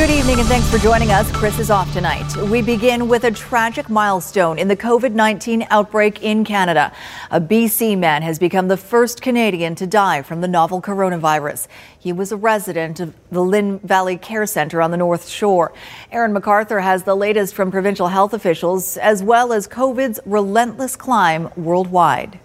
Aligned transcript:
Good 0.00 0.08
evening 0.08 0.38
and 0.38 0.48
thanks 0.48 0.66
for 0.70 0.78
joining 0.78 1.10
us. 1.10 1.30
Chris 1.30 1.58
is 1.58 1.70
off 1.70 1.92
tonight. 1.92 2.34
We 2.34 2.62
begin 2.62 3.06
with 3.06 3.24
a 3.24 3.30
tragic 3.30 3.90
milestone 3.90 4.58
in 4.58 4.66
the 4.66 4.74
COVID 4.74 5.12
19 5.12 5.66
outbreak 5.68 6.22
in 6.22 6.42
Canada. 6.42 6.90
A 7.30 7.38
BC 7.38 7.98
man 7.98 8.22
has 8.22 8.38
become 8.38 8.68
the 8.68 8.78
first 8.78 9.20
Canadian 9.20 9.74
to 9.74 9.86
die 9.86 10.22
from 10.22 10.40
the 10.40 10.48
novel 10.48 10.80
coronavirus. 10.80 11.68
He 11.98 12.14
was 12.14 12.32
a 12.32 12.38
resident 12.38 12.98
of 12.98 13.14
the 13.30 13.42
Lynn 13.42 13.78
Valley 13.80 14.16
Care 14.16 14.46
Centre 14.46 14.80
on 14.80 14.90
the 14.90 14.96
North 14.96 15.28
Shore. 15.28 15.70
Aaron 16.10 16.32
McArthur 16.32 16.82
has 16.82 17.02
the 17.02 17.14
latest 17.14 17.54
from 17.54 17.70
provincial 17.70 18.08
health 18.08 18.32
officials, 18.32 18.96
as 18.96 19.22
well 19.22 19.52
as 19.52 19.68
COVID's 19.68 20.18
relentless 20.24 20.96
climb 20.96 21.50
worldwide. 21.58 22.38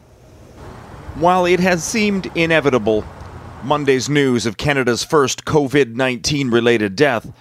While 1.16 1.46
it 1.46 1.62
has 1.62 1.86
seemed 1.86 2.30
inevitable, 2.36 3.06
Monday's 3.64 4.10
news 4.10 4.46
of 4.46 4.58
Canada's 4.58 5.06
first 5.06 5.46
COVID 5.46 5.96
19 5.96 6.52
related 6.52 6.98
death 6.98 7.32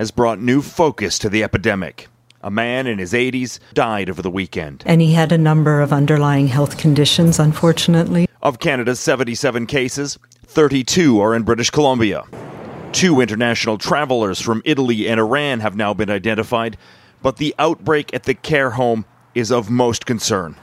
has 0.00 0.10
brought 0.10 0.40
new 0.40 0.62
focus 0.62 1.18
to 1.18 1.28
the 1.28 1.44
epidemic. 1.44 2.08
A 2.40 2.50
man 2.50 2.86
in 2.86 2.98
his 2.98 3.12
80s 3.12 3.58
died 3.74 4.08
over 4.08 4.22
the 4.22 4.30
weekend. 4.30 4.82
And 4.86 5.02
he 5.02 5.12
had 5.12 5.30
a 5.30 5.36
number 5.36 5.82
of 5.82 5.92
underlying 5.92 6.48
health 6.48 6.78
conditions, 6.78 7.38
unfortunately. 7.38 8.26
Of 8.40 8.60
Canada's 8.60 8.98
77 8.98 9.66
cases, 9.66 10.18
32 10.46 11.20
are 11.20 11.34
in 11.34 11.42
British 11.42 11.68
Columbia. 11.68 12.24
Two 12.92 13.20
international 13.20 13.76
travelers 13.76 14.40
from 14.40 14.62
Italy 14.64 15.06
and 15.06 15.20
Iran 15.20 15.60
have 15.60 15.76
now 15.76 15.92
been 15.92 16.08
identified, 16.08 16.78
but 17.20 17.36
the 17.36 17.54
outbreak 17.58 18.14
at 18.14 18.22
the 18.22 18.32
care 18.32 18.70
home 18.70 19.04
is 19.34 19.52
of 19.52 19.68
most 19.68 20.06
concern. 20.06 20.56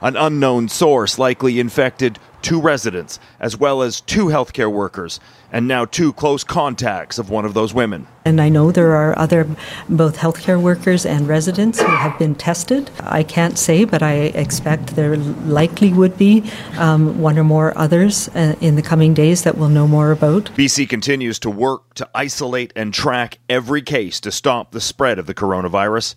An 0.00 0.16
unknown 0.16 0.68
source 0.68 1.18
likely 1.18 1.58
infected 1.58 2.18
two 2.40 2.60
residents, 2.60 3.18
as 3.40 3.56
well 3.56 3.82
as 3.82 4.00
two 4.00 4.26
healthcare 4.26 4.70
workers, 4.70 5.18
and 5.52 5.66
now 5.66 5.84
two 5.84 6.12
close 6.12 6.44
contacts 6.44 7.18
of 7.18 7.30
one 7.30 7.44
of 7.44 7.52
those 7.52 7.74
women. 7.74 8.06
And 8.24 8.40
I 8.40 8.48
know 8.48 8.70
there 8.70 8.92
are 8.92 9.18
other 9.18 9.48
both 9.88 10.18
healthcare 10.18 10.60
workers 10.60 11.04
and 11.04 11.26
residents 11.26 11.80
who 11.80 11.88
have 11.88 12.16
been 12.18 12.36
tested. 12.36 12.90
I 13.00 13.24
can't 13.24 13.58
say, 13.58 13.84
but 13.84 14.02
I 14.02 14.14
expect 14.14 14.94
there 14.94 15.16
likely 15.16 15.92
would 15.92 16.16
be 16.16 16.48
um, 16.76 17.20
one 17.20 17.38
or 17.38 17.44
more 17.44 17.76
others 17.76 18.28
uh, 18.28 18.54
in 18.60 18.76
the 18.76 18.82
coming 18.82 19.14
days 19.14 19.42
that 19.42 19.58
we'll 19.58 19.68
know 19.68 19.88
more 19.88 20.12
about. 20.12 20.44
BC 20.54 20.88
continues 20.88 21.38
to 21.40 21.50
work 21.50 21.94
to 21.94 22.08
isolate 22.14 22.72
and 22.76 22.94
track 22.94 23.38
every 23.48 23.82
case 23.82 24.20
to 24.20 24.30
stop 24.30 24.70
the 24.70 24.80
spread 24.80 25.18
of 25.18 25.26
the 25.26 25.34
coronavirus. 25.34 26.14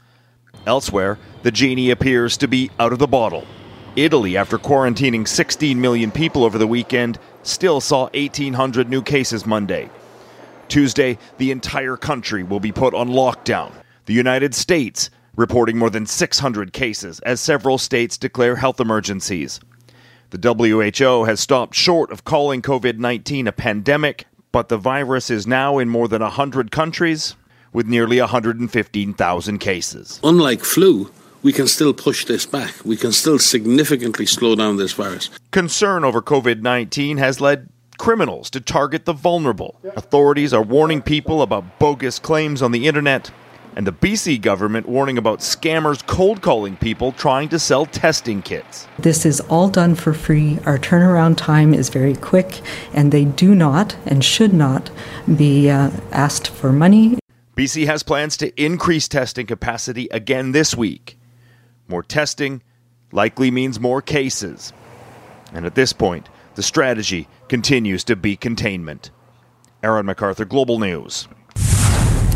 Elsewhere, 0.68 1.18
the 1.42 1.52
genie 1.52 1.90
appears 1.90 2.38
to 2.38 2.48
be 2.48 2.70
out 2.80 2.94
of 2.94 3.00
the 3.00 3.08
bottle. 3.08 3.48
Italy, 3.96 4.38
after 4.38 4.58
quarantining 4.58 5.28
16 5.28 5.80
million 5.80 6.12
people 6.12 6.46
over 6.46 6.58
the 6.58 6.68
weekend, 6.68 7.20
still 7.44 7.82
saw 7.82 8.04
1,800 8.14 8.90
new 8.90 9.02
cases 9.02 9.46
Monday. 9.46 9.90
Tuesday, 10.70 11.18
the 11.38 11.52
entire 11.52 11.98
country 11.98 12.44
will 12.44 12.62
be 12.62 12.72
put 12.72 12.94
on 12.94 13.10
lockdown. 13.10 13.74
The 14.06 14.14
United 14.14 14.56
States 14.56 15.10
reporting 15.36 15.78
more 15.78 15.90
than 15.90 16.06
600 16.06 16.72
cases 16.72 17.20
as 17.22 17.42
several 17.42 17.78
states 17.78 18.18
declare 18.18 18.56
health 18.56 18.80
emergencies. 18.80 19.60
The 20.30 20.54
WHO 20.54 21.26
has 21.26 21.42
stopped 21.42 21.76
short 21.76 22.12
of 22.12 22.24
calling 22.24 22.62
COVID 22.62 22.98
19 22.98 23.48
a 23.48 23.52
pandemic, 23.52 24.26
but 24.54 24.70
the 24.70 24.78
virus 24.78 25.30
is 25.30 25.46
now 25.46 25.78
in 25.78 25.90
more 25.90 26.08
than 26.08 26.22
100 26.22 26.72
countries 26.72 27.36
with 27.74 27.88
nearly 27.88 28.20
115,000 28.20 29.58
cases. 29.58 30.22
Unlike 30.24 30.64
flu, 30.64 31.12
we 31.44 31.54
can 31.54 31.68
still 31.68 31.94
push 31.94 32.26
this 32.26 32.46
back. 32.46 32.74
We 32.86 32.98
can 32.98 33.12
still 33.12 33.40
significantly 33.40 34.26
slow 34.26 34.56
down 34.56 34.78
this 34.78 34.94
virus. 34.94 35.30
Concern 35.52 36.04
over 36.04 36.22
COVID 36.22 36.62
19 36.62 37.18
has 37.18 37.42
led 37.42 37.70
criminals 37.98 38.50
to 38.52 38.60
target 38.60 39.06
the 39.06 39.14
vulnerable. 39.14 39.80
Authorities 39.96 40.54
are 40.54 40.64
warning 40.64 41.02
people 41.02 41.42
about 41.42 41.78
bogus 41.80 42.20
claims 42.20 42.62
on 42.62 42.72
the 42.72 42.88
internet, 42.88 43.30
and 43.76 43.86
the 43.86 43.94
BC 43.94 44.42
government 44.42 44.88
warning 44.88 45.18
about 45.18 45.40
scammers 45.40 46.06
cold 46.08 46.42
calling 46.42 46.76
people 46.78 47.12
trying 47.12 47.48
to 47.50 47.60
sell 47.60 47.86
testing 47.86 48.42
kits. 48.42 48.88
This 48.98 49.26
is 49.26 49.40
all 49.42 49.70
done 49.70 49.96
for 49.96 50.14
free. 50.14 50.60
Our 50.66 50.80
turnaround 50.80 51.38
time 51.38 51.74
is 51.74 51.90
very 51.90 52.16
quick, 52.16 52.62
and 52.94 53.12
they 53.12 53.26
do 53.26 53.54
not 53.54 53.96
and 54.06 54.26
should 54.26 54.54
not 54.54 54.90
be 55.38 55.70
uh, 55.70 55.92
asked 56.12 56.48
for 56.48 56.72
money. 56.72 57.20
BC 57.56 57.86
has 57.86 58.02
plans 58.02 58.36
to 58.38 58.50
increase 58.62 59.08
testing 59.08 59.46
capacity 59.46 60.08
again 60.12 60.54
this 60.54 60.76
week. 60.76 61.20
More 61.88 62.04
testing 62.04 62.62
likely 63.12 63.52
means 63.52 63.80
more 63.80 64.02
cases. 64.02 64.74
And 65.54 65.66
at 65.66 65.76
this 65.76 65.94
point, 65.94 66.30
the 66.56 66.64
strategy 66.64 67.28
continues 67.48 68.04
to 68.06 68.16
be 68.16 68.36
containment. 68.36 69.12
Aaron 69.84 70.06
McArthur, 70.06 70.48
Global 70.48 70.80
News. 70.80 71.28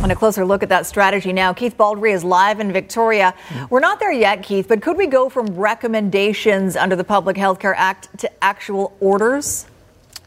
On 0.01 0.11
a 0.11 0.15
closer 0.15 0.45
look 0.45 0.61
at 0.61 0.69
that 0.69 0.85
strategy 0.85 1.33
now. 1.33 1.53
Keith 1.53 1.77
Baldry 1.77 2.11
is 2.11 2.23
live 2.23 2.59
in 2.59 2.71
Victoria. 2.71 3.33
We're 3.69 3.79
not 3.79 3.99
there 3.99 4.11
yet, 4.11 4.43
Keith, 4.43 4.67
but 4.67 4.81
could 4.81 4.97
we 4.97 5.07
go 5.07 5.29
from 5.29 5.47
recommendations 5.47 6.75
under 6.75 6.95
the 6.95 7.03
Public 7.03 7.37
Health 7.37 7.59
Care 7.59 7.75
Act 7.75 8.15
to 8.19 8.43
actual 8.43 8.95
orders? 8.99 9.65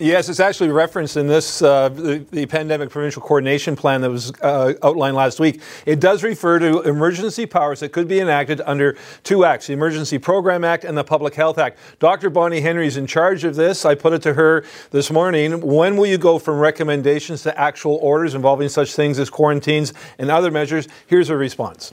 Yes, 0.00 0.28
it's 0.28 0.38
actually 0.38 0.68
referenced 0.68 1.16
in 1.16 1.26
this 1.26 1.60
uh, 1.60 1.88
the, 1.88 2.24
the, 2.30 2.46
pandemic 2.46 2.90
provincial 2.90 3.20
coordination 3.20 3.74
plan 3.74 4.00
that 4.02 4.10
was 4.10 4.32
uh, 4.42 4.74
outlined 4.84 5.16
last 5.16 5.40
week. 5.40 5.60
It 5.86 5.98
does 5.98 6.22
refer 6.22 6.60
to 6.60 6.82
emergency 6.82 7.46
powers 7.46 7.80
that 7.80 7.90
could 7.90 8.06
be 8.06 8.20
enacted 8.20 8.60
under 8.60 8.96
two 9.24 9.44
acts: 9.44 9.66
the 9.66 9.72
Emergency 9.72 10.18
Program 10.18 10.62
Act 10.62 10.84
and 10.84 10.96
the 10.96 11.02
Public 11.02 11.34
Health 11.34 11.58
Act. 11.58 11.78
Dr. 11.98 12.30
Bonnie 12.30 12.60
Henry 12.60 12.86
is 12.86 12.96
in 12.96 13.08
charge 13.08 13.42
of 13.42 13.56
this. 13.56 13.84
I 13.84 13.96
put 13.96 14.12
it 14.12 14.22
to 14.22 14.34
her 14.34 14.64
this 14.92 15.10
morning. 15.10 15.60
When 15.60 15.96
will 15.96 16.06
you 16.06 16.18
go 16.18 16.38
from 16.38 16.60
recommendations 16.60 17.42
to 17.42 17.58
actual 17.58 17.96
orders 17.96 18.36
involving 18.36 18.68
such 18.68 18.94
things 18.94 19.18
as 19.18 19.28
quarantines 19.28 19.92
and 20.18 20.30
other 20.30 20.52
measures? 20.52 20.86
Here's 21.08 21.26
her 21.26 21.36
response. 21.36 21.92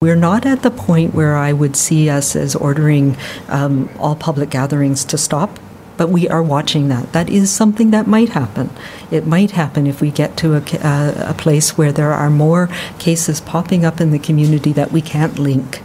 We're 0.00 0.16
not 0.16 0.46
at 0.46 0.64
the 0.64 0.72
point 0.72 1.14
where 1.14 1.36
I 1.36 1.52
would 1.52 1.76
see 1.76 2.10
us 2.10 2.34
as 2.34 2.56
ordering 2.56 3.16
um, 3.46 3.88
all 4.00 4.16
public 4.16 4.50
gatherings 4.50 5.04
to 5.04 5.16
stop 5.16 5.60
but 5.96 6.08
we 6.08 6.28
are 6.28 6.42
watching 6.42 6.88
that. 6.88 7.12
That 7.12 7.28
is 7.28 7.50
something 7.50 7.90
that 7.90 8.06
might 8.06 8.30
happen. 8.30 8.70
It 9.10 9.26
might 9.26 9.52
happen 9.52 9.86
if 9.86 10.00
we 10.00 10.10
get 10.10 10.36
to 10.38 10.54
a, 10.54 10.62
uh, 10.82 11.30
a 11.30 11.34
place 11.34 11.76
where 11.76 11.92
there 11.92 12.12
are 12.12 12.30
more 12.30 12.68
cases 12.98 13.40
popping 13.40 13.84
up 13.84 14.00
in 14.00 14.10
the 14.10 14.18
community 14.18 14.72
that 14.72 14.92
we 14.92 15.02
can't 15.02 15.38
link. 15.38 15.82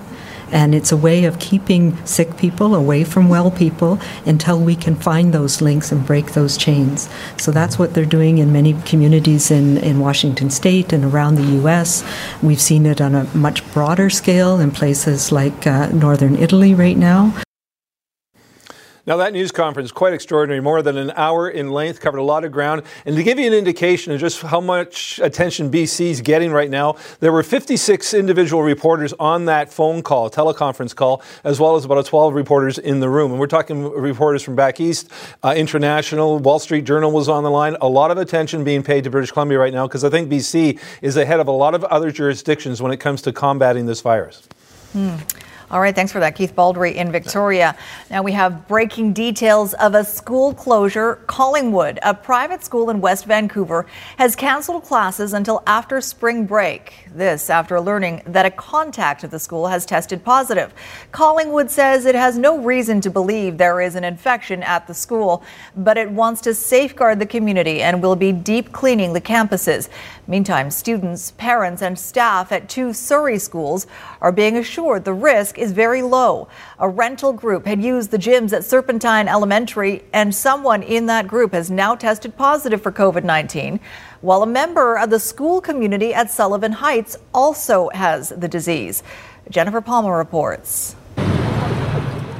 And 0.51 0.73
it's 0.73 0.91
a 0.91 0.97
way 0.97 1.25
of 1.25 1.39
keeping 1.39 1.97
sick 2.05 2.37
people 2.37 2.73
away 2.73 3.03
from 3.03 3.27
well 3.27 3.51
people 3.51 3.99
until 4.25 4.59
we 4.59 4.75
can 4.75 4.95
find 4.95 5.33
those 5.33 5.61
links 5.61 5.91
and 5.91 6.05
break 6.05 6.33
those 6.33 6.57
chains. 6.57 7.09
So 7.37 7.51
that's 7.51 7.77
what 7.77 7.93
they're 7.93 8.05
doing 8.05 8.37
in 8.37 8.53
many 8.53 8.73
communities 8.83 9.51
in, 9.51 9.77
in 9.77 9.99
Washington 9.99 10.49
state 10.49 10.93
and 10.93 11.03
around 11.03 11.35
the 11.35 11.57
U.S. 11.61 12.03
We've 12.41 12.61
seen 12.61 12.85
it 12.85 13.01
on 13.01 13.13
a 13.13 13.25
much 13.35 13.69
broader 13.73 14.09
scale 14.09 14.59
in 14.59 14.71
places 14.71 15.31
like 15.31 15.67
uh, 15.67 15.87
northern 15.87 16.35
Italy 16.37 16.73
right 16.73 16.97
now. 16.97 17.33
Now, 19.07 19.15
that 19.17 19.31
news 19.31 19.53
conference, 19.53 19.89
quite 19.93 20.11
extraordinary, 20.11 20.59
more 20.59 20.81
than 20.81 20.97
an 20.97 21.13
hour 21.15 21.49
in 21.49 21.71
length, 21.71 22.01
covered 22.01 22.17
a 22.17 22.23
lot 22.23 22.43
of 22.43 22.51
ground. 22.51 22.83
And 23.05 23.15
to 23.15 23.23
give 23.23 23.39
you 23.39 23.47
an 23.47 23.53
indication 23.53 24.11
of 24.11 24.19
just 24.19 24.41
how 24.41 24.59
much 24.59 25.17
attention 25.23 25.71
BC 25.71 26.07
is 26.07 26.19
getting 26.19 26.51
right 26.51 26.69
now, 26.69 26.97
there 27.21 27.31
were 27.31 27.41
56 27.41 28.13
individual 28.13 28.63
reporters 28.63 29.13
on 29.13 29.45
that 29.45 29.71
phone 29.71 30.01
call, 30.01 30.29
teleconference 30.29 30.93
call, 30.93 31.23
as 31.45 31.57
well 31.57 31.77
as 31.77 31.85
about 31.85 32.05
12 32.05 32.33
reporters 32.33 32.77
in 32.77 32.99
the 32.99 33.07
room. 33.07 33.31
And 33.31 33.39
we're 33.39 33.47
talking 33.47 33.89
reporters 33.89 34.43
from 34.43 34.57
back 34.57 34.81
east, 34.81 35.09
uh, 35.41 35.53
international, 35.55 36.39
Wall 36.39 36.59
Street 36.59 36.83
Journal 36.83 37.09
was 37.09 37.29
on 37.29 37.45
the 37.45 37.49
line. 37.49 37.77
A 37.79 37.87
lot 37.87 38.11
of 38.11 38.17
attention 38.17 38.65
being 38.65 38.83
paid 38.83 39.05
to 39.05 39.09
British 39.09 39.31
Columbia 39.31 39.57
right 39.57 39.73
now 39.73 39.87
because 39.87 40.03
I 40.03 40.09
think 40.09 40.29
BC 40.29 40.81
is 41.01 41.15
ahead 41.15 41.39
of 41.39 41.47
a 41.47 41.51
lot 41.51 41.73
of 41.73 41.85
other 41.85 42.11
jurisdictions 42.11 42.81
when 42.81 42.91
it 42.91 42.97
comes 42.97 43.21
to 43.21 43.31
combating 43.31 43.85
this 43.85 44.01
virus. 44.01 44.49
Hmm. 44.91 45.15
All 45.69 45.81
right, 45.81 45.93
thanks 45.93 46.13
for 46.13 46.21
that, 46.21 46.37
Keith 46.37 46.55
Baldry 46.55 46.95
in 46.95 47.11
Victoria. 47.11 47.75
Now 48.09 48.23
we 48.23 48.31
have 48.31 48.69
breaking 48.69 49.11
details 49.11 49.73
of 49.73 49.95
a 49.95 50.05
school 50.05 50.53
closure. 50.53 51.15
Collingwood, 51.27 51.99
a 52.03 52.13
private 52.13 52.63
school 52.63 52.89
in 52.89 53.01
West 53.01 53.25
Vancouver, 53.25 53.85
has 54.17 54.33
canceled 54.33 54.85
classes 54.85 55.33
until 55.33 55.63
after 55.67 55.99
spring 55.99 56.45
break. 56.45 57.09
This 57.13 57.49
after 57.49 57.81
learning 57.81 58.21
that 58.27 58.45
a 58.45 58.51
contact 58.51 59.25
of 59.25 59.31
the 59.31 59.39
school 59.39 59.67
has 59.67 59.85
tested 59.85 60.23
positive. 60.23 60.73
Collingwood 61.11 61.69
says 61.69 62.05
it 62.05 62.15
has 62.15 62.37
no 62.37 62.59
reason 62.59 63.01
to 63.01 63.09
believe 63.09 63.57
there 63.57 63.81
is 63.81 63.95
an 63.95 64.05
infection 64.05 64.63
at 64.63 64.87
the 64.87 64.93
school, 64.93 65.43
but 65.75 65.97
it 65.97 66.09
wants 66.09 66.39
to 66.41 66.53
safeguard 66.53 67.19
the 67.19 67.25
community 67.25 67.81
and 67.81 68.01
will 68.01 68.15
be 68.15 68.31
deep 68.31 68.71
cleaning 68.71 69.11
the 69.11 69.19
campuses. 69.19 69.89
Meantime, 70.29 70.69
students, 70.69 71.31
parents, 71.31 71.81
and 71.81 71.97
staff 71.97 72.51
at 72.51 72.67
two 72.67 72.91
Surrey 72.91 73.39
schools 73.39 73.87
are 74.19 74.33
being 74.33 74.57
assured 74.57 75.05
the 75.05 75.13
risk 75.13 75.57
is 75.57 75.71
very 75.71 76.01
low. 76.01 76.49
A 76.79 76.89
rental 76.89 77.31
group 77.31 77.65
had 77.65 77.81
used 77.81 78.11
the 78.11 78.17
gyms 78.17 78.51
at 78.51 78.65
Serpentine 78.65 79.29
Elementary, 79.29 80.03
and 80.11 80.35
someone 80.35 80.83
in 80.83 81.05
that 81.05 81.29
group 81.29 81.53
has 81.53 81.71
now 81.71 81.95
tested 81.95 82.35
positive 82.35 82.81
for 82.81 82.91
COVID 82.91 83.23
19, 83.23 83.79
while 84.19 84.43
a 84.43 84.47
member 84.47 84.97
of 84.97 85.09
the 85.11 85.19
school 85.19 85.61
community 85.61 86.13
at 86.13 86.29
Sullivan 86.29 86.73
Heights 86.73 87.15
also 87.33 87.87
has 87.93 88.29
the 88.29 88.49
disease. 88.49 89.03
Jennifer 89.49 89.79
Palma 89.79 90.13
reports. 90.13 90.97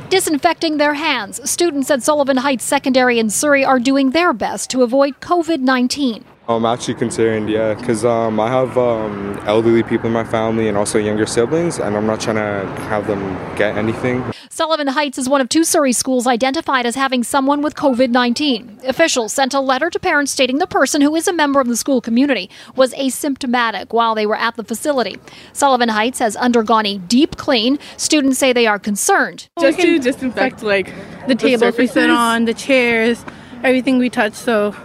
disinfecting 0.09 0.77
their 0.77 0.93
hands. 0.93 1.49
Students 1.49 1.91
at 1.91 2.03
Sullivan 2.03 2.37
Heights 2.37 2.65
Secondary 2.65 3.19
in 3.19 3.29
Surrey 3.29 3.63
are 3.63 3.79
doing 3.79 4.11
their 4.11 4.33
best 4.33 4.69
to 4.71 4.83
avoid 4.83 5.21
COVID 5.21 5.59
19. 5.59 6.25
I'm 6.49 6.65
actually 6.65 6.93
concerned, 6.93 7.49
yeah, 7.49 7.73
because 7.73 8.05
um, 8.05 8.39
I 8.39 8.47
have 8.47 8.77
um, 8.77 9.37
elderly 9.45 9.83
people 9.83 10.07
in 10.07 10.13
my 10.13 10.23
family 10.23 10.69
and 10.69 10.77
also 10.77 10.97
younger 10.97 11.25
siblings, 11.25 11.77
and 11.77 11.97
I'm 11.97 12.05
not 12.05 12.21
trying 12.21 12.37
to 12.37 12.81
have 12.83 13.05
them 13.05 13.19
get 13.57 13.75
anything. 13.75 14.23
Sullivan 14.49 14.87
Heights 14.87 15.17
is 15.17 15.27
one 15.27 15.41
of 15.41 15.49
two 15.49 15.65
Surrey 15.65 15.91
schools 15.91 16.25
identified 16.25 16.85
as 16.85 16.95
having 16.95 17.23
someone 17.23 17.61
with 17.61 17.75
COVID 17.75 18.11
19. 18.11 18.79
Officials 18.85 19.33
sent 19.33 19.53
a 19.53 19.59
letter 19.59 19.89
to 19.89 19.99
parents 19.99 20.31
stating 20.31 20.59
the 20.59 20.67
person, 20.67 21.01
who 21.01 21.13
is 21.15 21.27
a 21.27 21.33
member 21.33 21.59
of 21.59 21.67
the 21.67 21.75
school 21.75 21.99
community, 21.99 22.49
was 22.77 22.93
asymptomatic 22.93 23.91
while 23.91 24.15
they 24.15 24.25
were 24.25 24.37
at 24.37 24.55
the 24.55 24.63
facility. 24.63 25.17
Sullivan 25.51 25.89
Heights 25.89 26.19
has 26.19 26.37
undergone 26.37 26.85
a 26.85 26.97
deep 26.97 27.35
clean. 27.35 27.77
Students 27.97 28.39
say 28.39 28.53
they 28.53 28.67
are 28.67 28.79
concerned. 28.79 29.49
Just 29.59 29.79
to 29.81 29.99
disinfect, 29.99 30.63
like 30.63 30.87
the, 31.27 31.27
the 31.27 31.35
tables 31.35 31.77
we 31.77 31.87
sit 31.87 32.09
on, 32.09 32.45
the 32.45 32.53
chairs, 32.53 33.23
everything 33.63 33.97
we 33.97 34.09
touch, 34.09 34.33
so 34.33 34.75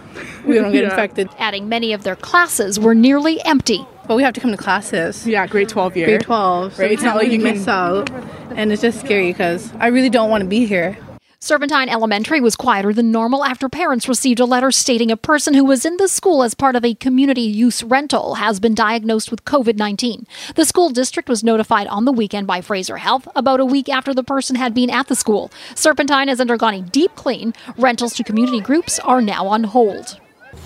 we 0.45 0.55
don't 0.55 0.71
get 0.71 0.83
yeah. 0.83 0.89
infected. 0.89 1.29
Adding 1.37 1.69
many 1.69 1.93
of 1.93 2.03
their 2.03 2.15
classes 2.15 2.79
were 2.79 2.95
nearly 2.95 3.43
empty. 3.45 3.85
But 4.07 4.15
we 4.17 4.23
have 4.23 4.33
to 4.33 4.41
come 4.41 4.51
to 4.51 4.57
classes. 4.57 5.25
Yeah, 5.25 5.47
grade 5.47 5.69
12 5.69 5.95
year. 5.95 6.05
Grade 6.07 6.21
12. 6.21 6.73
So 6.75 6.83
right. 6.83 6.91
it's 6.91 7.03
not 7.03 7.15
like 7.15 7.31
you 7.31 7.39
miss 7.39 7.67
out. 7.67 8.09
And 8.51 8.71
it's 8.71 8.81
just 8.81 8.99
scary 8.99 9.31
because 9.31 9.71
I 9.79 9.87
really 9.87 10.09
don't 10.09 10.29
want 10.29 10.41
to 10.43 10.47
be 10.47 10.65
here. 10.65 10.97
Serpentine 11.43 11.89
Elementary 11.89 12.39
was 12.39 12.55
quieter 12.55 12.93
than 12.93 13.11
normal 13.11 13.43
after 13.43 13.67
parents 13.67 14.07
received 14.07 14.39
a 14.39 14.45
letter 14.45 14.71
stating 14.71 15.11
a 15.11 15.17
person 15.17 15.53
who 15.53 15.65
was 15.65 15.83
in 15.83 15.97
the 15.97 16.07
school 16.07 16.41
as 16.41 16.53
part 16.53 16.77
of 16.77 16.85
a 16.85 16.93
community 16.93 17.41
use 17.41 17.83
rental 17.83 18.35
has 18.35 18.61
been 18.61 18.73
diagnosed 18.73 19.29
with 19.29 19.43
COVID 19.43 19.75
19. 19.75 20.25
The 20.55 20.63
school 20.63 20.89
district 20.89 21.27
was 21.27 21.43
notified 21.43 21.87
on 21.87 22.05
the 22.05 22.13
weekend 22.13 22.47
by 22.47 22.61
Fraser 22.61 22.95
Health 22.95 23.27
about 23.35 23.59
a 23.59 23.65
week 23.65 23.89
after 23.89 24.13
the 24.13 24.23
person 24.23 24.55
had 24.55 24.73
been 24.73 24.89
at 24.89 25.07
the 25.07 25.17
school. 25.17 25.51
Serpentine 25.75 26.29
has 26.29 26.39
undergone 26.39 26.75
a 26.75 26.81
deep 26.81 27.13
clean. 27.15 27.53
Rentals 27.77 28.15
to 28.15 28.23
community 28.23 28.61
groups 28.61 28.97
are 28.99 29.19
now 29.19 29.45
on 29.45 29.65
hold. 29.65 30.17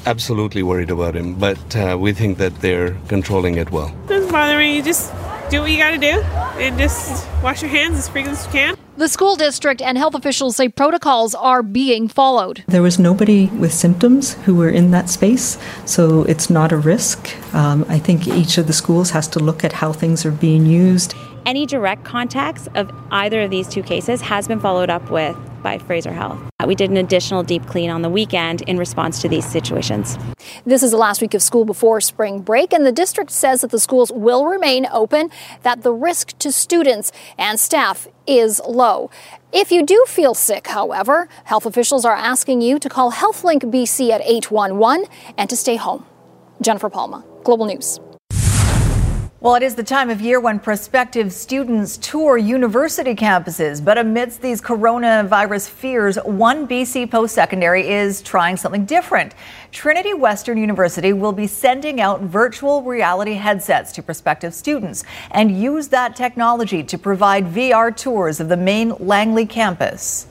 Absolutely 0.06 0.62
worried 0.62 0.91
about 0.91 1.15
him, 1.15 1.33
but 1.33 1.75
uh, 1.75 1.97
we 2.00 2.13
think 2.13 2.38
that 2.38 2.62
they're 2.62 2.91
controlling 3.07 3.56
it 3.56 3.71
well. 3.71 3.91
Doesn't 4.06 4.31
bother 4.31 4.59
me. 4.59 4.83
Just 4.83 5.12
do 5.49 5.61
what 5.61 5.71
you 5.71 5.77
got 5.77 5.91
to 5.91 5.97
do 5.97 6.21
and 6.59 6.77
just 6.77 7.27
wash 7.41 7.61
your 7.61 7.71
hands 7.71 7.97
as 7.97 8.09
frequently 8.09 8.39
as 8.39 8.45
you 8.45 8.51
can. 8.51 8.77
The 8.97 9.07
school 9.07 9.35
district 9.35 9.81
and 9.81 9.97
health 9.97 10.15
officials 10.15 10.55
say 10.55 10.69
protocols 10.69 11.35
are 11.35 11.61
being 11.61 12.07
followed. 12.07 12.63
There 12.67 12.81
was 12.81 12.97
nobody 12.97 13.45
with 13.47 13.71
symptoms 13.71 14.33
who 14.45 14.55
were 14.55 14.69
in 14.69 14.89
that 14.91 15.07
space, 15.07 15.59
so 15.85 16.23
it's 16.23 16.49
not 16.49 16.71
a 16.71 16.77
risk. 16.77 17.29
Um, 17.53 17.85
I 17.88 17.99
think 17.99 18.27
each 18.27 18.57
of 18.57 18.65
the 18.65 18.73
schools 18.73 19.11
has 19.11 19.27
to 19.29 19.39
look 19.39 19.63
at 19.63 19.73
how 19.73 19.94
things 19.94 20.25
are 20.25 20.31
being 20.31 20.65
used. 20.65 21.13
Any 21.47 21.65
direct 21.65 22.03
contacts 22.03 22.67
of 22.75 22.91
either 23.09 23.44
of 23.44 23.49
these 23.49 23.69
two 23.69 23.81
cases 23.81 24.19
has 24.19 24.49
been 24.49 24.59
followed 24.59 24.89
up 24.89 25.09
with 25.09 25.33
by 25.63 25.77
Fraser 25.77 26.11
Health. 26.11 26.38
Uh, 26.59 26.65
we 26.67 26.75
did 26.75 26.89
an 26.89 26.97
additional 26.97 27.41
deep 27.41 27.65
clean 27.65 27.89
on 27.89 28.01
the 28.01 28.09
weekend 28.09 28.63
in 28.63 28.77
response 28.77 29.21
to 29.21 29.29
these 29.29 29.45
situations. 29.45 30.17
This 30.65 30.83
is 30.83 30.91
the 30.91 30.97
last 30.97 31.21
week 31.21 31.33
of 31.33 31.41
school 31.41 31.63
before 31.63 32.01
spring 32.01 32.41
break, 32.41 32.73
and 32.73 32.85
the 32.85 32.91
district 32.91 33.31
says 33.31 33.61
that 33.61 33.71
the 33.71 33.79
schools 33.79 34.11
will 34.11 34.45
remain 34.45 34.88
open, 34.91 35.31
that 35.63 35.83
the 35.83 35.94
risk 35.94 36.38
to 36.39 36.51
students 36.51 37.13
and 37.38 37.57
staff 37.57 38.09
is 38.27 38.59
low. 38.67 39.09
If 39.53 39.71
you 39.71 39.85
do 39.85 40.03
feel 40.05 40.33
sick, 40.33 40.67
however, 40.67 41.29
health 41.45 41.65
officials 41.65 42.03
are 42.03 42.13
asking 42.13 42.59
you 42.59 42.77
to 42.77 42.89
call 42.89 43.13
HealthLink 43.13 43.61
BC 43.61 44.09
at 44.09 44.19
811 44.19 45.05
and 45.38 45.49
to 45.49 45.55
stay 45.55 45.77
home. 45.77 46.05
Jennifer 46.59 46.89
Palma, 46.89 47.23
Global 47.45 47.67
News. 47.67 48.01
Well, 49.47 49.55
it 49.55 49.63
is 49.63 49.75
the 49.75 49.81
time 49.81 50.09
of 50.09 50.19
year 50.19 50.41
when 50.41 50.59
prospective 50.59 51.31
students 51.31 51.95
tour 51.95 52.38
university 52.38 53.15
campuses. 53.15 53.81
But 53.81 53.97
amidst 53.97 54.41
these 54.41 54.59
coronavirus 54.59 55.69
fears, 55.69 56.17
one 56.25 56.67
BC 56.67 57.09
post 57.09 57.33
secondary 57.33 57.88
is 57.88 58.21
trying 58.21 58.57
something 58.57 58.83
different. 58.83 59.35
Trinity 59.71 60.13
Western 60.13 60.57
University 60.57 61.13
will 61.13 61.31
be 61.31 61.47
sending 61.47 62.01
out 62.01 62.19
virtual 62.23 62.83
reality 62.83 63.35
headsets 63.35 63.94
to 63.94 64.03
prospective 64.03 64.53
students 64.53 65.05
and 65.31 65.57
use 65.57 65.88
that 65.88 66.13
technology 66.17 66.83
to 66.83 66.97
provide 66.97 67.45
VR 67.45 67.95
tours 67.95 68.41
of 68.41 68.49
the 68.49 68.57
main 68.57 68.89
Langley 68.99 69.45
campus. 69.45 70.27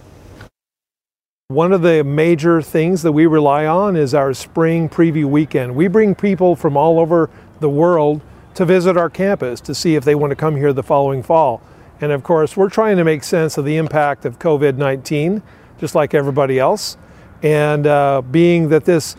One 1.49 1.73
of 1.73 1.81
the 1.81 2.05
major 2.05 2.61
things 2.61 3.01
that 3.01 3.13
we 3.13 3.25
rely 3.25 3.65
on 3.65 3.97
is 3.97 4.13
our 4.13 4.35
spring 4.35 4.91
preview 4.91 5.25
weekend. 5.25 5.75
We 5.75 5.89
bring 5.89 6.15
people 6.15 6.55
from 6.55 6.77
all 6.77 6.99
over 6.99 7.31
the 7.61 7.71
world 7.71 8.21
to 8.57 8.65
visit 8.65 8.97
our 8.97 9.11
campus 9.11 9.61
to 9.61 9.75
see 9.75 9.95
if 9.95 10.05
they 10.05 10.15
want 10.15 10.31
to 10.31 10.37
come 10.37 10.57
here 10.57 10.73
the 10.73 10.83
following 10.83 11.23
fall. 11.23 11.63
And 12.01 12.11
of 12.11 12.23
course, 12.23 12.57
we're 12.57 12.71
trying 12.71 12.97
to 12.97 13.05
make 13.05 13.23
sense 13.23 13.57
of 13.59 13.65
the 13.65 13.77
impact 13.77 14.25
of 14.25 14.39
COVID 14.39 14.77
19, 14.77 15.43
just 15.79 15.95
like 15.95 16.15
everybody 16.15 16.59
else. 16.59 16.97
And 17.43 17.87
uh, 17.87 18.23
being 18.23 18.71
that 18.71 18.87
this 18.87 19.15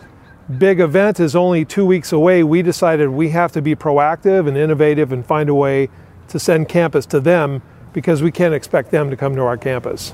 big 0.58 0.80
event 0.80 1.20
is 1.20 1.36
only 1.36 1.64
two 1.64 1.86
weeks 1.86 2.12
away, 2.12 2.42
we 2.42 2.62
decided 2.62 3.08
we 3.10 3.30
have 3.30 3.52
to 3.52 3.62
be 3.62 3.76
proactive 3.76 4.48
and 4.48 4.56
innovative 4.56 5.12
and 5.12 5.24
find 5.24 5.48
a 5.48 5.54
way 5.54 5.88
to 6.28 6.38
send 6.38 6.68
campus 6.68 7.06
to 7.06 7.20
them 7.20 7.62
because 7.92 8.22
we 8.22 8.32
can't 8.32 8.54
expect 8.54 8.90
them 8.90 9.08
to 9.08 9.16
come 9.16 9.36
to 9.36 9.42
our 9.42 9.56
campus. 9.56 10.12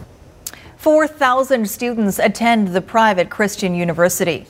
4,000 0.76 1.68
students 1.68 2.18
attend 2.18 2.68
the 2.68 2.82
private 2.82 3.30
Christian 3.30 3.74
university. 3.74 4.46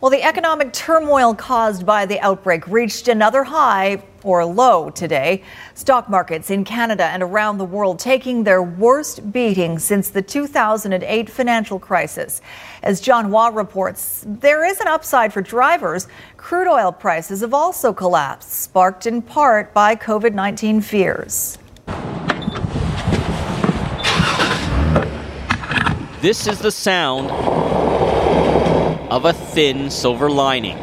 Well, 0.00 0.12
the 0.12 0.22
economic 0.22 0.72
turmoil 0.72 1.34
caused 1.34 1.84
by 1.84 2.06
the 2.06 2.20
outbreak 2.20 2.68
reached 2.68 3.08
another 3.08 3.42
high 3.42 4.00
or 4.22 4.44
low 4.44 4.90
today. 4.90 5.42
Stock 5.74 6.08
markets 6.08 6.50
in 6.50 6.64
Canada 6.64 7.06
and 7.06 7.20
around 7.20 7.58
the 7.58 7.64
world 7.64 7.98
taking 7.98 8.44
their 8.44 8.62
worst 8.62 9.32
beating 9.32 9.80
since 9.80 10.10
the 10.10 10.22
2008 10.22 11.28
financial 11.28 11.80
crisis. 11.80 12.40
As 12.84 13.00
John 13.00 13.24
Hua 13.24 13.48
reports, 13.48 14.22
there 14.24 14.64
is 14.64 14.78
an 14.78 14.86
upside 14.86 15.32
for 15.32 15.42
drivers. 15.42 16.06
Crude 16.36 16.68
oil 16.68 16.92
prices 16.92 17.40
have 17.40 17.52
also 17.52 17.92
collapsed, 17.92 18.52
sparked 18.52 19.04
in 19.04 19.20
part 19.20 19.74
by 19.74 19.96
COVID 19.96 20.32
19 20.32 20.80
fears. 20.80 21.58
This 26.20 26.46
is 26.46 26.60
the 26.60 26.70
sound 26.70 27.77
of 29.10 29.24
a 29.24 29.32
thin 29.32 29.90
silver 29.90 30.30
lining. 30.30 30.76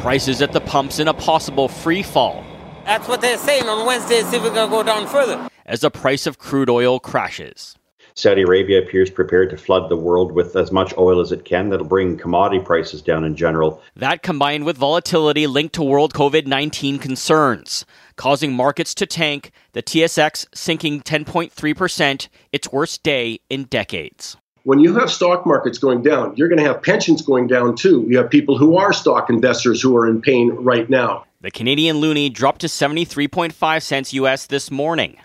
Prices 0.00 0.42
at 0.42 0.52
the 0.52 0.60
pumps 0.60 0.98
in 0.98 1.08
a 1.08 1.14
possible 1.14 1.68
free 1.68 2.02
fall. 2.02 2.44
That's 2.84 3.08
what 3.08 3.20
they're 3.20 3.38
saying 3.38 3.68
on 3.68 3.86
Wednesday, 3.86 4.20
see 4.22 4.36
if 4.36 4.42
we're 4.42 4.54
going 4.54 4.70
to 4.70 4.76
go 4.76 4.82
down 4.82 5.06
further. 5.06 5.48
As 5.66 5.80
the 5.80 5.90
price 5.90 6.26
of 6.26 6.38
crude 6.38 6.68
oil 6.68 7.00
crashes. 7.00 7.76
Saudi 8.16 8.42
Arabia 8.42 8.80
appears 8.80 9.10
prepared 9.10 9.50
to 9.50 9.56
flood 9.56 9.90
the 9.90 9.96
world 9.96 10.30
with 10.30 10.54
as 10.54 10.70
much 10.70 10.96
oil 10.96 11.20
as 11.20 11.32
it 11.32 11.44
can. 11.44 11.70
That'll 11.70 11.86
bring 11.86 12.16
commodity 12.16 12.64
prices 12.64 13.02
down 13.02 13.24
in 13.24 13.34
general. 13.34 13.82
That 13.96 14.22
combined 14.22 14.64
with 14.64 14.76
volatility 14.76 15.48
linked 15.48 15.74
to 15.74 15.82
world 15.82 16.14
COVID 16.14 16.46
19 16.46 17.00
concerns, 17.00 17.84
causing 18.14 18.52
markets 18.52 18.94
to 18.96 19.06
tank, 19.06 19.50
the 19.72 19.82
TSX 19.82 20.46
sinking 20.54 21.00
10.3%, 21.00 22.28
its 22.52 22.70
worst 22.70 23.02
day 23.02 23.40
in 23.50 23.64
decades 23.64 24.36
when 24.64 24.80
you 24.80 24.94
have 24.98 25.10
stock 25.10 25.46
markets 25.46 25.76
going 25.78 26.02
down, 26.02 26.34
you're 26.36 26.48
going 26.48 26.58
to 26.58 26.64
have 26.64 26.82
pensions 26.82 27.20
going 27.20 27.46
down 27.46 27.76
too. 27.76 28.06
You 28.08 28.16
have 28.18 28.30
people 28.30 28.56
who 28.56 28.76
are 28.78 28.92
stock 28.92 29.28
investors 29.28 29.80
who 29.80 29.94
are 29.96 30.08
in 30.08 30.22
pain 30.22 30.50
right 30.52 30.88
now. 30.88 31.26
The 31.42 31.50
Canadian 31.50 31.96
loonie 31.96 32.32
dropped 32.32 32.62
to 32.62 32.66
73.5 32.66 33.82
cents 33.82 34.14
US 34.14 34.46
this 34.46 34.70
morning, 34.70 35.18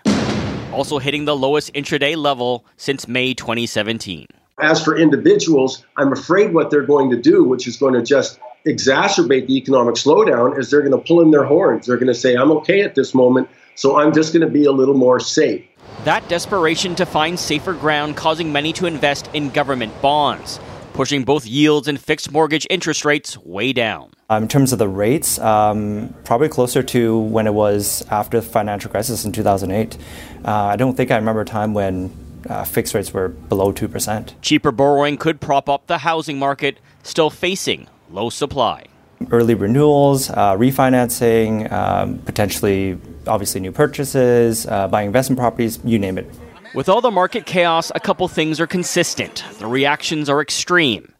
also 0.72 0.98
hitting 0.98 1.24
the 1.24 1.34
lowest 1.34 1.72
intraday 1.72 2.16
level 2.16 2.66
since 2.76 3.08
May 3.08 3.32
2017. 3.32 4.26
As 4.60 4.84
for 4.84 4.98
individuals, 4.98 5.86
I'm 5.96 6.12
afraid 6.12 6.52
what 6.52 6.70
they're 6.70 6.82
going 6.82 7.08
to 7.10 7.16
do, 7.16 7.42
which 7.42 7.66
is 7.66 7.78
going 7.78 7.94
to 7.94 8.02
just 8.02 8.38
exacerbate 8.66 9.46
the 9.46 9.56
economic 9.56 9.94
slowdown, 9.94 10.58
is 10.58 10.70
they're 10.70 10.82
going 10.82 10.92
to 10.92 10.98
pull 10.98 11.22
in 11.22 11.30
their 11.30 11.44
horns. 11.44 11.86
They're 11.86 11.96
going 11.96 12.08
to 12.08 12.14
say, 12.14 12.34
I'm 12.34 12.50
okay 12.58 12.82
at 12.82 12.94
this 12.94 13.14
moment, 13.14 13.48
so 13.80 13.96
I'm 13.96 14.12
just 14.12 14.34
going 14.34 14.42
to 14.42 14.52
be 14.52 14.66
a 14.66 14.72
little 14.72 14.94
more 14.94 15.18
safe. 15.18 15.64
That 16.04 16.28
desperation 16.28 16.94
to 16.96 17.06
find 17.06 17.40
safer 17.40 17.72
ground 17.72 18.14
causing 18.14 18.52
many 18.52 18.74
to 18.74 18.84
invest 18.84 19.30
in 19.32 19.48
government 19.48 20.02
bonds, 20.02 20.60
pushing 20.92 21.24
both 21.24 21.46
yields 21.46 21.88
and 21.88 21.98
fixed 21.98 22.30
mortgage 22.30 22.66
interest 22.68 23.06
rates 23.06 23.38
way 23.38 23.72
down. 23.72 24.12
Um, 24.28 24.42
in 24.42 24.48
terms 24.50 24.74
of 24.74 24.78
the 24.78 24.86
rates, 24.86 25.38
um, 25.38 26.14
probably 26.24 26.50
closer 26.50 26.82
to 26.82 27.18
when 27.20 27.46
it 27.46 27.54
was 27.54 28.06
after 28.10 28.38
the 28.38 28.46
financial 28.46 28.90
crisis 28.90 29.24
in 29.24 29.32
2008. 29.32 29.96
Uh, 30.44 30.52
I 30.52 30.76
don't 30.76 30.94
think 30.94 31.10
I 31.10 31.16
remember 31.16 31.40
a 31.40 31.46
time 31.46 31.72
when 31.72 32.12
uh, 32.50 32.64
fixed 32.64 32.92
rates 32.92 33.14
were 33.14 33.28
below 33.28 33.72
2%. 33.72 34.34
Cheaper 34.42 34.72
borrowing 34.72 35.16
could 35.16 35.40
prop 35.40 35.70
up 35.70 35.86
the 35.86 35.98
housing 35.98 36.38
market, 36.38 36.78
still 37.02 37.30
facing 37.30 37.88
low 38.10 38.28
supply 38.28 38.89
early 39.30 39.54
renewals, 39.54 40.30
uh, 40.30 40.56
refinancing, 40.56 41.70
um, 41.70 42.18
potentially, 42.20 42.98
obviously, 43.26 43.60
new 43.60 43.72
purchases, 43.72 44.66
uh, 44.66 44.88
buying 44.88 45.06
investment 45.06 45.38
properties, 45.38 45.78
you 45.84 45.98
name 45.98 46.18
it. 46.18 46.26
With 46.74 46.88
all 46.88 47.00
the 47.00 47.10
market 47.10 47.46
chaos, 47.46 47.92
a 47.94 48.00
couple 48.00 48.26
things 48.28 48.60
are 48.60 48.66
consistent. 48.66 49.44
The 49.58 49.66
reactions 49.66 50.28
are 50.28 50.40
extreme. 50.40 51.12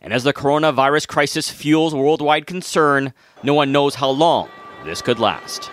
And 0.00 0.12
as 0.12 0.24
the 0.24 0.34
coronavirus 0.34 1.08
crisis 1.08 1.48
fuels 1.48 1.94
worldwide 1.94 2.46
concern, 2.46 3.14
no 3.42 3.54
one 3.54 3.72
knows 3.72 3.94
how 3.94 4.10
long 4.10 4.50
this 4.84 5.00
could 5.00 5.18
last. 5.18 5.70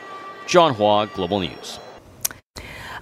John 0.47 0.73
Hua, 0.73 1.07
Global 1.13 1.41
News. 1.41 1.80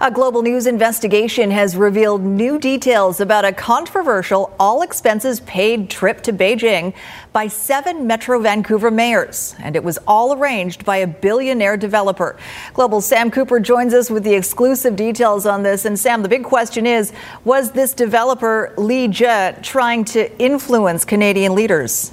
A 0.02 0.10
global 0.10 0.40
news 0.40 0.66
investigation 0.66 1.50
has 1.50 1.76
revealed 1.76 2.22
new 2.22 2.58
details 2.58 3.20
about 3.20 3.44
a 3.44 3.52
controversial 3.52 4.50
all 4.58 4.80
expenses 4.80 5.40
paid 5.40 5.90
trip 5.90 6.22
to 6.22 6.32
Beijing 6.32 6.94
by 7.34 7.48
seven 7.48 8.06
Metro 8.06 8.40
Vancouver 8.40 8.90
mayors. 8.90 9.54
And 9.58 9.76
it 9.76 9.84
was 9.84 9.98
all 10.06 10.32
arranged 10.32 10.86
by 10.86 10.96
a 10.96 11.06
billionaire 11.06 11.76
developer. 11.76 12.38
Global 12.72 13.02
Sam 13.02 13.30
Cooper 13.30 13.60
joins 13.60 13.92
us 13.92 14.08
with 14.08 14.24
the 14.24 14.32
exclusive 14.32 14.96
details 14.96 15.44
on 15.44 15.62
this. 15.62 15.84
And 15.84 15.98
Sam, 15.98 16.22
the 16.22 16.30
big 16.30 16.44
question 16.44 16.86
is 16.86 17.12
was 17.44 17.72
this 17.72 17.92
developer, 17.92 18.72
Li 18.78 19.06
Jie, 19.06 19.52
trying 19.60 20.06
to 20.06 20.34
influence 20.38 21.04
Canadian 21.04 21.54
leaders? 21.54 22.10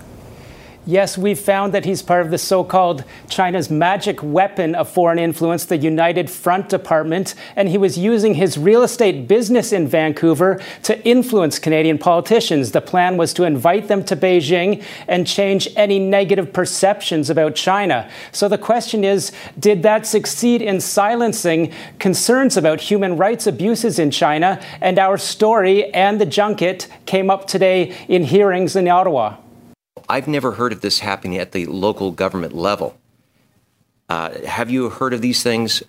Yes, 0.89 1.17
we've 1.17 1.38
found 1.38 1.74
that 1.74 1.84
he's 1.84 2.01
part 2.01 2.22
of 2.22 2.32
the 2.32 2.38
so 2.38 2.63
called 2.63 3.03
China's 3.27 3.70
magic 3.70 4.24
weapon 4.24 4.74
of 4.74 4.89
foreign 4.89 5.20
influence, 5.20 5.65
the 5.65 5.75
United 5.75 6.29
Front 6.29 6.70
Department, 6.70 7.36
and 7.58 7.67
he 7.67 7.77
was 7.77 7.98
using 7.98 8.36
his 8.36 8.58
real 8.58 8.84
estate 8.84 9.27
business 9.27 9.74
in 9.74 9.86
Vancouver 9.86 10.62
to 10.84 10.98
influence 11.06 11.60
Canadian 11.60 11.98
politicians. 11.98 12.72
The 12.72 12.79
plan 12.79 13.17
was 13.17 13.34
to 13.34 13.44
invite 13.44 13.89
them 13.89 14.01
to 14.06 14.15
Beijing 14.15 14.82
and 15.10 15.27
change 15.27 15.67
any 15.75 16.00
negative 16.00 16.53
perceptions 16.53 17.29
about 17.29 17.53
China. 17.53 18.10
So 18.32 18.48
the 18.48 18.58
question 18.58 19.03
is 19.03 19.34
did 19.60 19.84
that 19.84 20.08
succeed 20.08 20.62
in 20.62 20.79
silencing 20.79 21.74
concerns 22.00 22.56
about 22.56 22.79
human 22.79 23.17
rights 23.17 23.46
abuses 23.46 24.00
in 24.00 24.10
China? 24.10 24.62
And 24.79 24.98
our 25.00 25.17
story 25.17 25.94
and 25.94 26.22
the 26.22 26.25
junket 26.25 26.88
came 27.06 27.29
up 27.29 27.46
today 27.46 27.94
in 28.08 28.24
hearings 28.24 28.77
in 28.77 28.88
Ottawa. 28.88 29.36
I've 30.07 30.27
never 30.27 30.53
heard 30.53 30.73
of 30.73 30.81
this 30.81 30.99
happening 30.99 31.37
at 31.37 31.51
the 31.51 31.65
local 31.65 32.11
government 32.11 32.55
level. 32.55 32.97
Uh, 34.09 34.39
have 34.45 34.69
you 34.69 34.89
heard 34.89 35.13
of 35.13 35.21
these 35.21 35.43
things? 35.43 35.83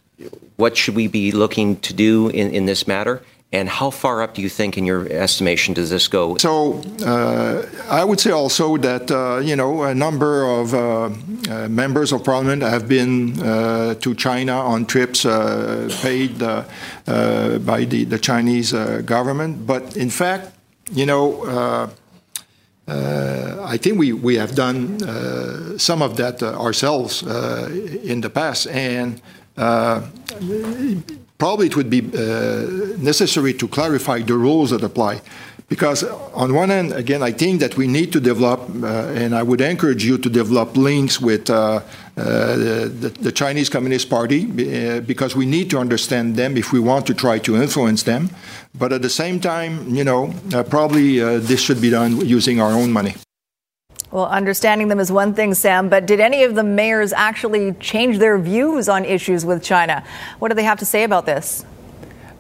What 0.56 0.76
should 0.76 0.96
we 0.96 1.06
be 1.06 1.30
looking 1.30 1.76
to 1.80 1.94
do 1.94 2.28
in, 2.28 2.50
in 2.50 2.66
this 2.66 2.86
matter? 2.86 3.22
And 3.50 3.66
how 3.66 3.88
far 3.88 4.20
up 4.22 4.34
do 4.34 4.42
you 4.42 4.50
think, 4.50 4.76
in 4.76 4.84
your 4.84 5.10
estimation, 5.10 5.72
does 5.72 5.88
this 5.88 6.06
go? 6.06 6.36
So 6.36 6.82
uh, 7.02 7.64
I 7.88 8.04
would 8.04 8.20
say 8.20 8.30
also 8.30 8.76
that 8.76 9.10
uh, 9.10 9.38
you 9.38 9.56
know 9.56 9.84
a 9.84 9.94
number 9.94 10.44
of 10.44 10.74
uh, 10.74 11.08
uh 11.48 11.68
members 11.68 12.12
of 12.12 12.24
parliament 12.24 12.60
have 12.62 12.86
been 12.86 13.40
uh, 13.40 13.94
to 13.94 14.14
China 14.14 14.52
on 14.52 14.84
trips 14.84 15.24
uh, 15.24 15.88
paid 16.02 16.38
by 16.38 17.86
the, 17.86 18.04
the 18.04 18.18
Chinese 18.18 18.72
government. 19.06 19.66
But 19.66 19.96
in 19.96 20.10
fact, 20.10 20.52
you 20.92 21.06
know 21.06 21.90
I 22.88 23.76
think 23.76 23.98
we, 23.98 24.12
we 24.12 24.36
have 24.36 24.54
done 24.54 25.02
uh, 25.02 25.78
some 25.78 26.02
of 26.02 26.16
that 26.16 26.42
uh, 26.42 26.58
ourselves 26.58 27.22
in 27.22 28.20
the 28.20 28.30
past, 28.30 28.66
and 28.68 29.20
probably 31.38 31.66
it 31.66 31.76
would 31.76 31.90
be 31.90 32.02
necessary 32.98 33.52
to 33.54 33.68
clarify 33.68 34.20
the 34.20 34.34
rules 34.34 34.70
that 34.70 34.82
apply. 34.82 35.20
Because 35.68 36.02
on 36.32 36.54
one 36.54 36.70
hand, 36.70 36.92
again, 36.92 37.22
I 37.22 37.30
think 37.30 37.60
that 37.60 37.76
we 37.76 37.86
need 37.86 38.10
to 38.12 38.20
develop, 38.20 38.60
uh, 38.82 38.86
and 39.12 39.34
I 39.34 39.42
would 39.42 39.60
encourage 39.60 40.02
you 40.02 40.16
to 40.16 40.30
develop 40.30 40.78
links 40.78 41.20
with 41.20 41.50
uh, 41.50 41.54
uh, 41.54 41.80
Uh, 42.18 42.56
the, 42.56 43.14
the, 43.20 43.30
Chinese 43.30 43.68
Communist 43.68 44.10
Party, 44.10 44.42
uh, 44.44 45.00
because 45.00 45.36
we 45.36 45.46
need 45.46 45.70
to 45.70 45.78
understand 45.78 46.34
them 46.34 46.56
if 46.56 46.72
we 46.72 46.80
want 46.80 47.06
to 47.06 47.14
try 47.14 47.38
to 47.38 47.54
influence 47.54 48.02
them. 48.02 48.30
But 48.74 48.92
at 48.92 49.02
the 49.02 49.10
same 49.10 49.38
time, 49.38 49.94
you 49.94 50.02
know, 50.02 50.34
uh, 50.52 50.64
probably 50.64 51.20
this 51.38 51.60
should 51.60 51.80
be 51.80 51.90
done 51.90 52.26
using 52.26 52.60
our 52.60 52.72
own 52.72 52.90
money. 52.90 53.14
Well, 54.10 54.26
understanding 54.26 54.88
them 54.88 54.98
is 54.98 55.12
one 55.12 55.34
thing, 55.34 55.54
Sam, 55.54 55.88
but 55.88 56.06
did 56.06 56.18
any 56.18 56.42
of 56.42 56.54
the 56.54 56.64
mayors 56.64 57.12
actually 57.12 57.74
change 57.74 58.18
their 58.18 58.38
views 58.38 58.88
on 58.88 59.04
issues 59.04 59.44
with 59.44 59.62
China? 59.62 60.02
What 60.38 60.48
do 60.48 60.54
they 60.54 60.64
have 60.64 60.78
to 60.78 60.86
say 60.86 61.04
about 61.04 61.24
this? 61.26 61.64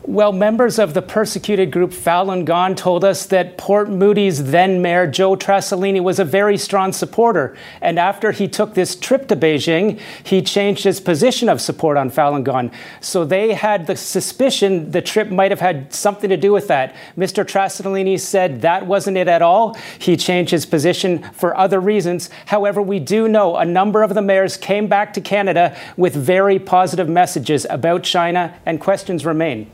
Well, 0.08 0.32
members 0.32 0.78
of 0.78 0.94
the 0.94 1.02
persecuted 1.02 1.70
group 1.70 1.90
Falun 1.90 2.46
Gong 2.46 2.74
told 2.74 3.04
us 3.04 3.26
that 3.26 3.58
Port 3.58 3.90
Moody's 3.90 4.52
then 4.52 4.80
mayor 4.80 5.06
Joe 5.06 5.36
Trasolini 5.36 6.02
was 6.02 6.18
a 6.18 6.24
very 6.24 6.56
strong 6.56 6.92
supporter. 6.92 7.54
And 7.82 7.98
after 7.98 8.32
he 8.32 8.48
took 8.48 8.72
this 8.72 8.96
trip 8.96 9.28
to 9.28 9.36
Beijing, 9.36 10.00
he 10.24 10.40
changed 10.40 10.84
his 10.84 10.98
position 10.98 11.50
of 11.50 11.60
support 11.60 11.98
on 11.98 12.10
Falun 12.10 12.42
Gong. 12.42 12.70
So 13.02 13.26
they 13.26 13.52
had 13.52 13.86
the 13.86 13.96
suspicion 13.96 14.92
the 14.92 15.02
trip 15.02 15.28
might 15.28 15.50
have 15.50 15.60
had 15.60 15.92
something 15.92 16.30
to 16.30 16.38
do 16.38 16.54
with 16.54 16.68
that. 16.68 16.96
Mr. 17.18 17.44
Trasolini 17.44 18.18
said 18.18 18.62
that 18.62 18.86
wasn't 18.86 19.18
it 19.18 19.28
at 19.28 19.42
all. 19.42 19.74
He 19.98 20.16
changed 20.16 20.52
his 20.52 20.64
position 20.64 21.22
for 21.34 21.54
other 21.54 21.80
reasons. 21.80 22.30
However, 22.46 22.80
we 22.80 22.98
do 22.98 23.28
know 23.28 23.56
a 23.56 23.64
number 23.66 24.02
of 24.02 24.14
the 24.14 24.22
mayors 24.22 24.56
came 24.56 24.86
back 24.86 25.12
to 25.12 25.20
Canada 25.20 25.76
with 25.98 26.14
very 26.14 26.58
positive 26.58 27.10
messages 27.10 27.66
about 27.68 28.04
China, 28.04 28.58
and 28.64 28.80
questions 28.80 29.26
remain. 29.26 29.70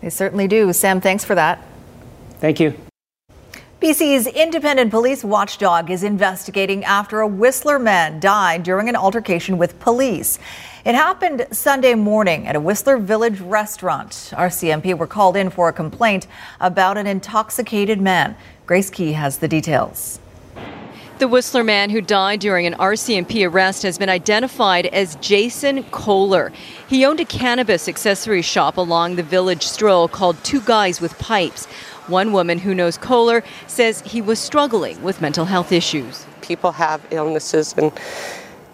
They 0.00 0.10
certainly 0.10 0.48
do. 0.48 0.72
Sam, 0.72 1.00
thanks 1.00 1.24
for 1.24 1.34
that. 1.34 1.62
Thank 2.40 2.60
you. 2.60 2.74
BC's 3.80 4.26
independent 4.26 4.90
police 4.90 5.22
watchdog 5.22 5.90
is 5.90 6.02
investigating 6.02 6.82
after 6.84 7.20
a 7.20 7.26
Whistler 7.26 7.78
man 7.78 8.20
died 8.20 8.62
during 8.62 8.88
an 8.88 8.96
altercation 8.96 9.58
with 9.58 9.78
police. 9.80 10.38
It 10.86 10.94
happened 10.94 11.46
Sunday 11.50 11.94
morning 11.94 12.46
at 12.46 12.56
a 12.56 12.60
Whistler 12.60 12.96
Village 12.96 13.38
restaurant. 13.40 14.32
RCMP 14.34 14.96
were 14.96 15.06
called 15.06 15.36
in 15.36 15.50
for 15.50 15.68
a 15.68 15.72
complaint 15.74 16.26
about 16.58 16.96
an 16.96 17.06
intoxicated 17.06 18.00
man. 18.00 18.34
Grace 18.64 18.88
Ke 18.88 19.12
has 19.12 19.38
the 19.38 19.48
details. 19.48 20.20
The 21.18 21.28
Whistler 21.28 21.64
man 21.64 21.88
who 21.88 22.02
died 22.02 22.40
during 22.40 22.66
an 22.66 22.74
RCMP 22.74 23.50
arrest 23.50 23.84
has 23.84 23.96
been 23.96 24.10
identified 24.10 24.84
as 24.84 25.16
Jason 25.16 25.82
Kohler. 25.84 26.52
He 26.90 27.06
owned 27.06 27.20
a 27.20 27.24
cannabis 27.24 27.88
accessory 27.88 28.42
shop 28.42 28.76
along 28.76 29.16
the 29.16 29.22
village 29.22 29.62
stroll 29.62 30.08
called 30.08 30.36
Two 30.44 30.60
Guys 30.60 31.00
with 31.00 31.18
Pipes. 31.18 31.64
One 32.06 32.34
woman 32.34 32.58
who 32.58 32.74
knows 32.74 32.98
Kohler 32.98 33.42
says 33.66 34.02
he 34.02 34.20
was 34.20 34.38
struggling 34.38 35.02
with 35.02 35.22
mental 35.22 35.46
health 35.46 35.72
issues. 35.72 36.26
People 36.42 36.72
have 36.72 37.00
illnesses 37.10 37.74
and 37.78 37.92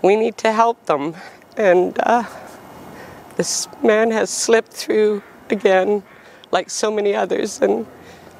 we 0.02 0.16
need 0.16 0.36
to 0.38 0.50
help 0.50 0.84
them. 0.86 1.14
And 1.56 1.96
uh, 2.02 2.24
this 3.36 3.68
man 3.84 4.10
has 4.10 4.30
slipped 4.30 4.72
through 4.72 5.22
again, 5.48 6.02
like 6.50 6.70
so 6.70 6.90
many 6.90 7.14
others, 7.14 7.60
and 7.60 7.86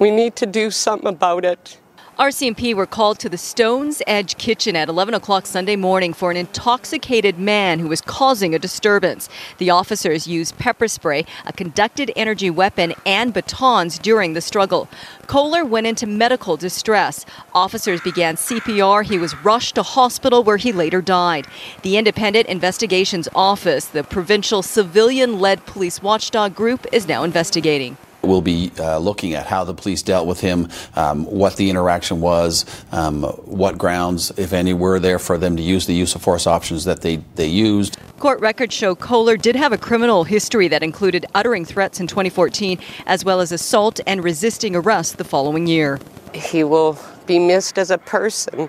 we 0.00 0.11
need 0.11 0.35
to 0.37 0.47
do 0.47 0.73
something 0.73 1.06
about 1.06 1.44
it. 1.44 1.78
RCMP 2.23 2.73
were 2.73 2.87
called 2.87 3.19
to 3.19 3.29
the 3.29 3.37
Stones 3.37 4.00
Edge 4.07 4.38
kitchen 4.38 4.76
at 4.76 4.88
11 4.88 5.12
o'clock 5.12 5.45
Sunday 5.45 5.75
morning 5.75 6.12
for 6.12 6.31
an 6.31 6.37
intoxicated 6.37 7.37
man 7.37 7.81
who 7.81 7.88
was 7.88 8.00
causing 8.00 8.55
a 8.55 8.61
disturbance. 8.61 9.29
The 9.59 9.71
officers 9.71 10.29
used 10.29 10.57
pepper 10.57 10.87
spray, 10.87 11.26
a 11.47 11.52
conducted 11.52 12.12
energy 12.14 12.49
weapon, 12.49 12.95
and 13.05 13.35
batons 13.35 13.99
during 13.99 14.35
the 14.35 14.41
struggle. 14.41 14.88
Kohler 15.26 15.64
went 15.64 15.88
into 15.88 16.07
medical 16.07 16.57
distress. 16.57 17.26
Officers 17.55 18.00
began 18.02 18.37
CPR. 18.37 19.05
He 19.05 19.19
was 19.19 19.35
rushed 19.45 19.75
to 19.75 19.83
hospital 19.83 20.45
where 20.45 20.59
he 20.59 20.71
later 20.71 21.02
died. 21.02 21.49
The 21.83 21.97
Independent 21.97 22.47
Investigations 22.47 23.29
Office, 23.35 23.87
the 23.87 24.05
provincial 24.05 24.62
civilian 24.62 25.41
led 25.41 25.67
police 25.67 26.00
watchdog 26.00 26.55
group, 26.55 26.87
is 26.93 27.09
now 27.09 27.25
investigating. 27.25 27.97
We'll 28.23 28.43
be 28.43 28.71
uh, 28.79 28.99
looking 28.99 29.35
at 29.35 29.47
how 29.47 29.64
the 29.64 29.75
police 29.75 30.02
dealt 30.02 30.29
with 30.29 30.41
him, 30.41 30.69
um, 30.95 31.25
what 31.26 31.57
the 31.57 31.69
interaction 31.71 32.21
was, 32.21 32.64
um, 32.93 33.23
what 33.23 33.76
grounds, 33.76 34.31
if 34.37 34.52
any, 34.52 34.75
were 34.75 35.00
there 35.00 35.19
for 35.19 35.38
them 35.38 35.57
to 35.57 35.62
use 35.62 35.87
the 35.87 35.95
use 35.95 36.14
of 36.14 36.23
force 36.23 36.47
options 36.47 36.85
that 36.85 37.00
they, 37.00 37.17
they 37.35 37.49
used. 37.49 37.99
Court 38.19 38.38
records 38.38 38.73
show 38.73 38.95
Kohler 38.95 39.37
did 39.37 39.57
have 39.57 39.73
a 39.73 39.79
criminal 39.79 40.23
history 40.23 40.69
that 40.69 40.85
included 40.85 41.26
uttering 41.35 41.64
threats 41.64 41.99
in 41.99 42.07
2014, 42.07 42.79
as 43.07 43.25
well 43.25 43.41
as 43.41 43.50
assault 43.50 43.99
and 44.07 44.23
resisting 44.23 44.76
arrest 44.76 45.19
the 45.19 45.25
following 45.25 45.67
year. 45.67 45.99
He 46.33 46.62
will 46.62 46.97
be 47.26 47.41
missed 47.41 47.79
as 47.79 47.91
a 47.91 47.99
person, 47.99 48.69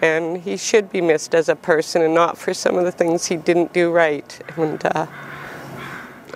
and 0.00 0.38
he 0.38 0.56
should 0.56 0.90
be 0.90 1.02
missed 1.02 1.34
as 1.34 1.50
a 1.50 1.56
person 1.56 2.00
and 2.00 2.14
not 2.14 2.38
for 2.38 2.54
some 2.54 2.78
of 2.78 2.84
the 2.84 2.92
things 2.92 3.26
he 3.26 3.36
didn't 3.36 3.74
do 3.74 3.90
right. 3.90 4.40
And 4.56 4.82
uh, 4.86 5.06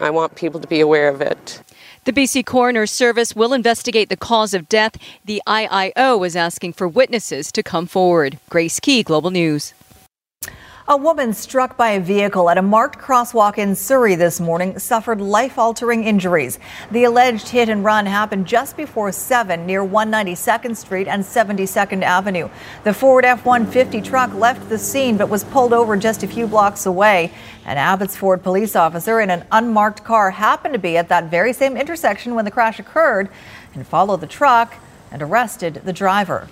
I 0.00 0.10
want 0.10 0.34
people 0.34 0.60
to 0.60 0.68
be 0.68 0.80
aware 0.80 1.08
of 1.08 1.22
it. 1.22 1.62
The 2.04 2.12
BC 2.12 2.46
Coroner's 2.46 2.90
Service 2.90 3.36
will 3.36 3.52
investigate 3.52 4.08
the 4.08 4.16
cause 4.16 4.54
of 4.54 4.68
death. 4.68 4.96
The 5.24 5.42
IIO 5.46 6.26
is 6.26 6.36
asking 6.36 6.72
for 6.72 6.88
witnesses 6.88 7.52
to 7.52 7.62
come 7.62 7.86
forward. 7.86 8.38
Grace 8.48 8.80
Ke, 8.80 9.04
Global 9.04 9.30
News. 9.30 9.74
A 10.90 10.96
woman 10.96 11.34
struck 11.34 11.76
by 11.76 11.90
a 11.90 12.00
vehicle 12.00 12.48
at 12.48 12.56
a 12.56 12.62
marked 12.62 12.98
crosswalk 12.98 13.58
in 13.58 13.74
Surrey 13.74 14.14
this 14.14 14.40
morning 14.40 14.78
suffered 14.78 15.20
life 15.20 15.58
altering 15.58 16.04
injuries. 16.04 16.58
The 16.90 17.04
alleged 17.04 17.50
hit 17.50 17.68
and 17.68 17.84
run 17.84 18.06
happened 18.06 18.46
just 18.46 18.74
before 18.74 19.12
7 19.12 19.66
near 19.66 19.84
192nd 19.84 20.74
Street 20.74 21.06
and 21.06 21.22
72nd 21.22 22.02
Avenue. 22.02 22.48
The 22.84 22.94
Ford 22.94 23.26
F 23.26 23.44
150 23.44 24.00
truck 24.00 24.32
left 24.32 24.70
the 24.70 24.78
scene 24.78 25.18
but 25.18 25.28
was 25.28 25.44
pulled 25.44 25.74
over 25.74 25.94
just 25.94 26.22
a 26.22 26.26
few 26.26 26.46
blocks 26.46 26.86
away. 26.86 27.34
An 27.66 27.76
Abbotsford 27.76 28.42
police 28.42 28.74
officer 28.74 29.20
in 29.20 29.28
an 29.28 29.44
unmarked 29.52 30.04
car 30.04 30.30
happened 30.30 30.72
to 30.72 30.80
be 30.80 30.96
at 30.96 31.10
that 31.10 31.24
very 31.24 31.52
same 31.52 31.76
intersection 31.76 32.34
when 32.34 32.46
the 32.46 32.50
crash 32.50 32.78
occurred 32.78 33.28
and 33.74 33.86
followed 33.86 34.22
the 34.22 34.26
truck 34.26 34.72
and 35.12 35.20
arrested 35.20 35.82
the 35.84 35.92
driver. 35.92 36.48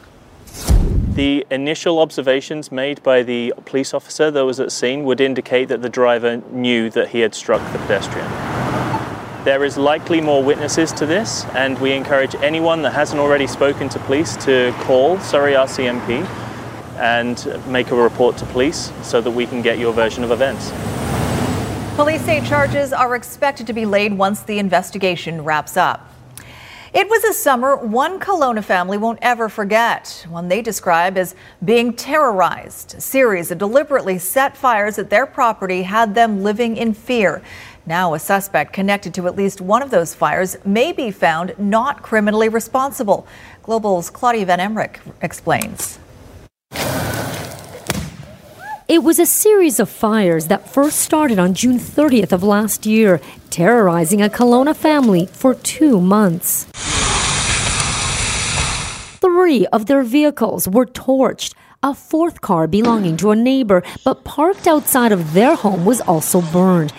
The 1.16 1.46
initial 1.50 1.98
observations 1.98 2.70
made 2.70 3.02
by 3.02 3.22
the 3.22 3.54
police 3.64 3.94
officer 3.94 4.30
that 4.30 4.44
was 4.44 4.60
at 4.60 4.70
scene 4.70 5.02
would 5.04 5.18
indicate 5.18 5.68
that 5.68 5.80
the 5.80 5.88
driver 5.88 6.42
knew 6.50 6.90
that 6.90 7.08
he 7.08 7.20
had 7.20 7.34
struck 7.34 7.62
the 7.72 7.78
pedestrian. 7.78 8.30
There 9.42 9.64
is 9.64 9.78
likely 9.78 10.20
more 10.20 10.44
witnesses 10.44 10.92
to 10.92 11.06
this, 11.06 11.46
and 11.54 11.78
we 11.78 11.92
encourage 11.92 12.34
anyone 12.34 12.82
that 12.82 12.92
hasn't 12.92 13.18
already 13.18 13.46
spoken 13.46 13.88
to 13.88 13.98
police 14.00 14.36
to 14.44 14.74
call 14.80 15.18
Surrey 15.20 15.54
RCMP 15.54 16.22
and 16.98 17.66
make 17.66 17.92
a 17.92 17.96
report 17.96 18.36
to 18.36 18.44
police 18.44 18.92
so 19.02 19.22
that 19.22 19.30
we 19.30 19.46
can 19.46 19.62
get 19.62 19.78
your 19.78 19.94
version 19.94 20.22
of 20.22 20.32
events. 20.32 20.70
Police 21.96 22.26
say 22.26 22.46
charges 22.46 22.92
are 22.92 23.16
expected 23.16 23.66
to 23.68 23.72
be 23.72 23.86
laid 23.86 24.12
once 24.12 24.42
the 24.42 24.58
investigation 24.58 25.44
wraps 25.44 25.78
up. 25.78 26.10
It 26.96 27.10
was 27.10 27.24
a 27.24 27.34
summer 27.34 27.76
one 27.76 28.18
Kelowna 28.18 28.64
family 28.64 28.96
won't 28.96 29.18
ever 29.20 29.50
forget, 29.50 30.24
one 30.30 30.48
they 30.48 30.62
describe 30.62 31.18
as 31.18 31.34
being 31.62 31.92
terrorized. 31.92 32.94
A 32.94 33.02
series 33.02 33.50
of 33.50 33.58
deliberately 33.58 34.16
set 34.16 34.56
fires 34.56 34.98
at 34.98 35.10
their 35.10 35.26
property 35.26 35.82
had 35.82 36.14
them 36.14 36.42
living 36.42 36.78
in 36.78 36.94
fear. 36.94 37.42
Now, 37.84 38.14
a 38.14 38.18
suspect 38.18 38.72
connected 38.72 39.12
to 39.12 39.26
at 39.26 39.36
least 39.36 39.60
one 39.60 39.82
of 39.82 39.90
those 39.90 40.14
fires 40.14 40.56
may 40.64 40.90
be 40.90 41.10
found 41.10 41.52
not 41.58 42.00
criminally 42.00 42.48
responsible. 42.48 43.26
Global's 43.62 44.10
Klaudia 44.10 44.46
Van 44.46 44.58
Emmerik 44.58 45.00
explains. 45.20 45.98
It 48.88 49.02
was 49.02 49.18
a 49.18 49.26
series 49.26 49.80
of 49.80 49.88
fires 49.88 50.46
that 50.46 50.72
first 50.72 51.00
started 51.00 51.40
on 51.40 51.54
June 51.54 51.76
30th 51.76 52.30
of 52.30 52.44
last 52.44 52.86
year, 52.86 53.20
terrorizing 53.50 54.22
a 54.22 54.28
Kelowna 54.28 54.76
family 54.76 55.26
for 55.26 55.54
two 55.54 56.00
months. 56.00 56.66
Three 59.20 59.66
of 59.72 59.86
their 59.86 60.04
vehicles 60.04 60.68
were 60.68 60.86
torched. 60.86 61.52
A 61.82 61.94
fourth 61.94 62.40
car 62.40 62.68
belonging 62.68 63.16
to 63.16 63.32
a 63.32 63.36
neighbor 63.36 63.82
but 64.04 64.22
parked 64.22 64.68
outside 64.68 65.10
of 65.10 65.32
their 65.32 65.56
home 65.56 65.84
was 65.84 66.00
also 66.02 66.40
burned. 66.40 66.92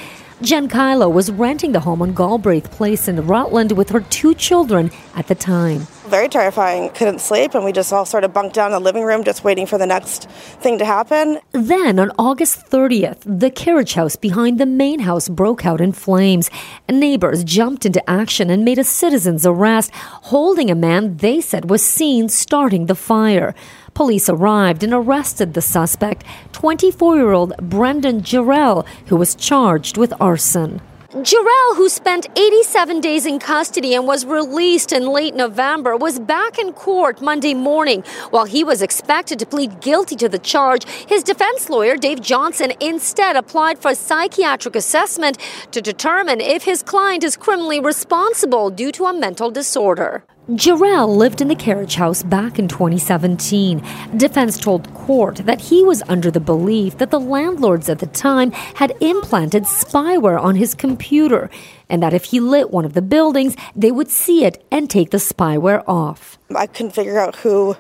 Jen 0.44 0.70
Kylo 0.70 1.12
was 1.12 1.32
renting 1.32 1.72
the 1.72 1.80
home 1.80 2.00
on 2.00 2.14
Galbraith 2.14 2.70
Place 2.70 3.08
in 3.08 3.26
Rutland 3.26 3.72
with 3.72 3.90
her 3.90 4.02
two 4.02 4.36
children 4.36 4.92
at 5.16 5.26
the 5.26 5.34
time. 5.34 5.88
Very 6.06 6.30
terrifying. 6.30 6.92
Couldn't 6.92 7.22
sleep, 7.22 7.56
and 7.56 7.66
we 7.66 7.72
just 7.72 7.92
all 7.92 8.06
sort 8.06 8.24
of 8.24 8.34
bunked 8.34 8.54
down 8.54 8.68
in 8.68 8.74
the 8.74 8.80
living 8.80 9.04
room 9.04 9.24
just 9.24 9.44
waiting 9.44 9.66
for 9.66 9.80
the 9.80 9.88
next 9.88 10.30
thing 10.62 10.78
to 10.78 10.86
happen. 10.86 11.40
Then, 11.54 11.98
on 11.98 12.12
August 12.20 12.70
30th, 12.70 13.18
the 13.26 13.50
carriage 13.50 13.96
house 13.96 14.16
behind 14.16 14.60
the 14.60 14.68
main 14.68 15.00
house 15.00 15.28
broke 15.28 15.66
out 15.66 15.82
in 15.82 15.92
flames. 15.92 16.52
Neighbors 16.88 17.44
jumped 17.44 17.84
into 17.84 18.08
action 18.08 18.52
and 18.52 18.64
made 18.64 18.78
a 18.78 18.84
citizen's 18.84 19.44
arrest, 19.44 19.90
holding 19.94 20.70
a 20.70 20.76
man 20.76 21.18
they 21.18 21.42
said 21.42 21.68
was 21.68 21.84
seen 21.84 22.30
starting 22.30 22.86
the 22.86 22.96
fire. 22.96 23.56
Police 23.98 24.30
arrived 24.30 24.84
and 24.84 24.94
arrested 24.94 25.56
the 25.56 25.62
suspect, 25.64 26.24
24 26.52 27.16
year 27.16 27.32
old 27.32 27.58
Brendan 27.58 28.22
Jarrell, 28.22 28.86
who 29.08 29.16
was 29.16 29.34
charged 29.34 29.98
with 29.98 30.14
arson. 30.22 30.82
Jarrell, 31.14 31.76
who 31.76 31.90
spent 31.90 32.28
87 32.38 33.02
days 33.02 33.26
in 33.26 33.40
custody 33.40 33.96
and 33.96 34.06
was 34.06 34.24
released 34.24 34.94
in 34.94 35.08
late 35.08 35.34
November, 35.34 35.98
was 35.98 36.20
back 36.20 36.60
in 36.60 36.74
court 36.74 37.24
Monday 37.24 37.56
morning. 37.56 38.04
While 38.30 38.46
he 38.46 38.64
was 38.64 38.84
expected 38.84 39.40
to 39.40 39.48
plead 39.48 39.82
guilty 39.82 40.16
to 40.18 40.30
the 40.30 40.38
charge, 40.38 40.88
his 41.08 41.24
defense 41.24 41.68
lawyer, 41.68 41.98
Dave 41.98 42.22
Johnson, 42.22 42.74
instead 42.80 43.36
applied 43.36 43.80
for 43.80 43.96
psychiatric 43.96 44.76
assessment 44.76 45.40
to 45.72 45.82
determine 45.82 46.40
if 46.40 46.66
his 46.66 46.84
client 46.84 47.24
is 47.24 47.36
criminally 47.36 47.80
responsible 47.80 48.70
due 48.70 48.92
to 48.92 49.06
a 49.06 49.20
mental 49.20 49.50
disorder. 49.50 50.24
Jarrell 50.52 51.14
lived 51.14 51.42
in 51.42 51.50
the 51.50 51.56
carriage 51.56 51.96
house 51.96 52.24
back 52.24 52.58
in 52.58 52.70
2017. 52.70 53.84
Defense 54.16 54.58
told 54.58 54.94
court 54.94 55.38
that 55.40 55.60
he 55.60 55.84
was 55.84 56.02
under 56.08 56.32
the 56.32 56.40
belief 56.40 57.00
that 57.00 57.12
the 57.12 57.20
landlords 57.20 57.90
at 57.90 58.00
the 58.00 58.08
time 58.08 58.52
had 58.52 58.96
implanted 59.02 59.64
spyware 59.64 60.40
on 60.40 60.56
his 60.56 60.74
computer 60.74 61.50
and 61.90 62.02
that 62.02 62.14
if 62.14 62.24
he 62.26 62.40
lit 62.40 62.72
one 62.72 62.86
of 62.86 62.94
the 62.94 63.02
buildings, 63.02 63.58
they 63.76 63.92
would 63.92 64.10
see 64.10 64.46
it 64.46 64.66
and 64.72 64.90
take 64.90 65.12
the 65.12 65.18
spyware 65.18 65.84
off. 65.86 66.38
I 66.56 66.66
couldn't 66.66 66.92
figure 66.92 67.20
out 67.20 67.36
who 67.36 67.76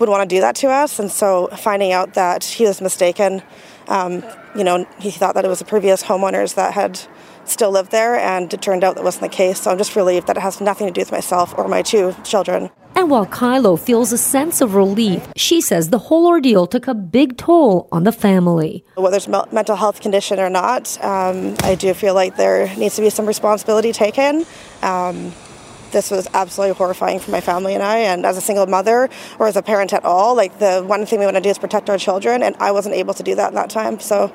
would 0.00 0.08
want 0.08 0.28
to 0.28 0.34
do 0.34 0.40
that 0.40 0.56
to 0.56 0.68
us, 0.68 0.98
and 0.98 1.12
so 1.12 1.46
finding 1.58 1.92
out 1.92 2.14
that 2.14 2.42
he 2.42 2.64
was 2.64 2.80
mistaken, 2.80 3.42
um, 3.86 4.24
you 4.56 4.64
know, 4.64 4.86
he 5.00 5.12
thought 5.12 5.34
that 5.36 5.44
it 5.44 5.48
was 5.48 5.60
the 5.60 5.64
previous 5.64 6.02
homeowners 6.02 6.56
that 6.56 6.74
had 6.74 7.00
still 7.50 7.70
lived 7.70 7.90
there, 7.90 8.16
and 8.16 8.52
it 8.52 8.62
turned 8.62 8.84
out 8.84 8.96
that 8.96 9.04
wasn't 9.04 9.30
the 9.30 9.36
case. 9.36 9.62
So 9.62 9.70
I'm 9.70 9.78
just 9.78 9.96
relieved 9.96 10.26
that 10.26 10.36
it 10.36 10.40
has 10.40 10.60
nothing 10.60 10.86
to 10.86 10.92
do 10.92 11.00
with 11.00 11.12
myself 11.12 11.54
or 11.56 11.68
my 11.68 11.82
two 11.82 12.14
children. 12.24 12.70
And 12.94 13.10
while 13.10 13.26
Kylo 13.26 13.78
feels 13.78 14.12
a 14.12 14.18
sense 14.18 14.60
of 14.60 14.74
relief, 14.74 15.28
she 15.36 15.60
says 15.60 15.90
the 15.90 15.98
whole 15.98 16.26
ordeal 16.26 16.66
took 16.66 16.88
a 16.88 16.94
big 16.94 17.36
toll 17.36 17.88
on 17.92 18.02
the 18.02 18.10
family. 18.10 18.84
Whether 18.96 19.18
it's 19.18 19.28
a 19.28 19.48
mental 19.52 19.76
health 19.76 20.00
condition 20.00 20.40
or 20.40 20.50
not, 20.50 21.02
um, 21.04 21.54
I 21.62 21.76
do 21.76 21.94
feel 21.94 22.14
like 22.14 22.36
there 22.36 22.74
needs 22.76 22.96
to 22.96 23.02
be 23.02 23.10
some 23.10 23.26
responsibility 23.26 23.92
taken. 23.92 24.44
Um, 24.82 25.32
this 25.92 26.10
was 26.10 26.26
absolutely 26.34 26.74
horrifying 26.74 27.20
for 27.20 27.30
my 27.30 27.40
family 27.40 27.74
and 27.74 27.82
I. 27.82 27.98
And 27.98 28.26
as 28.26 28.36
a 28.36 28.40
single 28.40 28.66
mother 28.66 29.08
or 29.38 29.46
as 29.46 29.56
a 29.56 29.62
parent 29.62 29.92
at 29.92 30.04
all, 30.04 30.34
like 30.34 30.58
the 30.58 30.82
one 30.84 31.06
thing 31.06 31.20
we 31.20 31.24
want 31.24 31.36
to 31.36 31.40
do 31.40 31.50
is 31.50 31.58
protect 31.58 31.88
our 31.88 31.98
children, 31.98 32.42
and 32.42 32.56
I 32.56 32.72
wasn't 32.72 32.96
able 32.96 33.14
to 33.14 33.22
do 33.22 33.34
that 33.36 33.50
in 33.50 33.54
that 33.54 33.70
time. 33.70 34.00
So 34.00 34.32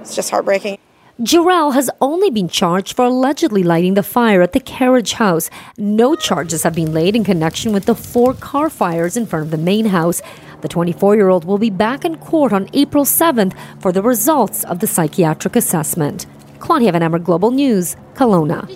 it's 0.00 0.16
just 0.16 0.30
heartbreaking. 0.30 0.78
Jarrell 1.20 1.72
has 1.72 1.88
only 2.02 2.28
been 2.28 2.46
charged 2.46 2.94
for 2.94 3.06
allegedly 3.06 3.62
lighting 3.62 3.94
the 3.94 4.02
fire 4.02 4.42
at 4.42 4.52
the 4.52 4.60
carriage 4.60 5.14
house. 5.14 5.48
No 5.78 6.14
charges 6.14 6.62
have 6.62 6.74
been 6.74 6.92
laid 6.92 7.16
in 7.16 7.24
connection 7.24 7.72
with 7.72 7.86
the 7.86 7.94
four 7.94 8.34
car 8.34 8.68
fires 8.68 9.16
in 9.16 9.24
front 9.24 9.46
of 9.46 9.50
the 9.50 9.56
main 9.56 9.86
house. 9.86 10.20
The 10.60 10.68
24 10.68 11.16
year 11.16 11.30
old 11.30 11.46
will 11.46 11.56
be 11.56 11.70
back 11.70 12.04
in 12.04 12.18
court 12.18 12.52
on 12.52 12.68
April 12.74 13.06
7th 13.06 13.56
for 13.80 13.92
the 13.92 14.02
results 14.02 14.64
of 14.64 14.80
the 14.80 14.86
psychiatric 14.86 15.56
assessment. 15.56 16.26
Klaudia 16.58 16.92
Van 16.92 17.02
Emmer, 17.02 17.18
Global 17.18 17.50
News, 17.50 17.96
Kelowna. 18.12 18.68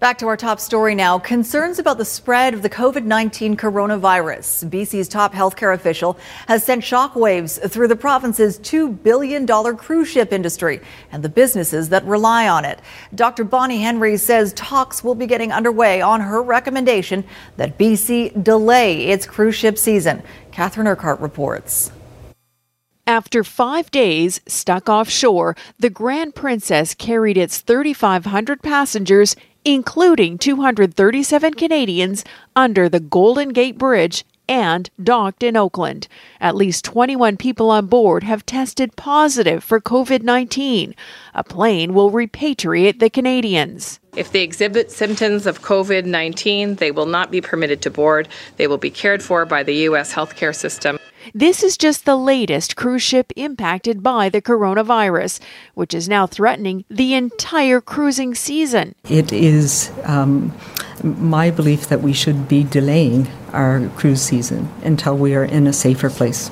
Back 0.00 0.18
to 0.18 0.28
our 0.28 0.36
top 0.36 0.60
story 0.60 0.94
now. 0.94 1.18
Concerns 1.18 1.80
about 1.80 1.98
the 1.98 2.04
spread 2.04 2.54
of 2.54 2.62
the 2.62 2.70
COVID 2.70 3.02
19 3.02 3.56
coronavirus. 3.56 4.70
BC's 4.70 5.08
top 5.08 5.34
healthcare 5.34 5.74
official 5.74 6.16
has 6.46 6.62
sent 6.62 6.84
shockwaves 6.84 7.68
through 7.68 7.88
the 7.88 7.96
province's 7.96 8.60
$2 8.60 9.02
billion 9.02 9.44
cruise 9.76 10.06
ship 10.06 10.32
industry 10.32 10.80
and 11.10 11.24
the 11.24 11.28
businesses 11.28 11.88
that 11.88 12.04
rely 12.04 12.46
on 12.46 12.64
it. 12.64 12.78
Dr. 13.16 13.42
Bonnie 13.42 13.82
Henry 13.82 14.16
says 14.16 14.52
talks 14.52 15.02
will 15.02 15.16
be 15.16 15.26
getting 15.26 15.50
underway 15.50 16.00
on 16.00 16.20
her 16.20 16.44
recommendation 16.44 17.24
that 17.56 17.76
BC 17.76 18.44
delay 18.44 19.06
its 19.06 19.26
cruise 19.26 19.56
ship 19.56 19.76
season. 19.76 20.22
Catherine 20.52 20.86
Urquhart 20.86 21.18
reports. 21.18 21.90
After 23.08 23.42
five 23.42 23.90
days 23.90 24.42
stuck 24.46 24.90
offshore, 24.90 25.56
the 25.78 25.88
Grand 25.88 26.34
Princess 26.34 26.94
carried 26.94 27.38
its 27.38 27.60
3,500 27.60 28.60
passengers 28.62 29.34
including 29.68 30.38
237 30.38 31.52
Canadians, 31.52 32.24
under 32.56 32.88
the 32.88 33.00
Golden 33.00 33.50
Gate 33.50 33.76
Bridge 33.76 34.24
and 34.48 34.88
docked 35.02 35.42
in 35.42 35.58
Oakland. 35.58 36.08
At 36.40 36.56
least 36.56 36.86
21 36.86 37.36
people 37.36 37.70
on 37.70 37.86
board 37.86 38.22
have 38.22 38.46
tested 38.46 38.96
positive 38.96 39.62
for 39.62 39.78
COVID 39.78 40.22
19. 40.22 40.94
A 41.34 41.44
plane 41.44 41.92
will 41.92 42.10
repatriate 42.10 42.98
the 42.98 43.10
Canadians. 43.10 44.00
If 44.16 44.32
they 44.32 44.42
exhibit 44.42 44.90
symptoms 44.90 45.46
of 45.46 45.60
COVID 45.60 46.06
19, 46.06 46.76
they 46.76 46.90
will 46.90 47.04
not 47.04 47.30
be 47.30 47.42
permitted 47.42 47.82
to 47.82 47.90
board. 47.90 48.26
They 48.56 48.66
will 48.66 48.78
be 48.78 48.90
cared 48.90 49.22
for 49.22 49.44
by 49.44 49.64
the 49.64 49.74
U.S. 49.88 50.14
healthcare 50.14 50.56
system. 50.56 50.98
This 51.34 51.62
is 51.62 51.76
just 51.76 52.04
the 52.04 52.16
latest 52.16 52.76
cruise 52.76 53.02
ship 53.02 53.32
impacted 53.36 54.02
by 54.02 54.28
the 54.28 54.40
coronavirus, 54.40 55.40
which 55.74 55.94
is 55.94 56.08
now 56.08 56.26
threatening 56.26 56.84
the 56.88 57.14
entire 57.14 57.80
cruising 57.80 58.34
season. 58.34 58.94
It 59.08 59.32
is 59.32 59.92
um, 60.04 60.54
my 61.02 61.50
belief 61.50 61.88
that 61.88 62.00
we 62.00 62.12
should 62.12 62.48
be 62.48 62.64
delaying 62.64 63.28
our 63.52 63.88
cruise 63.96 64.22
season 64.22 64.68
until 64.82 65.16
we 65.16 65.34
are 65.34 65.44
in 65.44 65.66
a 65.66 65.72
safer 65.72 66.10
place. 66.10 66.50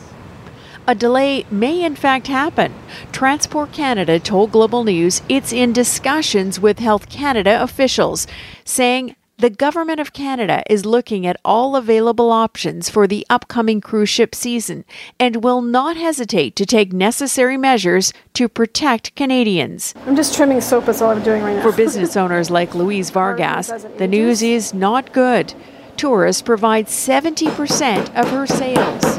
A 0.88 0.94
delay 0.94 1.44
may 1.50 1.82
in 1.82 1.96
fact 1.96 2.28
happen. 2.28 2.72
Transport 3.10 3.72
Canada 3.72 4.20
told 4.20 4.52
Global 4.52 4.84
News 4.84 5.20
it's 5.28 5.52
in 5.52 5.72
discussions 5.72 6.60
with 6.60 6.78
Health 6.78 7.08
Canada 7.08 7.60
officials, 7.60 8.28
saying 8.64 9.15
the 9.38 9.50
Government 9.50 10.00
of 10.00 10.14
Canada 10.14 10.62
is 10.70 10.86
looking 10.86 11.26
at 11.26 11.38
all 11.44 11.76
available 11.76 12.32
options 12.32 12.88
for 12.88 13.06
the 13.06 13.26
upcoming 13.28 13.82
cruise 13.82 14.08
ship 14.08 14.34
season 14.34 14.82
and 15.20 15.44
will 15.44 15.60
not 15.60 15.94
hesitate 15.94 16.56
to 16.56 16.64
take 16.64 16.90
necessary 16.90 17.58
measures 17.58 18.14
to 18.32 18.48
protect 18.48 19.14
Canadians. 19.14 19.92
I'm 20.06 20.16
just 20.16 20.34
trimming 20.34 20.62
soap, 20.62 20.86
that's 20.86 21.02
all 21.02 21.10
I'm 21.10 21.22
doing 21.22 21.42
right 21.42 21.56
now. 21.56 21.62
For 21.62 21.76
business 21.76 22.16
owners 22.22 22.50
like 22.50 22.74
Louise 22.74 23.10
Vargas, 23.10 23.68
the 23.98 24.08
news 24.08 24.42
is 24.42 24.72
not 24.72 25.12
good. 25.12 25.52
Tourists 25.98 26.40
provide 26.40 26.86
70% 26.86 28.14
of 28.16 28.30
her 28.30 28.46
sales. 28.46 29.18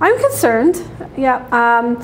I'm 0.00 0.18
concerned, 0.18 0.82
yeah. 1.16 1.46
Um, 1.52 1.96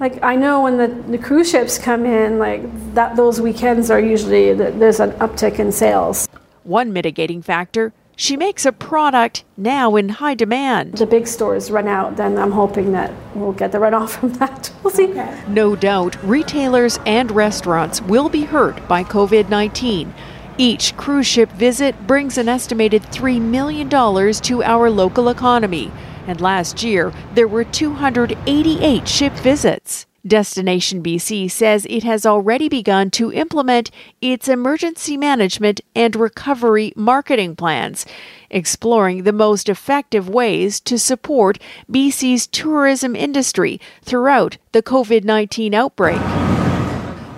like 0.00 0.22
I 0.22 0.36
know 0.36 0.62
when 0.62 0.76
the, 0.76 0.88
the 0.88 1.18
cruise 1.18 1.50
ships 1.50 1.78
come 1.78 2.06
in, 2.06 2.38
like 2.38 2.62
that 2.94 3.16
those 3.16 3.40
weekends 3.40 3.90
are 3.90 4.00
usually 4.00 4.52
there's 4.52 5.00
an 5.00 5.12
uptick 5.12 5.58
in 5.58 5.72
sales. 5.72 6.28
One 6.64 6.92
mitigating 6.92 7.42
factor 7.42 7.92
She 8.20 8.36
makes 8.36 8.66
a 8.66 8.72
product 8.72 9.44
now 9.56 9.94
in 9.94 10.08
high 10.08 10.34
demand. 10.34 10.94
The 10.94 11.06
big 11.06 11.28
stores 11.28 11.70
run 11.70 11.86
out, 11.86 12.16
then 12.16 12.36
I'm 12.36 12.50
hoping 12.50 12.90
that 12.90 13.12
we'll 13.32 13.52
get 13.52 13.70
the 13.70 13.78
runoff 13.78 14.10
from 14.10 14.32
that. 14.34 14.72
We'll 14.82 14.92
see. 14.92 15.14
No 15.46 15.76
doubt, 15.76 16.20
retailers 16.24 16.98
and 17.06 17.30
restaurants 17.30 18.02
will 18.02 18.28
be 18.28 18.42
hurt 18.42 18.86
by 18.88 19.04
COVID 19.04 19.48
19. 19.48 20.12
Each 20.58 20.96
cruise 20.96 21.28
ship 21.28 21.52
visit 21.52 22.08
brings 22.08 22.38
an 22.38 22.48
estimated 22.48 23.02
$3 23.02 23.40
million 23.40 23.88
to 23.88 24.62
our 24.64 24.90
local 24.90 25.28
economy. 25.28 25.92
And 26.28 26.42
last 26.42 26.82
year, 26.82 27.10
there 27.32 27.48
were 27.48 27.64
288 27.64 29.08
ship 29.08 29.32
visits. 29.32 30.04
Destination 30.26 31.02
BC 31.02 31.50
says 31.50 31.86
it 31.88 32.02
has 32.02 32.26
already 32.26 32.68
begun 32.68 33.10
to 33.12 33.32
implement 33.32 33.90
its 34.20 34.46
emergency 34.46 35.16
management 35.16 35.80
and 35.94 36.14
recovery 36.14 36.92
marketing 36.94 37.56
plans, 37.56 38.04
exploring 38.50 39.22
the 39.22 39.32
most 39.32 39.70
effective 39.70 40.28
ways 40.28 40.80
to 40.80 40.98
support 40.98 41.58
BC's 41.90 42.46
tourism 42.46 43.16
industry 43.16 43.80
throughout 44.02 44.58
the 44.72 44.82
COVID 44.82 45.24
19 45.24 45.72
outbreak. 45.72 46.20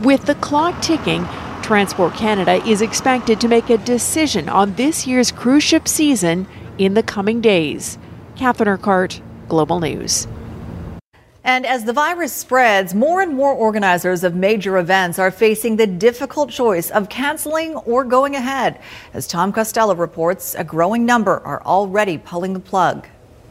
With 0.00 0.26
the 0.26 0.34
clock 0.34 0.82
ticking, 0.82 1.28
Transport 1.62 2.14
Canada 2.14 2.54
is 2.66 2.82
expected 2.82 3.40
to 3.40 3.46
make 3.46 3.70
a 3.70 3.78
decision 3.78 4.48
on 4.48 4.74
this 4.74 5.06
year's 5.06 5.30
cruise 5.30 5.62
ship 5.62 5.86
season 5.86 6.48
in 6.76 6.94
the 6.94 7.04
coming 7.04 7.40
days. 7.40 7.96
Catherine 8.40 8.70
Urquhart, 8.70 9.20
Global 9.50 9.80
News. 9.80 10.26
And 11.44 11.66
as 11.66 11.84
the 11.84 11.92
virus 11.92 12.32
spreads, 12.32 12.94
more 12.94 13.20
and 13.20 13.34
more 13.34 13.52
organizers 13.52 14.24
of 14.24 14.34
major 14.34 14.78
events 14.78 15.18
are 15.18 15.30
facing 15.30 15.76
the 15.76 15.86
difficult 15.86 16.48
choice 16.48 16.90
of 16.90 17.10
canceling 17.10 17.76
or 17.76 18.02
going 18.02 18.36
ahead. 18.36 18.80
As 19.12 19.26
Tom 19.26 19.52
Costello 19.52 19.94
reports, 19.94 20.54
a 20.54 20.64
growing 20.64 21.04
number 21.04 21.40
are 21.40 21.62
already 21.64 22.16
pulling 22.16 22.54
the 22.54 22.60
plug. 22.60 23.06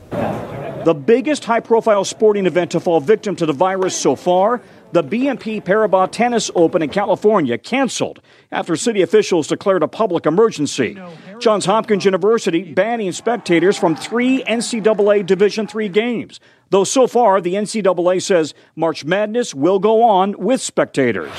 The 0.10 0.96
biggest 0.96 1.46
high 1.46 1.60
profile 1.60 2.04
sporting 2.04 2.48
event 2.48 2.72
to 2.72 2.80
fall 2.80 3.00
victim 3.00 3.36
to 3.36 3.46
the 3.46 3.54
virus 3.54 3.96
so 3.96 4.16
far 4.16 4.60
the 4.92 5.04
BNP 5.04 5.64
Paribas 5.64 6.12
Tennis 6.12 6.50
Open 6.56 6.82
in 6.82 6.90
California 6.90 7.58
canceled 7.58 8.22
after 8.52 8.76
city 8.76 9.02
officials 9.02 9.48
declared 9.48 9.84
a 9.84 9.88
public 9.88 10.26
emergency. 10.26 11.00
Johns 11.40 11.66
Hopkins 11.66 12.06
University 12.06 12.74
banning 12.74 13.12
spectators 13.12 13.78
from 13.78 13.96
three 13.96 14.44
NCAA 14.44 15.26
Division 15.26 15.68
III 15.74 15.90
games, 15.90 16.40
though 16.70 16.84
so 16.84 17.08
far 17.08 17.42
the 17.42 17.54
NCAA 17.54 18.22
says 18.22 18.54
March 18.76 19.06
Madness 19.06 19.54
will 19.54 19.80
go 19.80 20.04
on 20.04 20.38
with 20.38 20.62
spectators. 20.62 21.32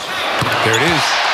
There 0.64 0.76
it 0.76 0.82
is. 0.82 1.29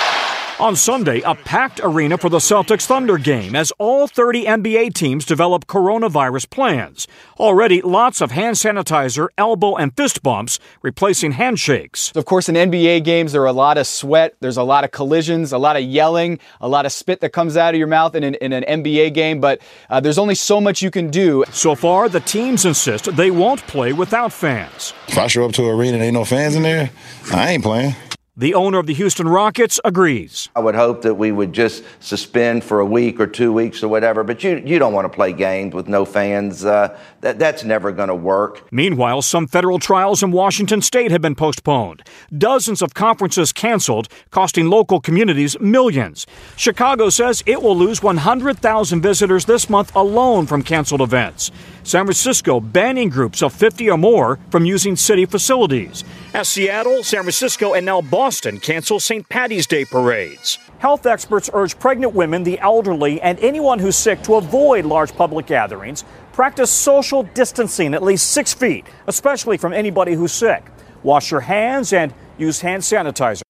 On 0.59 0.75
Sunday, 0.75 1.21
a 1.21 1.35
packed 1.35 1.83
arena 1.85 2.17
for 2.17 2.31
the 2.31 2.39
Celtics 2.39 2.87
Thunder 2.87 3.19
game 3.19 3.55
as 3.55 3.73
all 3.73 4.07
30 4.07 4.47
NBA 4.47 4.95
teams 4.95 5.27
develop 5.27 5.67
coronavirus 5.67 6.49
plans. 6.49 7.07
Already, 7.39 7.83
lots 7.83 8.23
of 8.23 8.31
hand 8.31 8.57
sanitizer, 8.57 9.29
elbow, 9.37 9.77
and 9.77 9.95
fist 9.95 10.23
bumps 10.23 10.59
replacing 10.81 11.33
handshakes. 11.33 12.11
Of 12.17 12.25
course, 12.25 12.49
in 12.49 12.55
NBA 12.55 13.05
games, 13.05 13.33
there 13.33 13.43
are 13.43 13.47
a 13.47 13.53
lot 13.53 13.77
of 13.77 13.87
sweat, 13.87 14.35
there's 14.41 14.57
a 14.57 14.63
lot 14.63 14.83
of 14.83 14.93
collisions, 14.93 15.53
a 15.53 15.59
lot 15.59 15.77
of 15.77 15.83
yelling, 15.83 16.39
a 16.59 16.69
lot 16.69 16.87
of 16.87 16.93
spit 16.93 17.21
that 17.21 17.35
comes 17.35 17.59
out 17.59 17.75
of 17.75 17.79
your 17.79 17.87
mouth 17.87 18.15
in 18.15 18.25
an, 18.25 18.37
in 18.37 18.55
an 18.55 18.65
NBA 18.83 19.13
game, 19.13 19.41
but 19.41 19.61
uh, 19.91 20.01
there's 20.01 20.17
only 20.17 20.35
so 20.35 20.59
much 20.59 20.81
you 20.81 20.91
can 20.91 21.11
do. 21.11 21.45
So 21.53 21.75
far, 21.75 22.09
the 22.09 22.21
teams 22.21 22.65
insist 22.65 23.15
they 23.15 23.31
won't 23.31 23.61
play 23.67 23.93
without 23.93 24.33
fans. 24.33 24.95
If 25.09 25.19
I 25.19 25.27
show 25.27 25.45
up 25.45 25.53
to 25.53 25.65
an 25.65 25.79
arena 25.79 25.99
and 25.99 26.03
ain't 26.03 26.15
no 26.15 26.25
fans 26.25 26.55
in 26.55 26.63
there, 26.63 26.89
I 27.31 27.51
ain't 27.51 27.63
playing. 27.63 27.95
The 28.39 28.53
owner 28.53 28.79
of 28.79 28.87
the 28.87 28.93
Houston 28.93 29.27
Rockets 29.27 29.81
agrees. 29.83 30.51
I 30.55 30.61
would 30.61 30.75
hope 30.75 31.01
that 31.03 31.15
we 31.15 31.33
would 31.33 31.55
just 31.55 31.83
suspend 32.01 32.65
for 32.65 32.81
a 32.81 32.85
week 32.85 33.19
or 33.19 33.27
two 33.27 33.51
weeks 33.51 33.83
or 33.83 33.89
whatever, 33.89 34.25
but 34.25 34.45
you, 34.45 34.63
you 34.63 34.79
don't 34.79 34.93
want 34.93 35.07
to 35.07 35.09
play 35.09 35.33
games 35.33 35.73
with 35.73 35.89
no 35.89 36.05
fans. 36.05 36.63
Uh, 36.63 36.99
that, 37.23 37.39
that's 37.39 37.65
never 37.65 37.93
going 37.93 38.11
to 38.11 38.15
work. 38.15 38.71
Meanwhile, 38.71 39.23
some 39.23 39.47
federal 39.47 39.79
trials 39.79 40.23
in 40.23 40.33
Washington 40.33 40.83
state 40.83 41.11
have 41.11 41.23
been 41.23 41.35
postponed. 41.35 42.03
Dozens 42.37 42.83
of 42.83 42.93
conferences 42.93 43.55
canceled, 43.55 44.07
costing 44.31 44.69
local 44.69 45.01
communities 45.01 45.59
millions. 45.59 46.27
Chicago 46.57 47.09
says 47.09 47.43
it 47.47 47.63
will 47.63 47.75
lose 47.75 48.03
100,000 48.03 49.01
visitors 49.01 49.47
this 49.47 49.71
month 49.71 49.97
alone 49.97 50.47
from 50.47 50.63
canceled 50.63 51.01
events. 51.01 51.51
San 51.87 52.05
Francisco 52.05 52.59
banning 52.59 53.09
groups 53.09 53.45
of 53.45 53.53
50 53.53 53.89
or 53.91 53.97
more 53.97 54.41
from 54.51 54.65
using 54.65 54.97
city 54.97 55.25
facilities. 55.25 56.03
As 56.35 56.49
Seattle, 56.49 57.05
San 57.05 57.23
Francisco, 57.23 57.75
and 57.75 57.87
now 57.87 58.01
Boston 58.01 58.59
cancel 58.59 58.99
St. 58.99 59.29
Patty's 59.29 59.69
Day 59.69 59.85
parades. 59.85 60.59
Health 60.81 61.07
experts 61.07 61.49
urge 61.55 61.79
pregnant 61.79 62.13
women, 62.13 62.43
the 62.43 62.59
elderly, 62.59 63.21
and 63.21 63.39
anyone 63.39 63.79
who's 63.79 63.97
sick 63.97 64.21
to 64.25 64.35
avoid 64.35 64.85
large 64.85 65.15
public 65.15 65.47
gatherings. 65.47 66.05
Practice 66.33 66.73
social 66.73 67.23
distancing 67.23 67.95
at 67.95 68.03
least 68.03 68.33
six 68.33 68.53
feet, 68.53 68.85
especially 69.07 69.57
from 69.57 69.73
anybody 69.73 70.15
who's 70.15 70.33
sick. 70.33 70.65
Wash 71.05 71.31
your 71.31 71.43
hands 71.43 71.93
and 71.93 72.13
use 72.37 72.61
hand 72.61 72.83
sanitizer. 72.83 73.46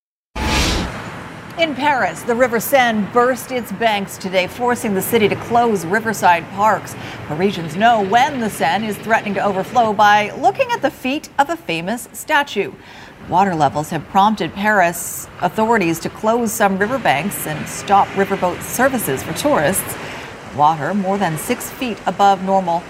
In 1.59 1.75
Paris, 1.75 2.21
the 2.21 2.35
River 2.35 2.61
Seine 2.61 3.11
burst 3.15 3.51
its 3.51 3.73
banks 3.73 4.19
today, 4.19 4.47
forcing 4.47 4.93
the 4.93 5.01
city 5.01 5.27
to 5.27 5.37
close 5.37 5.87
riverside 5.87 6.47
parks. 6.51 6.95
Parisians 7.29 7.77
know 7.77 8.03
when 8.03 8.41
the 8.41 8.51
Seine 8.51 8.87
is 8.87 8.99
threatening 8.99 9.33
to 9.35 9.43
overflow 9.43 9.95
by 9.95 10.33
looking 10.33 10.71
at 10.71 10.83
the 10.83 10.91
feet 10.91 11.31
of 11.39 11.49
a 11.49 11.57
famous 11.57 12.11
statue. 12.13 12.75
Water 13.31 13.55
levels 13.55 13.89
have 13.89 14.07
prompted 14.09 14.53
Paris 14.53 15.29
authorities 15.41 15.99
to 16.01 16.11
close 16.11 16.53
some 16.53 16.77
riverbanks 16.77 17.47
and 17.47 17.67
stop 17.67 18.07
riverboat 18.09 18.61
services 18.61 19.23
for 19.23 19.33
tourists. 19.33 19.97
Water, 20.55 20.93
more 20.93 21.17
than 21.17 21.39
six 21.39 21.71
feet 21.71 21.99
above 22.05 22.43
normal, 22.43 22.83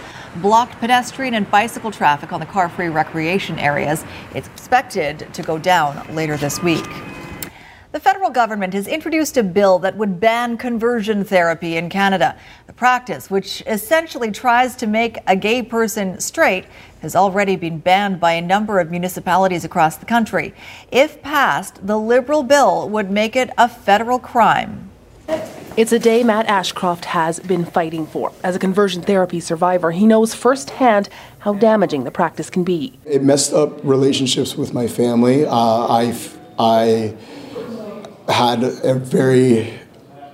blocked 0.42 0.81
pedestrian 0.81 1.35
and 1.35 1.48
bicycle 1.52 1.92
traffic 1.92 2.33
on 2.33 2.40
the 2.40 2.46
car 2.46 2.68
free 2.68 2.88
recreation 2.88 3.61
areas. 3.61 4.05
It's 4.35 4.48
expected 4.48 5.33
to 5.35 5.42
go 5.42 5.57
down 5.57 6.05
later 6.12 6.37
this 6.37 6.61
week. 6.61 6.85
The 7.97 8.01
federal 8.01 8.29
government 8.29 8.75
has 8.75 8.87
introduced 8.87 9.39
a 9.39 9.43
bill 9.43 9.79
that 9.79 9.97
would 9.97 10.21
ban 10.21 10.59
conversion 10.59 11.25
therapy 11.25 11.79
in 11.79 11.89
Canada. 11.89 12.37
The 12.67 12.75
practice, 12.75 13.31
which 13.31 13.63
essentially 13.67 14.31
tries 14.31 14.77
to 14.77 14.87
make 14.87 15.17
a 15.27 15.35
gay 15.35 15.63
person 15.63 16.21
straight, 16.21 16.67
has 17.01 17.17
already 17.17 17.57
been 17.57 17.79
banned 17.79 18.21
by 18.21 18.33
a 18.33 18.43
number 18.43 18.81
of 18.81 18.91
municipalities 18.91 19.65
across 19.65 19.97
the 19.97 20.05
country. 20.05 20.53
If 20.93 21.23
passed, 21.23 21.87
the 21.87 21.99
Liberal 21.99 22.43
bill 22.43 22.87
would 22.91 23.11
make 23.11 23.35
it 23.35 23.49
a 23.57 23.67
federal 23.67 24.19
crime. 24.19 24.91
It's 25.79 25.93
a 25.93 25.99
day 25.99 26.23
Matt 26.23 26.45
Ashcroft 26.49 27.07
has 27.07 27.41
been 27.41 27.65
fighting 27.65 28.07
for. 28.07 28.31
As 28.45 28.55
a 28.55 28.59
conversion 28.59 29.01
therapy 29.01 29.41
survivor, 29.41 29.93
he 29.93 30.05
knows 30.05 30.35
firsthand 30.35 31.09
how 31.39 31.55
damaging 31.55 32.05
the 32.05 32.11
practice 32.11 32.51
can 32.51 32.63
be. 32.63 32.99
It 33.07 33.23
messed 33.23 33.55
up 33.55 33.83
relationships 33.83 34.55
with 34.55 34.75
my 34.75 34.87
family. 34.87 35.47
Uh, 35.47 35.55
I, 35.55 36.19
I 36.59 37.17
had 38.29 38.62
a 38.62 38.95
very 38.95 39.79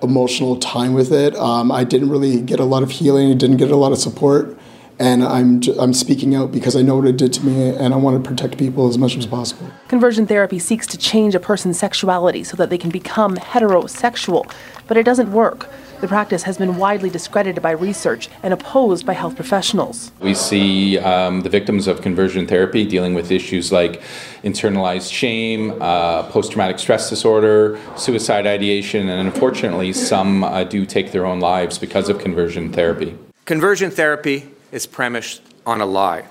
emotional 0.02 0.56
time 0.56 0.94
with 0.94 1.12
it. 1.12 1.36
Um, 1.36 1.70
I 1.70 1.84
didn't 1.84 2.10
really 2.10 2.40
get 2.40 2.58
a 2.60 2.64
lot 2.64 2.82
of 2.82 2.90
healing, 2.90 3.36
didn't 3.38 3.58
get 3.58 3.70
a 3.70 3.76
lot 3.76 3.92
of 3.92 3.98
support, 3.98 4.58
and 4.98 5.24
I'm 5.24 5.60
I'm 5.78 5.94
speaking 5.94 6.34
out 6.34 6.52
because 6.52 6.76
I 6.76 6.82
know 6.82 6.96
what 6.96 7.06
it 7.06 7.16
did 7.16 7.32
to 7.34 7.46
me, 7.46 7.70
and 7.70 7.94
I 7.94 7.96
want 7.96 8.22
to 8.22 8.28
protect 8.28 8.58
people 8.58 8.88
as 8.88 8.98
much 8.98 9.16
as 9.16 9.26
possible. 9.26 9.70
Conversion 9.88 10.26
therapy 10.26 10.58
seeks 10.58 10.86
to 10.88 10.98
change 10.98 11.34
a 11.34 11.40
person's 11.40 11.78
sexuality 11.78 12.44
so 12.44 12.56
that 12.56 12.70
they 12.70 12.78
can 12.78 12.90
become 12.90 13.36
heterosexual, 13.36 14.50
but 14.86 14.96
it 14.96 15.04
doesn't 15.04 15.32
work. 15.32 15.68
The 16.02 16.08
practice 16.08 16.42
has 16.42 16.58
been 16.58 16.78
widely 16.78 17.10
discredited 17.10 17.62
by 17.62 17.70
research 17.70 18.28
and 18.42 18.52
opposed 18.52 19.06
by 19.06 19.12
health 19.12 19.36
professionals. 19.36 20.10
We 20.18 20.34
see 20.34 20.98
um, 20.98 21.42
the 21.42 21.48
victims 21.48 21.86
of 21.86 22.02
conversion 22.02 22.48
therapy 22.48 22.84
dealing 22.84 23.14
with 23.14 23.30
issues 23.30 23.70
like 23.70 24.02
internalized 24.42 25.12
shame, 25.12 25.80
uh, 25.80 26.24
post 26.24 26.50
traumatic 26.50 26.80
stress 26.80 27.08
disorder, 27.08 27.78
suicide 27.96 28.48
ideation, 28.48 29.08
and 29.08 29.28
unfortunately, 29.28 29.92
some 29.92 30.42
uh, 30.42 30.64
do 30.64 30.84
take 30.84 31.12
their 31.12 31.24
own 31.24 31.38
lives 31.38 31.78
because 31.78 32.08
of 32.08 32.18
conversion 32.18 32.72
therapy. 32.72 33.16
Conversion 33.44 33.92
therapy 33.92 34.51
is 34.72 34.86
premised 34.86 35.42
on 35.64 35.80
a 35.80 35.86
lie 35.86 36.26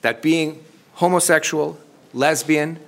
that 0.00 0.22
being 0.22 0.64
homosexual, 0.94 1.78
lesbian, 2.14 2.78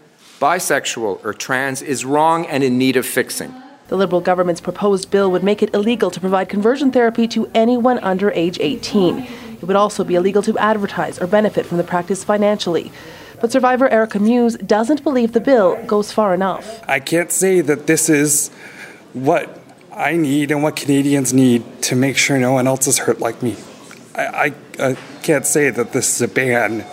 bisexual, 0.41 1.23
or 1.25 1.35
trans 1.35 1.83
is 1.83 2.05
wrong 2.05 2.47
and 2.47 2.63
in 2.63 2.79
need 2.79 2.97
of 2.97 3.05
fixing. 3.05 3.53
The 3.89 3.97
Liberal 3.97 4.21
government's 4.21 4.61
proposed 4.61 5.11
bill 5.11 5.31
would 5.31 5.43
make 5.43 5.63
it 5.63 5.75
illegal 5.75 6.11
to 6.11 6.21
provide 6.21 6.49
conversion 6.49 6.93
therapy 6.93 7.27
to 7.29 7.51
anyone 7.55 7.99
under 8.01 8.31
age 8.33 8.59
18. 8.61 9.19
It 9.61 9.65
would 9.65 9.77
also 9.77 10.05
be 10.05 10.15
illegal 10.15 10.43
to 10.43 10.57
advertise 10.59 11.19
or 11.19 11.27
benefit 11.27 11.67
from 11.67 11.79
the 11.79 11.85
practice 11.85 12.23
financially. 12.23 12.93
But 13.41 13.51
survivor 13.51 13.89
Erika 13.89 14.19
Muse 14.19 14.57
doesn't 14.57 15.03
believe 15.03 15.33
the 15.33 15.41
bill 15.41 15.83
goes 15.87 16.13
far 16.13 16.35
enough. 16.35 16.83
I 16.89 17.01
can't 17.01 17.33
say 17.33 17.61
that 17.63 17.87
this 17.87 18.09
is 18.09 18.51
what 19.13 19.59
I 19.93 20.17
need 20.17 20.51
and 20.51 20.63
what 20.63 20.77
Canadians 20.77 21.33
need 21.33 21.83
to 21.83 21.97
make 21.97 22.17
sure 22.17 22.39
no 22.39 22.53
one 22.53 22.67
else 22.67 22.87
is 22.87 22.99
hurt 22.99 23.21
like 23.21 23.43
me. 23.43 23.57
I, 24.15 24.27
I, 24.27 24.55
I 24.79 24.97
can't 25.23 25.47
say 25.47 25.71
that 25.71 25.93
this 25.93 26.15
is 26.15 26.23
a 26.23 26.29
ban 26.29 26.85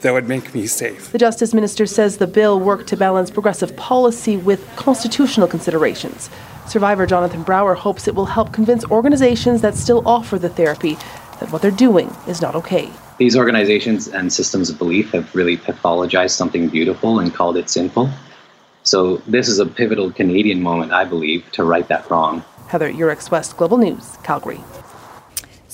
that 0.00 0.12
would 0.12 0.28
make 0.28 0.54
me 0.54 0.66
safe. 0.66 1.10
The 1.10 1.18
Justice 1.18 1.52
Minister 1.52 1.86
says 1.86 2.18
the 2.18 2.26
bill 2.26 2.60
worked 2.60 2.88
to 2.88 2.96
balance 2.96 3.30
progressive 3.30 3.76
policy 3.76 4.36
with 4.36 4.64
constitutional 4.76 5.48
considerations. 5.48 6.30
Survivor 6.68 7.06
Jonathan 7.06 7.42
Brower 7.42 7.74
hopes 7.74 8.06
it 8.06 8.14
will 8.14 8.26
help 8.26 8.52
convince 8.52 8.84
organizations 8.86 9.62
that 9.62 9.74
still 9.74 10.02
offer 10.06 10.38
the 10.38 10.48
therapy 10.48 10.94
that 11.40 11.50
what 11.50 11.62
they're 11.62 11.70
doing 11.70 12.14
is 12.26 12.40
not 12.40 12.54
okay. 12.54 12.90
These 13.18 13.36
organizations 13.36 14.08
and 14.08 14.32
systems 14.32 14.68
of 14.68 14.78
belief 14.78 15.10
have 15.12 15.34
really 15.34 15.56
pathologized 15.56 16.30
something 16.30 16.68
beautiful 16.68 17.18
and 17.18 17.32
called 17.32 17.56
it 17.56 17.70
sinful. 17.70 18.10
So, 18.82 19.16
this 19.26 19.48
is 19.48 19.58
a 19.58 19.66
pivotal 19.66 20.12
Canadian 20.12 20.62
moment, 20.62 20.92
I 20.92 21.04
believe, 21.04 21.50
to 21.52 21.64
right 21.64 21.88
that 21.88 22.08
wrong. 22.08 22.44
Heather 22.68 22.92
Yourex 22.92 23.30
West 23.30 23.56
Global 23.56 23.78
News, 23.78 24.16
Calgary. 24.22 24.60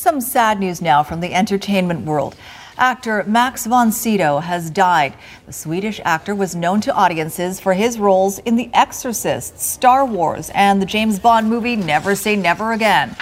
Some 0.03 0.21
sad 0.21 0.59
news 0.59 0.83
now 0.83 1.05
from 1.05 1.21
the 1.21 1.33
entertainment 1.33 2.05
world. 2.05 2.35
Actor 2.77 3.23
Max 3.29 3.67
von 3.67 3.93
Sydow 3.93 4.41
has 4.41 4.69
died. 4.69 5.15
The 5.47 5.53
Swedish 5.53 6.01
actor 6.05 6.35
was 6.35 6.57
known 6.57 6.81
to 6.81 6.93
audiences 6.93 7.61
for 7.61 7.75
his 7.75 8.01
roles 8.01 8.41
in 8.41 8.57
The 8.57 8.69
Exorcist, 8.75 9.61
Star 9.61 10.05
Wars, 10.05 10.51
and 10.57 10.83
the 10.83 10.87
James 10.87 11.21
Bond 11.21 11.49
movie 11.49 11.77
Never 11.77 12.17
Say 12.17 12.35
Never 12.35 12.73
Again. 12.73 13.15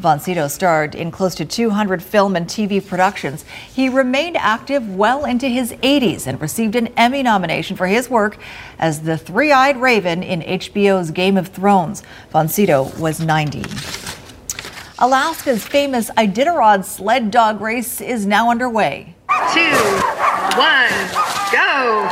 Von 0.00 0.20
Sydow 0.20 0.48
starred 0.48 0.94
in 0.94 1.10
close 1.10 1.34
to 1.36 1.46
200 1.46 2.02
film 2.02 2.36
and 2.36 2.46
TV 2.46 2.86
productions. 2.86 3.46
He 3.66 3.88
remained 3.88 4.36
active 4.36 4.86
well 4.86 5.24
into 5.24 5.48
his 5.48 5.72
80s 5.72 6.26
and 6.26 6.38
received 6.42 6.76
an 6.76 6.88
Emmy 6.88 7.22
nomination 7.22 7.74
for 7.74 7.86
his 7.86 8.10
work 8.10 8.36
as 8.78 9.00
the 9.00 9.16
three 9.16 9.50
eyed 9.50 9.78
raven 9.78 10.22
in 10.22 10.42
HBO's 10.42 11.10
Game 11.10 11.38
of 11.38 11.48
Thrones. 11.48 12.02
Von 12.32 12.48
Sydow 12.48 12.92
was 12.98 13.18
90. 13.18 14.17
Alaska's 15.00 15.64
famous 15.64 16.10
Iditarod 16.10 16.84
sled 16.84 17.30
dog 17.30 17.60
race 17.60 18.00
is 18.00 18.26
now 18.26 18.50
underway. 18.50 19.14
Two, 19.54 19.76
one, 20.58 20.90
go! 21.52 22.08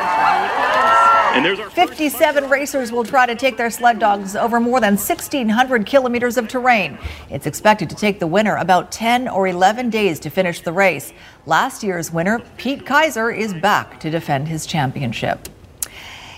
And 1.35 1.45
there's 1.45 1.59
57 1.73 2.49
racers 2.49 2.93
will 2.93 3.03
try 3.03 3.27
to 3.27 3.35
take 3.35 3.57
their 3.57 3.71
sled 3.71 3.99
dogs 3.99 4.37
over 4.37 4.61
more 4.61 4.81
than 4.81 4.93
1,600 4.95 5.85
kilometers 5.85 6.37
of 6.37 6.47
terrain. 6.47 6.97
It's 7.29 7.49
expected 7.49 7.91
to 7.91 7.97
take 7.97 8.21
the 8.21 8.27
winner 8.29 8.57
about 8.57 8.93
10 8.93 9.27
or 9.27 9.49
11 9.49 9.91
days 9.91 10.21
to 10.21 10.31
finish 10.31 10.61
the 10.61 10.73
race. 10.73 11.13
Last 11.45 11.83
year's 11.83 12.13
winner, 12.13 12.39
Pete 12.57 12.87
Kaiser, 12.87 13.33
is 13.33 13.53
back 13.53 13.99
to 13.99 14.11
defend 14.11 14.47
his 14.47 14.65
championship. 14.65 15.49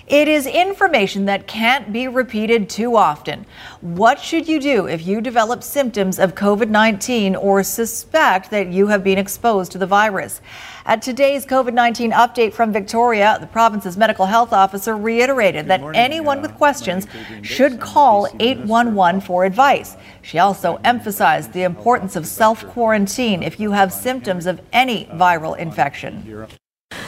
It 0.08 0.26
is 0.26 0.46
information 0.46 1.26
that 1.26 1.46
can't 1.46 1.92
be 1.92 2.08
repeated 2.08 2.70
too 2.70 2.96
often. 2.96 3.44
What 3.82 4.18
should 4.18 4.48
you 4.48 4.58
do 4.58 4.86
if 4.86 5.06
you 5.06 5.20
develop 5.20 5.62
symptoms 5.62 6.18
of 6.18 6.34
COVID 6.34 6.70
19 6.70 7.36
or 7.36 7.62
suspect 7.62 8.50
that 8.50 8.68
you 8.68 8.86
have 8.86 9.04
been 9.04 9.18
exposed 9.18 9.70
to 9.72 9.78
the 9.78 9.86
virus? 9.86 10.40
At 10.86 11.02
today's 11.02 11.44
COVID 11.44 11.74
19 11.74 12.12
update 12.12 12.54
from 12.54 12.72
Victoria, 12.72 13.36
the 13.38 13.46
province's 13.48 13.98
medical 13.98 14.24
health 14.24 14.54
officer 14.54 14.96
reiterated 14.96 15.66
that 15.66 15.82
anyone 15.94 16.40
with 16.40 16.54
questions 16.54 17.06
should 17.42 17.78
call 17.78 18.26
811 18.40 19.20
for 19.20 19.44
advice. 19.44 19.94
She 20.22 20.38
also 20.38 20.80
emphasized 20.84 21.52
the 21.52 21.64
importance 21.64 22.16
of 22.16 22.26
self 22.26 22.66
quarantine 22.68 23.42
if 23.42 23.60
you 23.60 23.72
have 23.72 23.92
symptoms 23.92 24.46
of 24.46 24.62
any 24.72 25.04
viral 25.12 25.54
infection. 25.58 26.57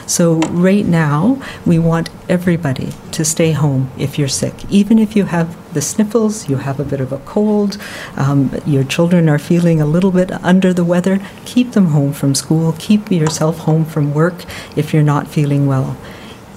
So, 0.05 0.39
right 0.49 0.85
now, 0.85 1.41
we 1.65 1.79
want 1.79 2.09
everybody 2.27 2.91
to 3.11 3.25
stay 3.25 3.51
home 3.51 3.91
if 3.97 4.17
you're 4.17 4.27
sick. 4.27 4.53
Even 4.69 4.99
if 4.99 5.15
you 5.15 5.25
have 5.25 5.73
the 5.73 5.81
sniffles, 5.81 6.49
you 6.49 6.57
have 6.57 6.79
a 6.79 6.83
bit 6.83 6.99
of 6.99 7.11
a 7.11 7.17
cold, 7.19 7.77
um, 8.17 8.51
your 8.65 8.83
children 8.83 9.29
are 9.29 9.39
feeling 9.39 9.81
a 9.81 9.85
little 9.85 10.11
bit 10.11 10.31
under 10.43 10.73
the 10.73 10.83
weather, 10.83 11.19
keep 11.45 11.71
them 11.71 11.87
home 11.87 12.13
from 12.13 12.35
school, 12.35 12.75
keep 12.79 13.11
yourself 13.11 13.59
home 13.59 13.85
from 13.85 14.13
work 14.13 14.45
if 14.75 14.93
you're 14.93 15.03
not 15.03 15.27
feeling 15.27 15.67
well. 15.67 15.97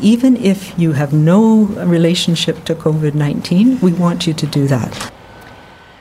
Even 0.01 0.37
if 0.37 0.77
you 0.79 0.93
have 0.93 1.13
no 1.13 1.65
relationship 1.65 2.65
to 2.65 2.75
COVID 2.75 3.15
19, 3.15 3.81
we 3.81 3.93
want 3.93 4.27
you 4.27 4.35
to 4.35 4.47
do 4.47 4.67
that. 4.67 5.13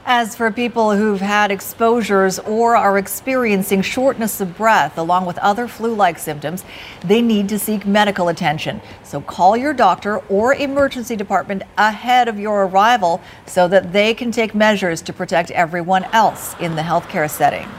As 0.06 0.36
for 0.36 0.52
people 0.52 0.94
who've 0.98 1.22
had 1.22 1.50
exposures 1.50 2.38
or 2.40 2.76
are 2.76 2.98
experiencing 2.98 3.82
shortness 3.82 4.42
of 4.42 4.58
breath 4.58 4.98
along 4.98 5.26
with 5.26 5.38
other 5.38 5.66
flu 5.66 5.96
like 5.96 6.20
symptoms, 6.20 6.66
they 7.06 7.22
need 7.22 7.48
to 7.48 7.58
seek 7.58 7.86
medical 7.86 8.28
attention. 8.28 8.82
So 9.04 9.22
call 9.22 9.56
your 9.56 9.74
doctor 9.74 10.18
or 10.28 10.56
emergency 10.56 11.16
department 11.16 11.64
ahead 11.78 12.28
of 12.28 12.38
your 12.38 12.66
arrival 12.66 13.22
so 13.46 13.70
that 13.70 13.94
they 13.94 14.14
can 14.14 14.30
take 14.30 14.54
measures 14.54 15.02
to 15.04 15.14
protect 15.14 15.52
everyone 15.52 16.04
else 16.12 16.54
in 16.60 16.76
the 16.76 16.82
healthcare 16.82 17.30
setting. 17.30 17.70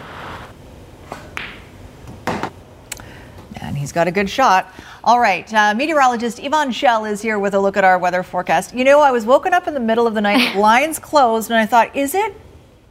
And 3.57 3.77
he's 3.77 3.93
got 3.93 4.09
a 4.09 4.13
good 4.13 4.31
shot. 4.31 4.73
All 5.07 5.21
right, 5.21 5.53
uh, 5.53 5.75
meteorologist 5.75 6.43
Yvonne 6.43 6.71
Schalle 6.71 7.05
is 7.05 7.21
here 7.21 7.39
with 7.39 7.53
a 7.53 7.61
look 7.61 7.77
at 7.77 7.85
our 7.85 7.99
weather 7.99 8.23
forecast. 8.23 8.75
You 8.75 8.85
know, 8.85 9.01
I 9.01 9.11
was 9.11 9.27
woken 9.27 9.53
up 9.53 9.69
in 9.69 9.75
the 9.75 9.81
middle 9.81 10.07
of 10.07 10.15
the 10.15 10.23
night, 10.23 10.55
blinds 10.55 10.99
closed, 10.99 11.51
and 11.51 11.59
I 11.61 11.67
thought, 11.67 11.95
is 11.95 12.15
it 12.15 12.35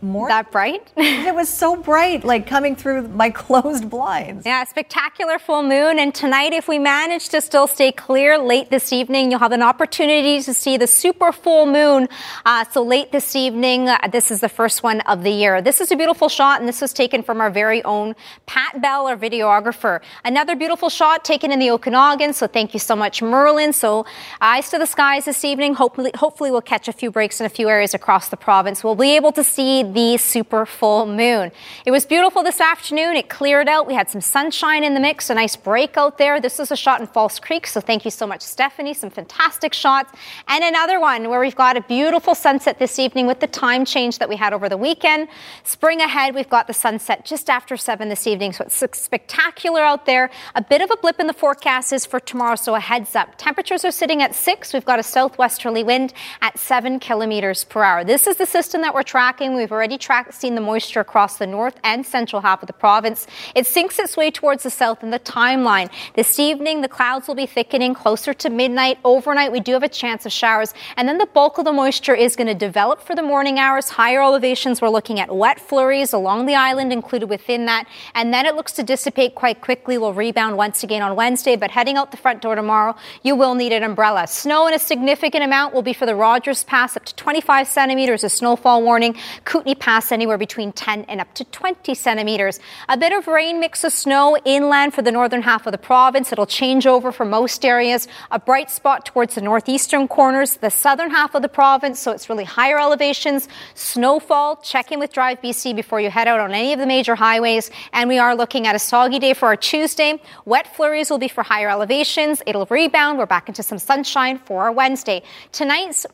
more 0.04 0.28
that 0.28 0.52
bright? 0.52 0.92
it 0.98 1.34
was 1.34 1.50
so 1.50 1.76
bright, 1.76 2.24
like 2.24 2.46
coming 2.46 2.76
through 2.76 3.08
my 3.10 3.30
closed 3.44 3.90
blinds. 3.90 4.46
Yeah, 4.46 4.64
spectacular 4.66 5.40
full 5.40 5.64
moon. 5.64 6.00
And 6.00 6.14
tonight, 6.14 6.54
if 6.54 6.68
we 6.68 6.80
manage 6.80 7.30
to 7.30 7.42
still 7.42 7.68
stay 7.68 7.92
clear 7.92 8.38
late 8.38 8.70
this 8.70 8.92
evening, 8.94 9.32
you'll 9.32 9.40
have 9.40 9.52
an 9.52 9.62
opportunity 9.62 10.42
to 10.42 10.54
see 10.54 10.78
the 10.78 10.88
super 10.88 11.32
full 11.32 11.66
moon. 11.66 12.08
Uh, 12.46 12.66
so 12.72 12.84
late 12.84 13.12
this 13.12 13.36
evening, 13.36 13.90
uh, 13.90 13.98
this 14.12 14.32
is 14.32 14.42
the 14.42 14.50
first 14.50 14.84
one 14.84 15.02
of 15.02 15.24
the 15.24 15.32
year. 15.32 15.62
This 15.62 15.82
is 15.82 15.92
a 15.92 15.96
beautiful 15.96 16.30
shot, 16.30 16.60
and 16.60 16.68
this 16.68 16.82
was 16.82 16.94
taken 16.94 17.24
from 17.24 17.40
our 17.40 17.50
very 17.50 17.84
own 17.84 18.16
Pat 18.46 18.82
Bell, 18.82 19.08
our 19.08 19.18
videographer. 19.18 20.02
Another 20.26 20.56
beautiful 20.56 20.90
shot 20.90 21.24
taken 21.24 21.52
in 21.52 21.60
the 21.60 21.72
Okanagan. 21.72 22.34
So 22.34 22.48
thank 22.48 22.74
you 22.74 22.80
so 22.80 22.96
much, 22.96 23.22
Merlin. 23.22 23.74
So 23.74 24.06
eyes 24.42 24.70
to 24.70 24.78
the 24.78 24.86
skies 24.86 25.26
this 25.26 25.46
evening. 25.46 25.76
Hopefully, 25.76 26.12
hopefully 26.16 26.52
we'll 26.52 26.62
catch 26.62 26.88
a 26.88 26.94
few 26.94 27.12
breaks 27.12 27.40
in 27.40 27.46
a 27.46 27.50
few 27.50 27.70
areas 27.70 27.94
across 27.94 28.30
the 28.30 28.38
province. 28.38 28.84
We'll 28.84 28.96
be 28.96 29.16
able 29.16 29.32
to 29.34 29.44
see 29.44 29.84
the 29.94 30.18
super 30.18 30.66
full 30.66 31.06
moon. 31.06 31.52
It 31.86 31.92
was 31.92 32.06
beautiful 32.06 32.44
this 32.44 32.60
afternoon. 32.60 33.16
It 33.16 33.30
cleared 33.30 33.68
out. 33.68 33.88
We 33.88 33.94
had 33.94 34.10
some 34.10 34.22
sunshine 34.22 34.84
in 34.84 34.94
the 34.94 35.00
mix, 35.00 35.30
a 35.30 35.36
nice 35.36 35.56
break 35.56 35.98
out 35.98 36.18
there. 36.18 36.42
This 36.42 36.60
is 36.60 36.72
a 36.72 36.76
shot 36.76 37.00
in 37.00 37.08
False 37.08 37.40
Creek, 37.40 37.68
so 37.68 37.80
thank 37.80 38.06
you 38.06 38.12
so 38.12 38.26
much, 38.26 38.42
Stephanie. 38.42 38.94
Some 38.94 39.10
fantastic 39.10 39.74
shots. 39.74 40.12
And 40.48 40.64
another 40.64 41.00
one 41.00 41.30
where 41.30 41.40
we've 41.40 41.56
got 41.56 41.78
a 41.78 41.82
beautiful 41.82 42.34
sunset 42.34 42.80
this 42.80 42.98
evening 42.98 43.28
with 43.28 43.40
the 43.40 43.48
time 43.48 43.86
change 43.86 44.20
that 44.20 44.28
we 44.28 44.36
had 44.36 44.54
over 44.54 44.68
the 44.68 44.78
weekend. 44.78 45.28
Spring 45.64 46.02
ahead, 46.02 46.34
we've 46.34 46.50
got 46.50 46.68
the 46.68 46.74
sunset 46.74 47.26
just 47.26 47.50
after 47.50 47.78
7 47.78 48.10
this 48.10 48.26
evening, 48.26 48.54
so 48.54 48.64
it's 48.64 49.00
spectacular 49.00 49.82
out 49.82 50.06
there. 50.06 50.32
A 50.56 50.62
bit 50.64 50.82
of 50.82 50.90
a 50.90 50.98
blip 50.98 51.20
in 51.20 51.28
the 51.28 51.34
forecast 51.34 51.94
is 51.94 52.06
for 52.06 52.20
tomorrow, 52.20 52.56
so 52.56 52.74
a 52.74 52.80
heads 52.80 53.16
up. 53.16 53.36
Temperatures 53.38 53.86
are 53.86 53.92
sitting 53.92 54.22
at 54.22 54.34
6. 54.34 54.74
We've 54.74 54.86
got 54.86 55.00
a 55.00 55.04
southwesterly 55.04 55.84
wind 55.84 56.14
at 56.42 56.58
7 56.58 57.00
kilometers 57.00 57.64
per 57.64 57.84
hour. 57.84 58.04
This 58.04 58.26
is 58.26 58.38
the 58.38 58.46
system 58.46 58.82
that 58.82 58.96
we're 58.96 59.04
tracking. 59.04 59.56
We've 59.56 59.72
already 59.72 59.83
tracked 59.98 60.34
seen 60.34 60.56
the 60.56 60.62
moisture 60.62 61.00
across 61.00 61.38
the 61.38 61.48
north 61.48 61.80
and 61.84 62.06
central 62.06 62.42
half 62.42 62.62
of 62.64 62.68
the 62.68 62.74
province. 62.74 63.28
It 63.56 63.68
sinks 63.68 64.00
its 64.00 64.18
way 64.18 64.32
towards 64.32 64.64
the 64.64 64.70
south 64.70 65.04
in 65.04 65.12
the 65.12 65.20
timeline. 65.20 65.90
This 66.16 66.40
evening, 66.40 66.82
the 66.82 66.88
clouds 66.88 67.28
will 67.28 67.36
be 67.36 67.46
thickening 67.46 67.94
closer 67.94 68.34
to 68.34 68.50
midnight. 68.50 68.98
Overnight, 69.04 69.52
we 69.52 69.60
do 69.60 69.74
have 69.74 69.84
a 69.84 69.90
chance 69.90 70.26
of 70.26 70.32
showers, 70.32 70.74
and 70.98 71.08
then 71.08 71.18
the 71.18 71.26
bulk 71.26 71.58
of 71.58 71.66
the 71.66 71.74
moisture 71.74 72.16
is 72.16 72.36
going 72.36 72.48
to 72.48 72.54
develop 72.54 73.02
for 73.02 73.16
the 73.16 73.22
morning 73.22 73.60
hours. 73.60 73.90
Higher 73.90 74.22
elevations, 74.22 74.82
we're 74.82 74.90
looking 74.90 75.20
at 75.20 75.36
wet 75.36 75.60
flurries 75.60 76.14
along 76.14 76.46
the 76.46 76.56
island 76.56 76.92
included 76.94 77.30
within 77.30 77.66
that, 77.66 77.88
and 78.16 78.34
then 78.34 78.46
it 78.46 78.56
looks 78.56 78.72
to 78.74 78.84
dissipate 78.84 79.36
quite 79.36 79.62
quickly. 79.62 79.98
We'll 79.98 80.14
rebound 80.14 80.58
once 80.58 80.84
again 80.84 81.02
on 81.02 81.16
Wednesday, 81.16 81.56
but 81.56 81.72
heading 81.72 81.98
out 81.98 82.12
the 82.12 82.18
front 82.18 82.42
door 82.42 82.56
tomorrow, 82.56 82.96
you 83.22 83.36
will 83.36 83.56
need 83.56 83.72
an 83.72 83.84
umbrella. 83.84 84.28
Snow 84.28 84.68
in 84.68 84.74
a 84.74 84.80
significant 84.80 85.44
amount 85.44 85.74
will 85.74 85.82
be 85.82 85.94
for 85.94 86.06
the 86.06 86.16
Rogers 86.16 86.64
Pass, 86.64 86.96
up 86.98 87.06
to 87.06 87.16
25 87.16 87.68
centimeters 87.68 88.24
of 88.24 88.32
snowfall 88.32 88.84
warning. 88.84 89.16
Kootenay 89.46 89.73
Pass 89.76 90.12
anywhere 90.12 90.38
between 90.38 90.72
10 90.72 91.06
and 91.06 91.22
up 91.22 91.34
to 91.36 91.44
20 91.46 91.94
centimeters. 91.96 92.60
A 92.90 92.98
bit 92.98 93.14
of 93.14 93.28
rain, 93.28 93.60
mix 93.60 93.84
of 93.84 93.94
snow 93.94 94.38
inland 94.46 94.94
for 94.94 95.02
the 95.02 95.12
northern 95.12 95.42
half 95.42 95.66
of 95.66 95.72
the 95.72 95.78
province. 95.78 96.32
It'll 96.32 96.46
change 96.46 96.88
over 96.88 97.12
for 97.12 97.26
most 97.26 97.66
areas. 97.66 98.08
A 98.32 98.40
bright 98.40 98.70
spot 98.70 99.06
towards 99.06 99.36
the 99.36 99.42
northeastern 99.42 100.08
corners, 100.08 100.58
the 100.58 100.70
southern 100.70 101.12
half 101.12 101.36
of 101.36 101.42
the 101.42 101.50
province. 101.50 102.00
So 102.00 102.12
it's 102.12 102.30
really 102.30 102.44
higher 102.44 102.80
elevations. 102.80 103.48
Snowfall. 103.76 104.58
Check 104.58 104.92
in 104.92 105.00
with 105.00 105.14
Drive 105.14 105.42
BC 105.42 105.76
before 105.76 106.00
you 106.00 106.10
head 106.10 106.28
out 106.28 106.40
on 106.40 106.52
any 106.52 106.74
of 106.74 106.80
the 106.80 106.88
major 106.88 107.16
highways. 107.16 107.72
And 107.92 108.10
we 108.10 108.20
are 108.20 108.36
looking 108.36 108.68
at 108.68 108.76
a 108.76 108.80
soggy 108.80 109.20
day 109.20 109.34
for 109.34 109.48
our 109.48 109.56
Tuesday. 109.56 110.22
Wet 110.46 110.76
flurries 110.76 111.10
will 111.10 111.20
be 111.20 111.28
for 111.28 111.44
higher 111.44 111.70
elevations. 111.70 112.42
It'll 112.46 112.66
rebound. 112.68 113.18
We're 113.18 113.26
back 113.26 113.48
into 113.48 113.64
some 113.64 113.80
sunshine 113.80 114.40
for 114.40 114.64
our 114.64 114.72
Wednesday. 114.72 115.24
Tonight's 115.52 116.06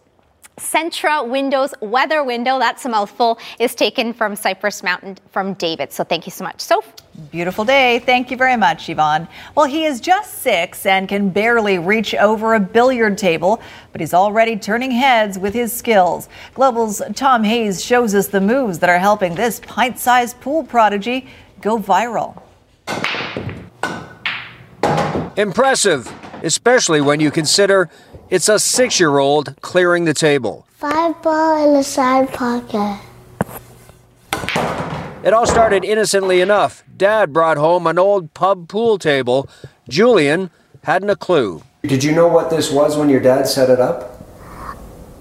Centra 0.60 1.28
Windows 1.28 1.74
weather 1.82 2.24
window, 2.24 2.60
that's 2.60 2.86
a 2.86 2.90
mouthful, 2.90 3.40
is 3.60 3.74
taken 3.74 4.14
from 4.14 4.36
Cypress 4.36 4.84
Mountain 4.84 5.18
from 5.32 5.54
David. 5.56 5.92
So 5.92 6.04
thank 6.04 6.26
you 6.28 6.32
so 6.32 6.44
much. 6.44 6.62
Soph. 6.62 6.94
Beautiful 7.32 7.66
day. 7.66 8.00
Thank 8.00 8.32
you 8.32 8.38
very 8.38 8.56
much, 8.56 8.88
Yvonne. 8.90 9.28
Well, 9.56 9.66
he 9.66 9.86
is 9.86 10.00
just 10.00 10.40
six 10.40 10.86
and 10.86 11.10
can 11.10 11.30
barely 11.30 11.78
reach 11.78 12.14
over 12.16 12.54
a 12.54 12.60
billiard 12.60 13.18
table, 13.18 13.62
but 13.92 14.00
he's 14.00 14.14
already 14.14 14.56
turning 14.56 14.92
heads 14.92 15.38
with 15.38 15.54
his 15.54 15.74
skills. 15.74 16.30
Global's 16.54 17.02
Tom 17.16 17.44
Hayes 17.44 17.84
shows 17.84 18.14
us 18.16 18.28
the 18.28 18.42
moves 18.42 18.80
that 18.80 18.90
are 18.90 19.00
helping 19.00 19.36
this 19.36 19.60
pint 19.62 19.98
sized 20.00 20.40
pool 20.40 20.64
prodigy 20.64 21.28
go 21.62 21.78
viral. 21.78 22.42
Impressive. 25.36 26.12
Especially 26.44 27.02
when 27.02 27.20
you 27.20 27.32
consider 27.32 27.90
it's 28.30 28.50
a 28.50 28.60
six 28.60 29.00
year 29.00 29.18
old 29.18 29.56
clearing 29.62 30.06
the 30.06 30.14
table. 30.14 30.66
Five 30.72 31.22
ball 31.22 31.68
in 31.68 31.74
the 31.74 31.84
side 31.84 32.32
pocket. 32.32 33.00
It 35.22 35.34
all 35.34 35.46
started 35.46 35.84
innocently 35.84 36.40
enough. 36.40 36.84
Dad 36.96 37.34
brought 37.34 37.58
home 37.58 37.88
an 37.88 38.00
old 38.00 38.34
pub 38.34 38.70
pool 38.70 38.98
table. 38.98 39.50
Julian 39.90 40.50
hadn't 40.84 41.10
a 41.10 41.16
clue. 41.16 41.64
Did 41.84 42.04
you 42.04 42.14
know 42.14 42.28
what 42.28 42.50
this 42.50 42.72
was 42.72 42.98
when 42.98 43.10
your 43.10 43.20
dad 43.20 43.48
set 43.48 43.70
it 43.70 43.80
up? 43.80 44.22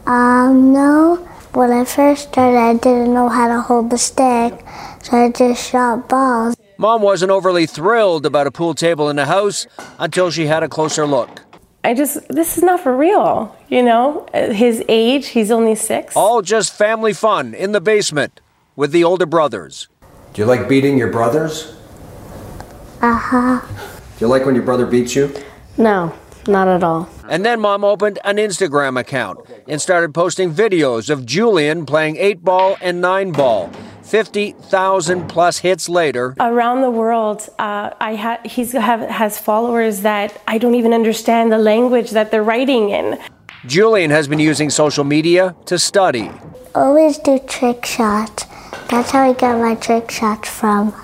Um, 0.07 0.73
no. 0.73 1.17
When 1.55 1.73
I 1.73 1.85
first 1.85 2.29
started, 2.29 2.59
I 2.59 2.75
didn't 2.75 3.15
know 3.15 3.29
how 3.29 3.49
to 3.49 3.61
hold 3.61 3.91
the 3.91 3.99
stick, 3.99 4.65
so 5.03 5.17
I 5.17 5.31
just 5.31 5.71
shot 5.71 6.09
balls. 6.09 6.55
Mom 6.81 7.03
wasn't 7.03 7.33
overly 7.33 7.67
thrilled 7.67 8.25
about 8.25 8.47
a 8.47 8.53
pool 8.53 8.73
table 8.73 9.09
in 9.09 9.17
the 9.17 9.27
house 9.27 9.67
until 9.99 10.31
she 10.31 10.47
had 10.47 10.63
a 10.63 10.69
closer 10.69 11.05
look. 11.05 11.41
I 11.83 11.93
just, 11.93 12.29
this 12.29 12.57
is 12.57 12.63
not 12.63 12.79
for 12.79 12.97
real, 12.97 13.57
you 13.69 13.83
know? 13.83 14.29
His 14.33 14.85
age, 14.89 15.27
he's 15.29 15.51
only 15.51 15.75
six. 15.75 16.15
All 16.15 16.41
just 16.41 16.73
family 16.73 17.13
fun 17.13 17.53
in 17.53 17.73
the 17.73 17.81
basement 17.81 18.41
with 18.77 18.93
the 18.93 19.03
older 19.03 19.27
brothers. 19.27 19.89
Do 20.33 20.43
you 20.43 20.47
like 20.47 20.69
beating 20.69 20.97
your 20.97 21.11
brothers? 21.11 21.75
Uh 23.03 23.17
huh. 23.17 23.61
Do 24.17 24.25
you 24.25 24.29
like 24.29 24.47
when 24.47 24.55
your 24.55 24.65
brother 24.65 24.87
beats 24.87 25.17
you? 25.17 25.35
No, 25.77 26.15
not 26.47 26.69
at 26.69 26.85
all. 26.85 27.09
And 27.29 27.45
then 27.45 27.61
mom 27.61 27.85
opened 27.85 28.21
an 28.25 28.37
Instagram 28.37 29.01
account 29.01 29.41
and 29.67 29.83
started 29.83 30.15
posting 30.15 30.53
videos 30.55 31.11
of 31.11 31.27
Julian 31.27 31.87
playing 31.87 32.19
8 32.19 32.45
ball 32.45 32.77
and 32.81 33.01
9 33.01 33.33
ball. 33.33 33.73
50,000 34.09 35.29
plus 35.29 35.59
hits 35.59 35.87
later, 35.89 36.35
Around 36.41 36.81
the 36.81 36.91
world, 36.91 37.47
uh, 37.59 37.91
I 38.01 38.15
ha- 38.15 38.41
he's 38.43 38.73
have, 38.73 39.01
has 39.01 39.39
followers 39.39 40.01
that 40.01 40.41
I 40.49 40.57
don't 40.57 40.75
even 40.75 40.95
understand 40.95 41.53
the 41.53 41.59
language 41.59 42.13
that 42.13 42.31
they're 42.31 42.43
writing 42.43 42.89
in. 42.89 43.19
Julian 43.67 44.11
has 44.11 44.27
been 44.27 44.39
using 44.39 44.71
social 44.71 45.05
media 45.05 45.55
to 45.67 45.79
study. 45.79 46.31
Always 46.75 47.19
do 47.19 47.39
trick 47.39 47.85
shots. 47.85 48.47
That's 48.89 49.11
how 49.11 49.29
I 49.29 49.35
got 49.35 49.61
my 49.61 49.75
trick 49.75 50.11
shots 50.11 50.49
from. 50.49 50.95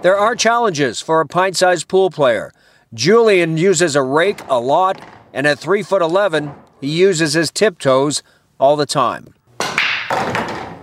There 0.00 0.16
are 0.16 0.34
challenges 0.34 1.02
for 1.02 1.20
a 1.20 1.26
pint 1.26 1.58
sized 1.58 1.88
pool 1.88 2.08
player. 2.08 2.52
Julian 2.94 3.58
uses 3.58 3.94
a 3.94 4.02
rake 4.02 4.40
a 4.48 4.58
lot, 4.58 4.98
and 5.34 5.46
at 5.46 5.58
3 5.58 5.82
foot 5.82 6.00
11, 6.00 6.54
he 6.80 6.88
uses 6.88 7.34
his 7.34 7.50
tiptoes 7.50 8.22
all 8.58 8.76
the 8.76 8.86
time. 8.86 9.34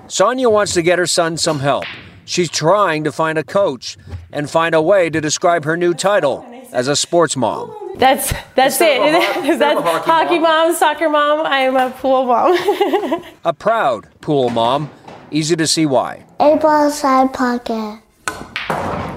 Sonia 0.08 0.50
wants 0.50 0.74
to 0.74 0.82
get 0.82 1.00
her 1.00 1.08
son 1.08 1.38
some 1.38 1.60
help. 1.60 1.86
She's 2.26 2.50
trying 2.50 3.04
to 3.06 3.12
find 3.12 3.38
a 3.38 3.44
coach 3.44 3.98
and 4.32 4.50
find 4.50 4.76
a 4.76 4.82
way 4.82 5.10
to 5.10 5.22
describe 5.22 5.66
her 5.66 5.78
new 5.78 5.94
title 5.94 6.46
as 6.72 6.88
a 6.88 6.96
sports 6.96 7.36
mom. 7.36 7.76
That's 7.96 8.34
that's 8.56 8.80
it. 8.82 9.60
that's 9.60 9.82
hockey, 10.06 10.40
mom. 10.40 10.76
soccer 10.76 11.10
mom. 11.10 11.46
I 11.46 11.60
am 11.60 11.76
a 11.76 11.90
pool 11.92 12.26
mom. 12.26 13.24
A 13.46 13.54
proud 13.54 14.08
pool 14.22 14.50
mom. 14.50 14.90
Easy 15.32 15.56
to 15.56 15.68
see 15.68 15.86
why. 15.86 16.26
Eight 16.40 16.62
ball 16.62 16.90
side 16.92 17.34
pocket. 17.34 18.00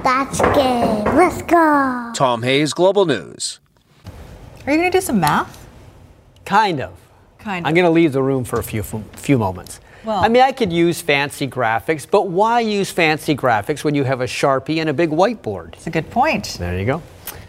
That's 0.03 0.40
game. 0.40 1.05
Let's 1.16 1.42
go. 1.42 2.12
Tom 2.14 2.42
Hayes, 2.42 2.72
Global 2.72 3.07
News. 3.07 3.61
Are 4.66 4.72
you 4.72 4.79
going 4.79 4.90
to 4.90 4.98
do 4.98 5.01
some 5.01 5.20
math? 5.20 5.66
Kind 6.44 6.81
of. 6.81 6.98
Kind 7.38 7.64
of. 7.64 7.68
I'm 7.68 7.75
going 7.75 7.85
to 7.85 7.90
leave 7.90 8.12
the 8.12 8.22
room 8.22 8.44
for 8.44 8.59
a 8.59 8.64
few 8.64 8.83
few 8.83 9.38
moments. 9.38 9.81
Well- 10.05 10.23
I 10.23 10.29
mean, 10.29 10.43
I 10.43 10.53
could 10.53 10.73
use 10.73 11.01
fancy 11.01 11.47
graphics, 11.47 12.07
but 12.11 12.29
why 12.29 12.61
use 12.61 12.91
fancy 12.91 13.37
graphics 13.37 13.85
when 13.85 13.95
you 13.95 14.05
have 14.05 14.21
a 14.21 14.27
Sharpie 14.27 14.79
and 14.81 14.88
a 14.91 14.93
big 14.93 15.11
whiteboard? 15.11 15.73
That's 15.73 15.87
a 15.87 15.91
good 15.91 16.11
point. 16.11 16.57
There 16.59 16.79
you 16.79 16.85
go. 16.87 17.03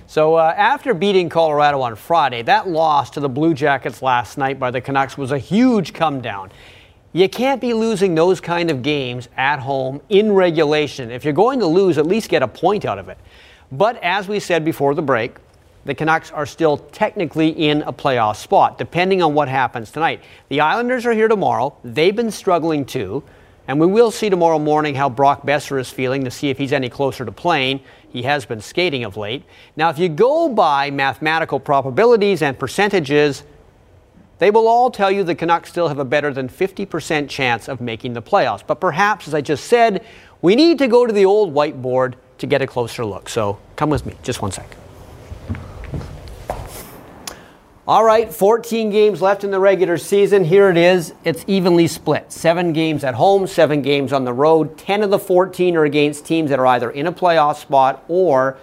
So, 0.08 0.36
uh, 0.36 0.54
after 0.56 0.94
beating 0.94 1.28
Colorado 1.30 1.82
on 1.82 1.96
Friday, 1.96 2.44
that 2.44 2.68
loss 2.68 3.10
to 3.12 3.20
the 3.20 3.30
Blue 3.30 3.56
Jackets 3.56 4.04
last 4.04 4.38
night 4.38 4.60
by 4.60 4.70
the 4.70 4.80
Canucks 4.80 5.18
was 5.18 5.32
a 5.32 5.40
huge 5.40 5.94
come 5.94 6.22
down. 6.22 6.52
You 7.14 7.28
can't 7.30 7.60
be 7.60 7.74
losing 7.74 8.14
those 8.14 8.40
kind 8.40 8.70
of 8.70 8.84
games 8.84 9.30
at 9.38 9.60
home 9.60 10.02
in 10.10 10.32
regulation. 10.32 11.10
If 11.10 11.24
you're 11.24 11.34
going 11.34 11.60
to 11.60 11.66
lose, 11.68 11.98
at 11.98 12.06
least 12.06 12.30
get 12.30 12.44
a 12.44 12.48
point 12.48 12.86
out 12.86 13.00
of 13.00 13.10
it. 13.10 13.18
But 13.72 13.98
as 14.04 14.28
we 14.28 14.40
said 14.40 14.64
before 14.64 14.94
the 14.94 15.02
break, 15.02 15.36
the 15.86 15.94
Canucks 15.94 16.32
are 16.32 16.46
still 16.46 16.78
technically 16.78 17.50
in 17.50 17.82
a 17.84 17.94
playoff 17.94 18.38
spot, 18.38 18.78
depending 18.78 19.22
on 19.22 19.34
what 19.34 19.50
happens 19.50 19.92
tonight. 19.92 20.22
The 20.50 20.62
Islanders 20.62 21.06
are 21.06 21.12
here 21.12 21.28
tomorrow. 21.28 21.76
They've 21.84 22.16
been 22.16 22.32
struggling 22.32 22.86
too. 22.86 23.24
And 23.68 23.80
we 23.80 23.88
will 23.88 24.12
see 24.12 24.30
tomorrow 24.30 24.60
morning 24.60 24.96
how 24.96 25.10
Brock 25.10 25.44
Boeser 25.44 25.80
is 25.80 25.90
feeling 25.90 26.26
to 26.26 26.32
see 26.32 26.50
if 26.50 26.58
he's 26.58 26.74
any 26.74 26.90
closer 26.90 27.24
to 27.24 27.32
playing. 27.32 27.80
He 28.10 28.24
has 28.24 28.46
been 28.46 28.60
skating 28.60 29.06
of 29.06 29.16
late. 29.16 29.44
Now, 29.78 29.90
if 29.90 29.98
you 29.98 30.10
go 30.10 30.50
by 30.50 30.92
mathematical 30.92 31.60
probabilities 31.60 32.42
and 32.42 32.60
percentages, 32.60 33.44
they 34.40 34.52
will 34.52 34.68
all 34.68 34.92
tell 34.92 35.10
you 35.10 35.24
the 35.24 35.36
Canucks 35.36 35.70
still 35.70 35.88
have 35.88 36.00
a 36.00 36.06
better 36.06 36.34
than 36.34 36.50
50% 36.50 37.30
chance 37.30 37.70
of 37.70 37.80
making 37.80 38.14
the 38.14 38.22
playoffs. 38.22 38.64
But 38.66 38.82
perhaps, 38.82 39.30
as 39.30 39.34
I 39.34 39.40
just 39.40 39.66
said, 39.66 40.06
we 40.42 40.56
need 40.56 40.78
to 40.80 40.90
go 40.90 41.06
to 41.06 41.14
the 41.14 41.24
old 41.24 41.54
whiteboard 41.54 42.16
to 42.40 42.48
get 42.48 42.62
a 42.62 42.68
closer 42.68 43.06
look. 43.06 43.30
So 43.30 43.58
come 43.78 43.90
with 43.90 44.06
me, 44.06 44.16
just 44.24 44.42
one 44.42 44.52
sec. 44.52 44.83
All 47.86 48.06
right, 48.06 48.34
14 48.34 48.92
games 48.92 49.22
left 49.22 49.44
in 49.44 49.52
the 49.52 49.60
regular 49.60 49.98
season. 49.98 50.46
Here 50.46 50.70
it 50.70 50.78
is. 50.78 51.14
It's 51.26 51.44
evenly 51.48 51.88
split. 51.88 52.32
Seven 52.32 52.72
games 52.72 53.04
at 53.04 53.16
home, 53.16 53.46
seven 53.46 53.82
games 53.82 54.14
on 54.14 54.24
the 54.24 54.32
road. 54.32 54.78
10 54.78 55.04
of 55.04 55.10
the 55.10 55.20
14 55.20 55.76
are 55.76 55.84
against 55.84 56.26
teams 56.26 56.50
that 56.50 56.60
are 56.60 56.66
either 56.68 56.90
in 56.90 57.08
a 57.08 57.12
playoff 57.12 57.58
spot 57.58 58.06
or 58.08 58.56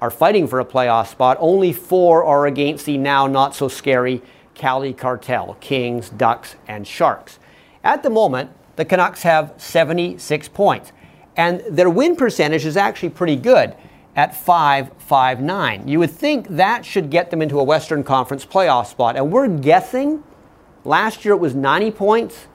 are 0.00 0.08
fighting 0.08 0.46
for 0.46 0.60
a 0.60 0.64
playoff 0.64 1.08
spot. 1.08 1.36
Only 1.40 1.72
four 1.72 2.22
are 2.22 2.46
against 2.46 2.86
the 2.86 2.96
now 2.96 3.26
not 3.26 3.56
so 3.56 3.66
scary 3.66 4.22
Cali 4.54 4.92
Cartel 4.92 5.56
Kings, 5.60 6.08
Ducks, 6.08 6.54
and 6.68 6.86
Sharks. 6.86 7.40
At 7.82 8.04
the 8.04 8.10
moment, 8.10 8.52
the 8.76 8.84
Canucks 8.84 9.24
have 9.24 9.52
76 9.56 10.46
points, 10.50 10.92
and 11.36 11.60
their 11.68 11.90
win 11.90 12.14
percentage 12.14 12.64
is 12.64 12.76
actually 12.76 13.10
pretty 13.10 13.34
good 13.34 13.74
at 14.20 14.34
5.59. 14.34 15.88
You 15.88 15.98
would 16.00 16.10
think 16.10 16.46
that 16.48 16.84
should 16.84 17.08
get 17.08 17.30
them 17.30 17.40
into 17.40 17.58
a 17.58 17.64
Western 17.64 18.04
Conference 18.04 18.44
playoff 18.44 18.86
spot, 18.86 19.16
and 19.16 19.32
we're 19.32 19.48
guessing 19.48 20.22
last 20.84 21.24
year 21.24 21.32
it 21.32 21.38
was 21.38 21.54
90 21.54 21.90
points 21.92 22.46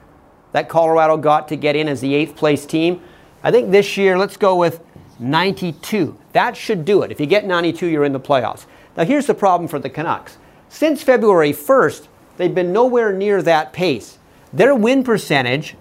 that 0.52 0.68
Colorado 0.68 1.16
got 1.16 1.48
to 1.48 1.56
get 1.56 1.74
in 1.74 1.88
as 1.88 2.00
the 2.00 2.14
eighth 2.14 2.36
place 2.36 2.66
team. 2.66 3.02
I 3.42 3.50
think 3.50 3.72
this 3.72 3.96
year, 3.96 4.16
let's 4.16 4.36
go 4.36 4.54
with 4.54 4.80
92. 5.18 6.16
That 6.34 6.56
should 6.56 6.84
do 6.84 7.02
it. 7.02 7.10
If 7.10 7.18
you 7.18 7.26
get 7.26 7.44
92, 7.44 7.88
you're 7.88 8.04
in 8.04 8.12
the 8.12 8.20
playoffs. 8.20 8.66
Now, 8.96 9.04
here's 9.04 9.26
the 9.26 9.34
problem 9.34 9.66
for 9.66 9.80
the 9.80 9.90
Canucks. 9.90 10.38
Since 10.68 11.02
February 11.02 11.52
1st, 11.52 12.06
they've 12.36 12.54
been 12.54 12.72
nowhere 12.72 13.12
near 13.12 13.42
that 13.42 13.72
pace. 13.72 14.18
Their 14.52 14.76
win 14.76 15.02
percentage 15.02 15.74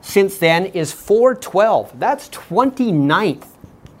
since 0.00 0.38
then 0.38 0.66
is 0.66 0.90
412. 0.90 2.00
That's 2.00 2.28
29th 2.30 3.51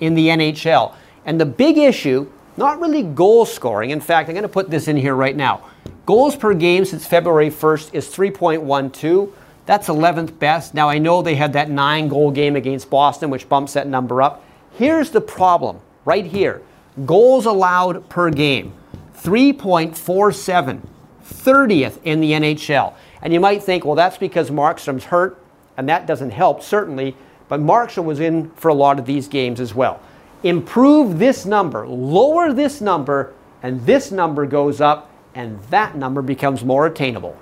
in 0.02 0.14
the 0.14 0.28
NHL. 0.28 0.94
And 1.24 1.40
the 1.40 1.46
big 1.46 1.78
issue, 1.78 2.30
not 2.56 2.80
really 2.80 3.04
goal 3.04 3.46
scoring. 3.46 3.90
In 3.90 4.00
fact, 4.00 4.28
I'm 4.28 4.34
going 4.34 4.42
to 4.42 4.48
put 4.48 4.68
this 4.68 4.88
in 4.88 4.96
here 4.96 5.14
right 5.14 5.36
now. 5.36 5.64
Goals 6.04 6.34
per 6.34 6.52
game 6.54 6.84
since 6.84 7.06
February 7.06 7.50
1st 7.50 7.94
is 7.94 8.08
3.12. 8.08 9.32
That's 9.64 9.86
11th 9.86 10.38
best. 10.40 10.74
Now, 10.74 10.88
I 10.88 10.98
know 10.98 11.22
they 11.22 11.36
had 11.36 11.52
that 11.52 11.70
nine 11.70 12.08
goal 12.08 12.32
game 12.32 12.56
against 12.56 12.90
Boston, 12.90 13.30
which 13.30 13.48
bumps 13.48 13.74
that 13.74 13.86
number 13.86 14.20
up. 14.20 14.44
Here's 14.72 15.10
the 15.10 15.20
problem 15.20 15.80
right 16.04 16.26
here 16.26 16.62
goals 17.06 17.46
allowed 17.46 18.08
per 18.08 18.28
game 18.30 18.72
3.47, 19.18 20.80
30th 21.24 21.98
in 22.02 22.20
the 22.20 22.32
NHL. 22.32 22.94
And 23.22 23.32
you 23.32 23.38
might 23.38 23.62
think, 23.62 23.84
well, 23.84 23.94
that's 23.94 24.18
because 24.18 24.50
Markstrom's 24.50 25.04
hurt, 25.04 25.40
and 25.76 25.88
that 25.88 26.06
doesn't 26.06 26.30
help, 26.30 26.60
certainly, 26.60 27.16
but 27.52 27.60
Markstrom 27.60 28.04
was 28.04 28.18
in 28.18 28.48
for 28.52 28.68
a 28.70 28.74
lot 28.74 28.98
of 28.98 29.04
these 29.04 29.28
games 29.28 29.60
as 29.60 29.74
well. 29.74 30.00
Improve 30.42 31.18
this 31.18 31.44
number, 31.44 31.86
lower 31.86 32.50
this 32.50 32.80
number, 32.80 33.34
and 33.62 33.78
this 33.84 34.10
number 34.10 34.46
goes 34.46 34.80
up, 34.80 35.10
and 35.34 35.62
that 35.64 35.94
number 35.94 36.22
becomes 36.22 36.64
more 36.64 36.86
attainable. 36.86 37.36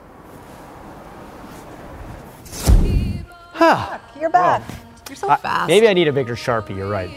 Huh. 3.52 3.98
You're 4.20 4.30
back. 4.30 4.62
You're 5.08 5.14
so 5.14 5.28
Uh, 5.28 5.36
fast. 5.36 5.68
Maybe 5.68 5.86
I 5.86 5.92
need 5.92 6.08
a 6.08 6.12
bigger 6.12 6.34
Sharpie, 6.34 6.76
you're 6.76 6.90
right. 6.90 7.10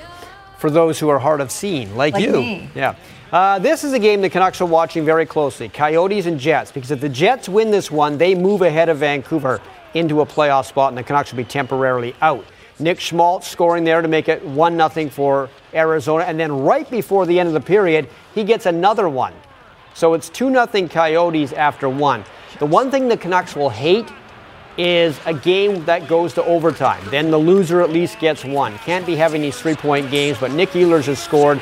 For 0.60 0.70
those 0.70 1.00
who 1.00 1.10
are 1.10 1.18
hard 1.18 1.42
of 1.42 1.50
seeing, 1.50 1.98
like, 1.98 2.14
Like 2.14 2.24
you. 2.24 2.34
me. 2.34 2.70
Yeah. 2.76 2.94
Uh, 3.32 3.58
this 3.58 3.84
is 3.84 3.94
a 3.94 4.00
game 4.00 4.22
the 4.22 4.30
Canucks 4.30 4.62
are 4.62 4.68
watching 4.68 5.04
very 5.04 5.26
closely 5.26 5.68
Coyotes 5.68 6.28
and 6.28 6.40
Jets, 6.40 6.72
because 6.72 6.92
if 6.92 7.02
the 7.02 7.10
Jets 7.10 7.50
win 7.50 7.72
this 7.72 7.90
one, 7.90 8.20
they 8.20 8.36
move 8.36 8.62
ahead 8.62 8.88
of 8.88 8.98
Vancouver 9.00 9.62
into 9.96 10.22
a 10.22 10.26
playoff 10.28 10.66
spot, 10.68 10.90
and 10.90 10.98
the 11.00 11.02
Canucks 11.02 11.32
will 11.32 11.38
be 11.38 11.44
temporarily 11.44 12.14
out. 12.22 12.46
Nick 12.80 13.00
Schmaltz 13.00 13.48
scoring 13.48 13.84
there 13.84 14.02
to 14.02 14.08
make 14.08 14.28
it 14.28 14.44
1 14.46 14.90
0 14.92 15.10
for 15.10 15.50
Arizona, 15.74 16.24
and 16.24 16.40
then 16.40 16.52
right 16.52 16.90
before 16.90 17.26
the 17.26 17.40
end 17.40 17.48
of 17.48 17.54
the 17.54 17.62
period, 17.62 18.10
he 18.34 18.44
gets 18.44 18.66
another 18.66 19.08
one. 19.10 19.34
So 19.94 20.14
it's 20.14 20.30
2 20.30 20.50
0 20.52 20.88
Coyotes 20.88 21.54
after 21.54 21.88
one. 21.88 22.24
The 22.60 22.66
one 22.66 22.90
thing 22.90 23.08
the 23.08 23.18
Canucks 23.18 23.56
will 23.56 23.70
hate 23.70 24.12
is 24.78 25.20
a 25.26 25.34
game 25.34 25.86
that 25.86 26.08
goes 26.08 26.34
to 26.34 26.44
overtime. 26.46 27.04
Then 27.12 27.30
the 27.30 27.38
loser 27.38 27.82
at 27.82 27.92
least 27.92 28.20
gets 28.20 28.44
one. 28.44 28.78
Can't 28.80 29.06
be 29.06 29.16
having 29.16 29.42
these 29.42 29.60
three 29.60 29.76
point 29.76 30.10
games, 30.10 30.38
but 30.40 30.52
Nick 30.52 30.70
Ehlers 30.70 31.06
has 31.06 31.22
scored. 31.22 31.62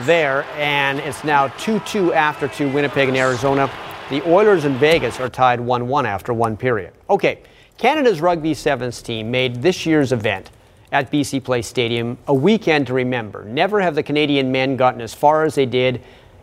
there, 0.00 0.44
and 0.56 0.98
it's 1.00 1.24
now 1.24 1.48
2 1.48 1.80
2 1.80 2.12
after 2.12 2.48
2, 2.48 2.70
Winnipeg 2.70 3.08
and 3.08 3.16
Arizona. 3.16 3.70
The 4.10 4.22
Oilers 4.28 4.64
in 4.64 4.74
Vegas 4.78 5.18
are 5.20 5.28
tied 5.28 5.58
1 5.58 5.88
1 5.88 6.06
after 6.06 6.32
one 6.34 6.56
period. 6.56 6.92
Okay, 7.08 7.40
Canada's 7.78 8.22
Rugby 8.22 8.54
Sevens 8.54 9.02
team 9.02 9.30
made 9.30 9.60
this 9.60 9.84
year's 9.84 10.10
event 10.10 10.50
at 10.92 11.12
BC 11.12 11.44
Place 11.44 11.66
Stadium 11.66 12.16
a 12.26 12.32
weekend 12.32 12.86
to 12.86 12.94
remember. 12.94 13.44
Never 13.44 13.82
have 13.82 13.94
the 13.94 14.02
Canadian 14.02 14.50
men 14.50 14.76
gotten 14.76 15.02
as 15.02 15.12
far 15.12 15.44
as 15.44 15.56
they 15.56 15.66
did 15.66 16.02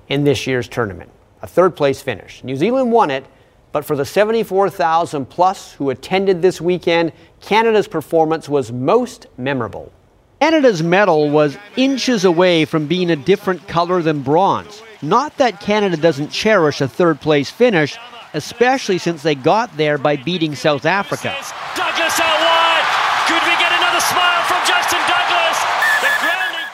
in 0.09 0.25
this 0.25 0.45
year's 0.45 0.67
tournament. 0.67 1.09
A 1.41 1.47
third 1.47 1.75
place 1.75 2.03
finish. 2.03 2.43
New 2.43 2.55
Zealand 2.55 2.91
won 2.91 3.09
it, 3.09 3.25
but 3.71 3.83
for 3.83 3.95
the 3.95 4.05
74,000 4.05 5.25
plus 5.25 5.73
who 5.73 5.89
attended 5.89 6.43
this 6.43 6.61
weekend, 6.61 7.11
Canada's 7.41 7.87
performance 7.87 8.47
was 8.47 8.71
most 8.71 9.25
memorable. 9.35 9.91
Canada's 10.39 10.83
medal 10.83 11.31
was 11.31 11.57
inches 11.75 12.25
away 12.25 12.65
from 12.65 12.85
being 12.85 13.09
a 13.09 13.15
different 13.15 13.67
color 13.67 14.03
than 14.03 14.21
bronze. 14.21 14.83
Not 15.01 15.35
that 15.37 15.59
Canada 15.59 15.97
doesn't 15.97 16.29
cherish 16.29 16.79
a 16.79 16.87
third 16.87 17.19
place 17.21 17.49
finish, 17.49 17.97
especially 18.33 18.97
since 18.97 19.23
they 19.23 19.35
got 19.35 19.75
there 19.77 19.97
by 19.97 20.15
beating 20.17 20.55
South 20.55 20.85
Africa. 20.85 21.35
Douglas 21.75 22.19
out 22.19 22.39
wide. 22.39 22.85
Could 23.27 23.43
we 23.43 23.55
get 23.57 23.71
another 23.71 24.01
smile 24.01 24.43
from 24.43 24.61
Justin 24.67 24.99
Douglas? 25.07 25.57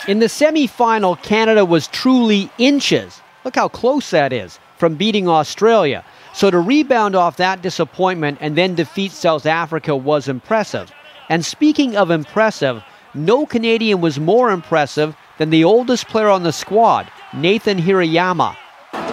The. 0.06 0.12
In 0.12 0.20
the 0.20 0.30
semi 0.30 0.68
final, 0.68 1.16
Canada 1.18 1.66
was 1.66 1.88
truly 1.88 2.50
inches. 2.58 3.22
Look 3.44 3.56
how 3.56 3.68
close 3.68 4.10
that 4.12 4.34
is 4.34 4.60
from 4.78 4.96
beating 4.96 5.28
Australia. 5.28 6.04
So 6.34 6.50
to 6.50 6.60
rebound 6.60 7.16
off 7.16 7.38
that 7.38 7.62
disappointment 7.62 8.38
and 8.42 8.56
then 8.56 8.76
defeat 8.76 9.12
South 9.12 9.46
Africa 9.46 9.96
was 9.96 10.28
impressive. 10.28 10.92
And 11.28 11.46
speaking 11.46 11.96
of 11.98 12.12
impressive, 12.12 12.84
no 13.14 13.46
Canadian 13.46 14.02
was 14.02 14.20
more 14.20 14.52
impressive 14.52 15.16
than 15.38 15.50
the 15.50 15.64
oldest 15.64 16.08
player 16.08 16.30
on 16.30 16.44
the 16.44 16.54
squad, 16.54 17.12
Nathan 17.34 17.78
Hirayama. 17.78 18.56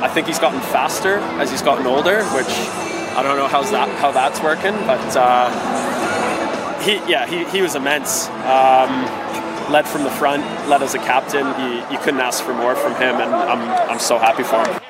I 0.02 0.08
think 0.08 0.26
he's 0.26 0.38
gotten 0.38 0.60
faster 0.60 1.18
as 1.40 1.50
he's 1.50 1.62
gotten 1.62 1.86
older, 1.86 2.22
which 2.24 2.48
I 3.16 3.22
don't 3.22 3.36
know 3.36 3.48
how's 3.48 3.70
that 3.70 3.88
how 3.98 4.12
that's 4.12 4.40
working, 4.42 4.74
but 4.86 5.16
uh, 5.16 5.50
he 6.80 6.94
yeah 7.10 7.26
he, 7.26 7.44
he 7.50 7.62
was 7.62 7.74
immense. 7.74 8.28
Um, 8.28 9.06
led 9.70 9.86
from 9.86 10.04
the 10.04 10.10
front, 10.10 10.42
led 10.68 10.82
as 10.82 10.94
a 10.94 10.98
captain. 10.98 11.46
You, 11.60 11.82
you 11.90 11.98
couldn't 11.98 12.20
ask 12.20 12.42
for 12.44 12.54
more 12.54 12.76
from 12.76 12.92
him, 12.92 13.16
and 13.16 13.34
I'm 13.34 13.90
I'm 13.90 13.98
so 13.98 14.18
happy 14.18 14.42
for 14.42 14.64
him. 14.66 14.80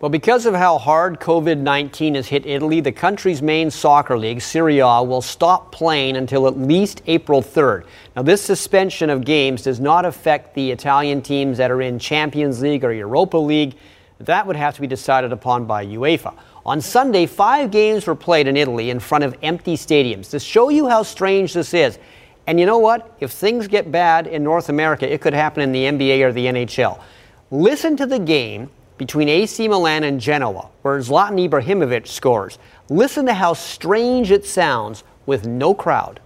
Well, 0.00 0.08
because 0.08 0.46
of 0.46 0.54
how 0.54 0.78
hard 0.78 1.20
COVID 1.20 1.58
19 1.58 2.14
has 2.14 2.26
hit 2.26 2.46
Italy, 2.46 2.80
the 2.80 2.90
country's 2.90 3.42
main 3.42 3.70
soccer 3.70 4.16
league, 4.16 4.40
Serie 4.40 4.78
A, 4.78 5.02
will 5.02 5.20
stop 5.20 5.72
playing 5.72 6.16
until 6.16 6.46
at 6.46 6.58
least 6.58 7.02
April 7.06 7.42
3rd. 7.42 7.84
Now, 8.16 8.22
this 8.22 8.40
suspension 8.40 9.10
of 9.10 9.26
games 9.26 9.60
does 9.60 9.78
not 9.78 10.06
affect 10.06 10.54
the 10.54 10.70
Italian 10.70 11.20
teams 11.20 11.58
that 11.58 11.70
are 11.70 11.82
in 11.82 11.98
Champions 11.98 12.62
League 12.62 12.82
or 12.82 12.94
Europa 12.94 13.36
League. 13.36 13.76
That 14.20 14.46
would 14.46 14.56
have 14.56 14.74
to 14.76 14.80
be 14.80 14.86
decided 14.86 15.32
upon 15.32 15.66
by 15.66 15.84
UEFA. 15.84 16.32
On 16.64 16.80
Sunday, 16.80 17.26
five 17.26 17.70
games 17.70 18.06
were 18.06 18.14
played 18.14 18.46
in 18.46 18.56
Italy 18.56 18.88
in 18.88 19.00
front 19.00 19.22
of 19.22 19.36
empty 19.42 19.76
stadiums. 19.76 20.30
To 20.30 20.40
show 20.40 20.70
you 20.70 20.88
how 20.88 21.02
strange 21.02 21.52
this 21.52 21.74
is, 21.74 21.98
and 22.46 22.58
you 22.58 22.64
know 22.64 22.78
what? 22.78 23.14
If 23.20 23.32
things 23.32 23.68
get 23.68 23.92
bad 23.92 24.26
in 24.26 24.44
North 24.44 24.70
America, 24.70 25.12
it 25.12 25.20
could 25.20 25.34
happen 25.34 25.62
in 25.62 25.72
the 25.72 25.84
NBA 25.84 26.24
or 26.24 26.32
the 26.32 26.46
NHL. 26.46 27.02
Listen 27.50 27.98
to 27.98 28.06
the 28.06 28.18
game 28.18 28.70
between 29.00 29.30
AC 29.30 29.66
Milan 29.66 30.04
and 30.04 30.20
Genoa, 30.20 30.68
where 30.82 30.98
Zlatan 30.98 31.48
Ibrahimovic 31.48 32.06
scores. 32.06 32.58
Listen 32.90 33.24
to 33.24 33.32
how 33.32 33.54
strange 33.54 34.30
it 34.30 34.44
sounds 34.44 35.04
with 35.24 35.46
no 35.46 35.72
crowd. 35.72 36.20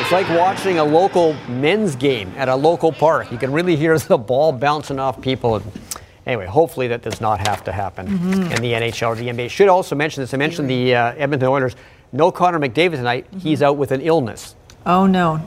It's 0.00 0.10
like 0.10 0.30
watching 0.30 0.78
a 0.78 0.84
local 0.84 1.34
men's 1.46 1.94
game 1.94 2.32
at 2.38 2.48
a 2.48 2.56
local 2.56 2.90
park. 2.90 3.30
You 3.30 3.36
can 3.36 3.52
really 3.52 3.76
hear 3.76 3.98
the 3.98 4.16
ball 4.16 4.52
bouncing 4.52 4.98
off 4.98 5.20
people. 5.20 5.62
Anyway, 6.26 6.46
hopefully 6.46 6.86
that 6.88 7.02
does 7.02 7.20
not 7.20 7.46
have 7.46 7.64
to 7.64 7.72
happen 7.72 8.06
Mhm. 8.06 8.56
in 8.56 8.62
the 8.62 8.74
NHL 8.74 9.08
or 9.08 9.14
the 9.16 9.28
NBA. 9.28 9.48
Should 9.48 9.68
also 9.68 9.94
mention 9.96 10.22
this. 10.22 10.32
I 10.32 10.36
mentioned 10.36 10.68
the 10.70 10.94
uh, 10.94 11.12
Edmonton 11.18 11.48
Oilers. 11.48 11.74
No 12.12 12.30
Connor 12.30 12.60
McDavid 12.60 12.96
tonight. 12.96 13.26
He's 13.38 13.62
out 13.62 13.76
with 13.76 13.90
an 13.90 14.00
illness. 14.00 14.54
Oh, 14.86 15.06
no. 15.06 15.40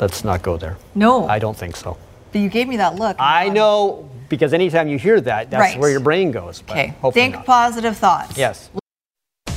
Let's 0.00 0.22
not 0.24 0.42
go 0.42 0.56
there. 0.56 0.76
No. 0.94 1.26
I 1.28 1.38
don't 1.38 1.56
think 1.56 1.76
so. 1.76 1.96
But 2.32 2.40
you 2.40 2.48
gave 2.48 2.68
me 2.68 2.76
that 2.76 2.94
look. 2.96 3.16
I 3.18 3.48
know 3.48 4.08
because 4.28 4.52
anytime 4.52 4.88
you 4.88 4.98
hear 4.98 5.20
that, 5.22 5.50
that's 5.50 5.60
Right. 5.60 5.80
where 5.80 5.90
your 5.90 6.00
brain 6.00 6.30
goes. 6.30 6.62
but 6.66 6.76
Okay. 6.76 6.94
Think 7.12 7.34
not. 7.34 7.46
positive 7.46 7.96
thoughts. 7.96 8.36
Yes. 8.36 8.70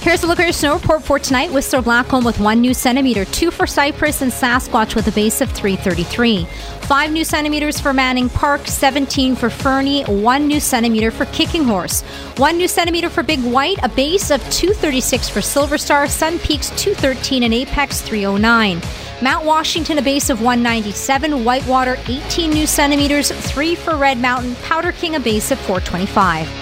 Here's 0.01 0.23
a 0.23 0.27
look 0.27 0.39
at 0.39 0.45
your 0.45 0.51
snow 0.51 0.73
report 0.73 1.03
for 1.03 1.19
tonight. 1.19 1.51
Whistler 1.51 1.83
Blackcomb 1.83 2.25
with 2.25 2.39
one 2.39 2.59
new 2.59 2.73
centimeter, 2.73 3.23
two 3.23 3.51
for 3.51 3.67
Cypress 3.67 4.23
and 4.23 4.31
Sasquatch 4.31 4.95
with 4.95 5.07
a 5.07 5.11
base 5.11 5.41
of 5.41 5.51
333. 5.51 6.45
Five 6.87 7.11
new 7.11 7.23
centimeters 7.23 7.79
for 7.79 7.93
Manning 7.93 8.27
Park, 8.27 8.65
17 8.65 9.35
for 9.35 9.51
Fernie, 9.51 10.01
one 10.05 10.47
new 10.47 10.59
centimeter 10.59 11.11
for 11.11 11.25
Kicking 11.25 11.65
Horse, 11.65 12.01
one 12.37 12.57
new 12.57 12.67
centimeter 12.67 13.11
for 13.11 13.21
Big 13.21 13.41
White, 13.43 13.77
a 13.83 13.89
base 13.89 14.31
of 14.31 14.41
236 14.49 15.29
for 15.29 15.39
Silver 15.39 15.77
Star, 15.77 16.07
Sun 16.07 16.39
Peaks 16.39 16.71
213 16.71 17.43
and 17.43 17.53
Apex 17.53 18.01
309. 18.01 18.81
Mount 19.21 19.45
Washington, 19.45 19.99
a 19.99 20.01
base 20.01 20.31
of 20.31 20.41
197, 20.41 21.45
Whitewater 21.45 21.99
18 22.07 22.49
new 22.49 22.65
centimeters, 22.65 23.31
three 23.31 23.75
for 23.75 23.95
Red 23.97 24.17
Mountain, 24.17 24.55
Powder 24.63 24.93
King, 24.93 25.13
a 25.13 25.19
base 25.19 25.51
of 25.51 25.59
425. 25.59 26.60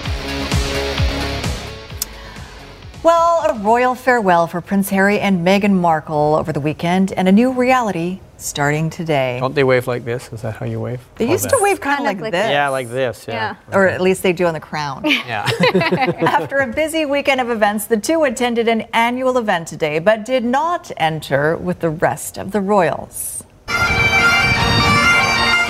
Well, 3.01 3.45
a 3.49 3.57
royal 3.59 3.95
farewell 3.95 4.45
for 4.47 4.59
Prince 4.59 4.89
Harry 4.89 5.21
and 5.21 5.47
Meghan 5.47 5.71
Markle 5.71 6.35
over 6.35 6.51
the 6.51 6.59
weekend, 6.59 7.13
and 7.13 7.29
a 7.29 7.31
new 7.31 7.53
reality 7.53 8.19
starting 8.35 8.89
today. 8.89 9.39
Don't 9.39 9.55
they 9.55 9.63
wave 9.63 9.87
like 9.87 10.03
this? 10.03 10.31
Is 10.33 10.41
that 10.41 10.55
how 10.55 10.65
you 10.65 10.81
wave? 10.81 10.99
They 11.15 11.29
used 11.29 11.45
that. 11.45 11.55
to 11.55 11.63
wave 11.63 11.79
kind 11.79 11.99
of 11.99 12.05
like, 12.05 12.19
this. 12.19 12.49
Yeah, 12.49 12.67
like 12.67 12.89
this. 12.89 13.25
Yeah. 13.25 13.55
Or 13.71 13.87
at 13.87 14.01
least 14.01 14.21
they 14.21 14.33
do 14.33 14.47
on 14.47 14.53
the 14.53 14.59
crown. 14.59 15.05
Yeah. 15.05 15.49
After 16.19 16.57
a 16.57 16.67
busy 16.67 17.05
weekend 17.05 17.39
of 17.39 17.49
events, 17.49 17.85
the 17.85 17.97
two 17.97 18.23
attended 18.25 18.67
an 18.67 18.81
annual 18.93 19.37
event 19.37 19.69
today, 19.69 19.99
but 19.99 20.25
did 20.25 20.43
not 20.43 20.91
enter 20.97 21.55
with 21.55 21.79
the 21.79 21.89
rest 21.89 22.37
of 22.37 22.51
the 22.51 22.59
royals. 22.59 23.43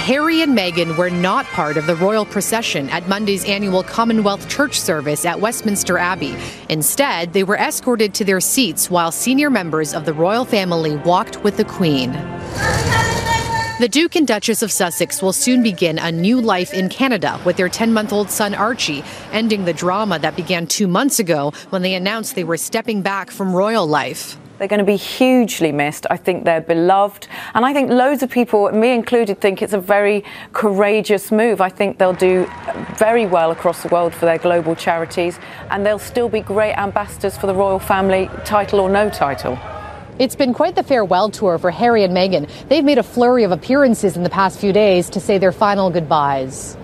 Harry 0.10 0.42
and 0.42 0.58
Meghan 0.58 0.98
were 0.98 1.12
not 1.12 1.46
part 1.46 1.78
of 1.78 1.86
the 1.86 1.96
royal 1.98 2.26
procession 2.26 2.90
at 2.90 3.08
Monday's 3.08 3.46
annual 3.46 3.84
Commonwealth 3.84 4.50
Church 4.50 4.80
service 4.80 5.24
at 5.24 5.40
Westminster 5.40 6.00
Abbey. 6.00 6.36
Instead, 6.68 7.32
they 7.32 7.44
were 7.44 7.58
escorted 7.58 8.16
to 8.16 8.26
their 8.26 8.40
seats 8.40 8.90
while 8.90 9.12
senior 9.12 9.52
members 9.52 9.94
of 9.94 10.06
the 10.06 10.14
royal 10.14 10.46
family 10.46 10.96
walked 10.96 11.44
with 11.44 11.58
the 11.58 11.64
Queen. 11.64 12.12
The 13.80 13.88
Duke 13.88 14.16
and 14.16 14.26
Duchess 14.26 14.64
of 14.64 14.72
Sussex 14.72 15.22
will 15.22 15.32
soon 15.32 15.62
begin 15.62 16.00
a 16.00 16.12
new 16.12 16.42
life 16.42 16.74
in 16.74 16.90
Canada 16.90 17.40
with 17.46 17.58
their 17.58 17.70
10 17.70 17.94
month 17.94 18.12
old 18.12 18.32
son 18.32 18.56
Archie, 18.56 19.04
ending 19.32 19.66
the 19.66 19.74
drama 19.74 20.18
that 20.18 20.36
began 20.36 20.66
two 20.66 20.88
months 20.88 21.20
ago 21.20 21.54
when 21.70 21.84
they 21.84 21.94
announced 21.94 22.34
they 22.34 22.44
were 22.44 22.58
stepping 22.58 23.04
back 23.04 23.30
from 23.30 23.56
royal 23.56 23.86
life. 23.86 24.40
They're 24.60 24.68
going 24.68 24.80
to 24.80 24.86
be 24.86 24.98
hugely 24.98 25.72
missed. 25.72 26.06
I 26.10 26.18
think 26.18 26.44
they're 26.44 26.60
beloved. 26.60 27.30
And 27.54 27.66
I 27.66 27.74
think 27.74 27.90
loads 27.90 28.22
of 28.24 28.30
people, 28.30 28.70
me 28.74 28.94
included, 28.94 29.40
think 29.40 29.62
it's 29.62 29.72
a 29.72 29.80
very 29.80 30.26
courageous 30.52 31.32
move. 31.32 31.62
I 31.62 31.70
think 31.70 31.98
they'll 31.98 32.12
do 32.12 32.46
very 32.98 33.26
well 33.26 33.52
across 33.52 33.82
the 33.84 33.88
world 33.88 34.14
for 34.14 34.26
their 34.26 34.38
global 34.38 34.76
charities. 34.76 35.40
And 35.72 35.86
they'll 35.86 35.98
still 35.98 36.28
be 36.28 36.42
great 36.42 36.74
ambassadors 36.74 37.38
for 37.38 37.48
the 37.48 37.56
royal 37.56 37.80
family, 37.80 38.30
title 38.44 38.82
or 38.82 38.90
no 38.90 39.10
title. 39.10 39.58
It's 40.20 40.36
been 40.36 40.54
quite 40.54 40.76
the 40.76 40.84
farewell 40.84 41.32
tour 41.32 41.58
for 41.58 41.72
Harry 41.72 42.04
and 42.04 42.14
Meghan. 42.14 42.50
They've 42.68 42.84
made 42.84 42.98
a 42.98 43.04
flurry 43.04 43.46
of 43.46 43.54
appearances 43.54 44.18
in 44.18 44.24
the 44.24 44.30
past 44.30 44.60
few 44.60 44.74
days 44.74 45.10
to 45.12 45.22
say 45.22 45.38
their 45.38 45.54
final 45.54 45.90
goodbyes. 45.90 46.76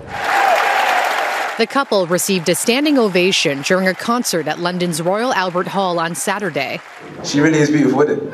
The 1.58 1.68
couple 1.68 2.06
received 2.08 2.50
a 2.50 2.56
standing 2.56 2.98
ovation 2.98 3.62
during 3.62 3.88
a 3.88 3.94
concert 3.94 4.48
at 4.48 4.60
London's 4.60 5.02
Royal 5.02 5.34
Albert 5.34 5.68
Hall 5.68 6.00
on 6.00 6.14
Saturday. 6.14 6.82
She 7.26 7.42
really 7.42 7.60
is 7.60 7.72
beautiful, 7.72 8.02
isn't 8.02 8.22
it? 8.22 8.34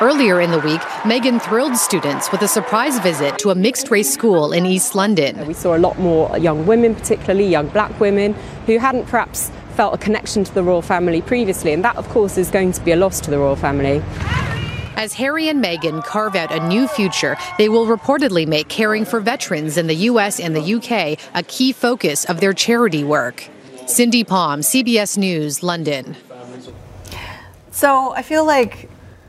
Earlier 0.00 0.40
in 0.40 0.50
the 0.50 0.58
week, 0.60 0.80
Meghan 1.02 1.40
thrilled 1.40 1.76
students 1.76 2.30
with 2.30 2.42
a 2.42 2.48
surprise 2.48 2.98
visit 3.00 3.38
to 3.38 3.50
a 3.50 3.54
mixed 3.54 3.90
race 3.90 4.12
school 4.12 4.52
in 4.52 4.66
East 4.66 4.94
London. 4.94 5.46
We 5.46 5.54
saw 5.54 5.76
a 5.76 5.78
lot 5.78 5.98
more 5.98 6.36
young 6.38 6.66
women, 6.66 6.94
particularly 6.94 7.48
young 7.48 7.68
black 7.68 7.98
women, 7.98 8.34
who 8.66 8.78
hadn't 8.78 9.06
perhaps 9.06 9.50
felt 9.74 9.94
a 9.94 9.98
connection 9.98 10.44
to 10.44 10.54
the 10.54 10.62
royal 10.62 10.82
family 10.82 11.20
previously, 11.20 11.72
and 11.72 11.84
that, 11.84 11.96
of 11.96 12.08
course, 12.08 12.38
is 12.38 12.50
going 12.50 12.72
to 12.72 12.80
be 12.80 12.92
a 12.92 12.96
loss 12.96 13.20
to 13.20 13.30
the 13.30 13.38
royal 13.38 13.56
family. 13.56 14.02
As 14.96 15.12
Harry 15.14 15.48
and 15.48 15.62
Meghan 15.64 16.04
carve 16.04 16.34
out 16.34 16.52
a 16.52 16.66
new 16.66 16.88
future, 16.88 17.36
they 17.56 17.68
will 17.68 17.86
reportedly 17.86 18.46
make 18.46 18.68
caring 18.68 19.04
for 19.04 19.20
veterans 19.20 19.76
in 19.76 19.86
the 19.86 19.94
US 20.10 20.40
and 20.40 20.56
the 20.56 20.74
UK 20.74 21.18
a 21.34 21.42
key 21.44 21.72
focus 21.72 22.24
of 22.24 22.40
their 22.40 22.52
charity 22.52 23.04
work. 23.04 23.48
Cindy 23.86 24.22
Palm, 24.22 24.60
CBS 24.60 25.16
News, 25.16 25.62
London. 25.62 26.16
So 27.78 28.12
I 28.12 28.22
feel 28.22 28.44
like 28.44 28.88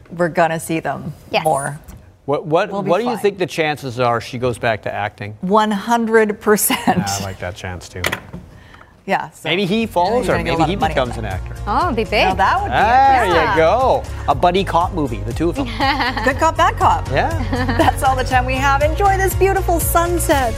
we're 0.10 0.28
gonna 0.28 0.60
see 0.60 0.80
them 0.80 1.14
more. 1.44 1.80
What 2.26 2.48
what 2.48 2.72
We'll 2.72 2.82
be 2.82 2.90
what 2.90 3.00
do 3.00 3.08
you 3.08 3.16
think 3.16 3.38
the 3.38 3.46
chances 3.46 4.00
are 4.00 4.20
she 4.20 4.40
goes 4.40 4.58
back 4.58 4.82
to 4.84 4.92
acting? 4.92 5.38
100%. 5.46 6.72
I 6.88 7.24
like 7.24 7.38
that 7.42 7.56
chance 7.56 7.88
too. 7.88 8.02
Yeah. 9.06 9.30
So 9.30 9.50
Maybe 9.50 9.68
he 9.68 9.86
follows 9.86 10.26
You're 10.26 10.36
her. 10.38 10.44
gonna 10.44 10.50
get 10.50 10.56
a 10.56 10.68
Maybe 10.68 10.82
he 10.84 10.88
becomes 10.88 11.18
an 11.18 11.26
actor. 11.26 11.56
Oh, 11.68 11.86
it'd 11.86 11.96
be 11.96 12.06
big. 12.06 12.26
Now 12.26 12.34
that 12.34 12.56
would 12.60 12.70
be 12.70 12.72
There 12.72 13.36
yeah. 13.36 13.52
you 13.52 13.58
go. 13.60 14.04
A 14.28 14.34
buddy 14.34 14.64
cop 14.64 14.94
movie, 14.94 15.18
the 15.18 15.34
two 15.34 15.50
of 15.50 15.56
them. 15.56 15.66
Good 16.26 16.38
cop, 16.38 16.58
bad 16.58 16.76
cop. 16.78 17.08
Yeah. 17.10 17.30
That's 17.78 18.02
all 18.02 18.16
the 18.16 18.24
time 18.24 18.48
we 18.48 18.56
have. 18.56 18.82
Enjoy 18.82 19.16
this 19.16 19.36
beautiful 19.36 19.80
sunset. 19.80 20.56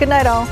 Good 0.00 0.08
night, 0.08 0.26
all. 0.26 0.46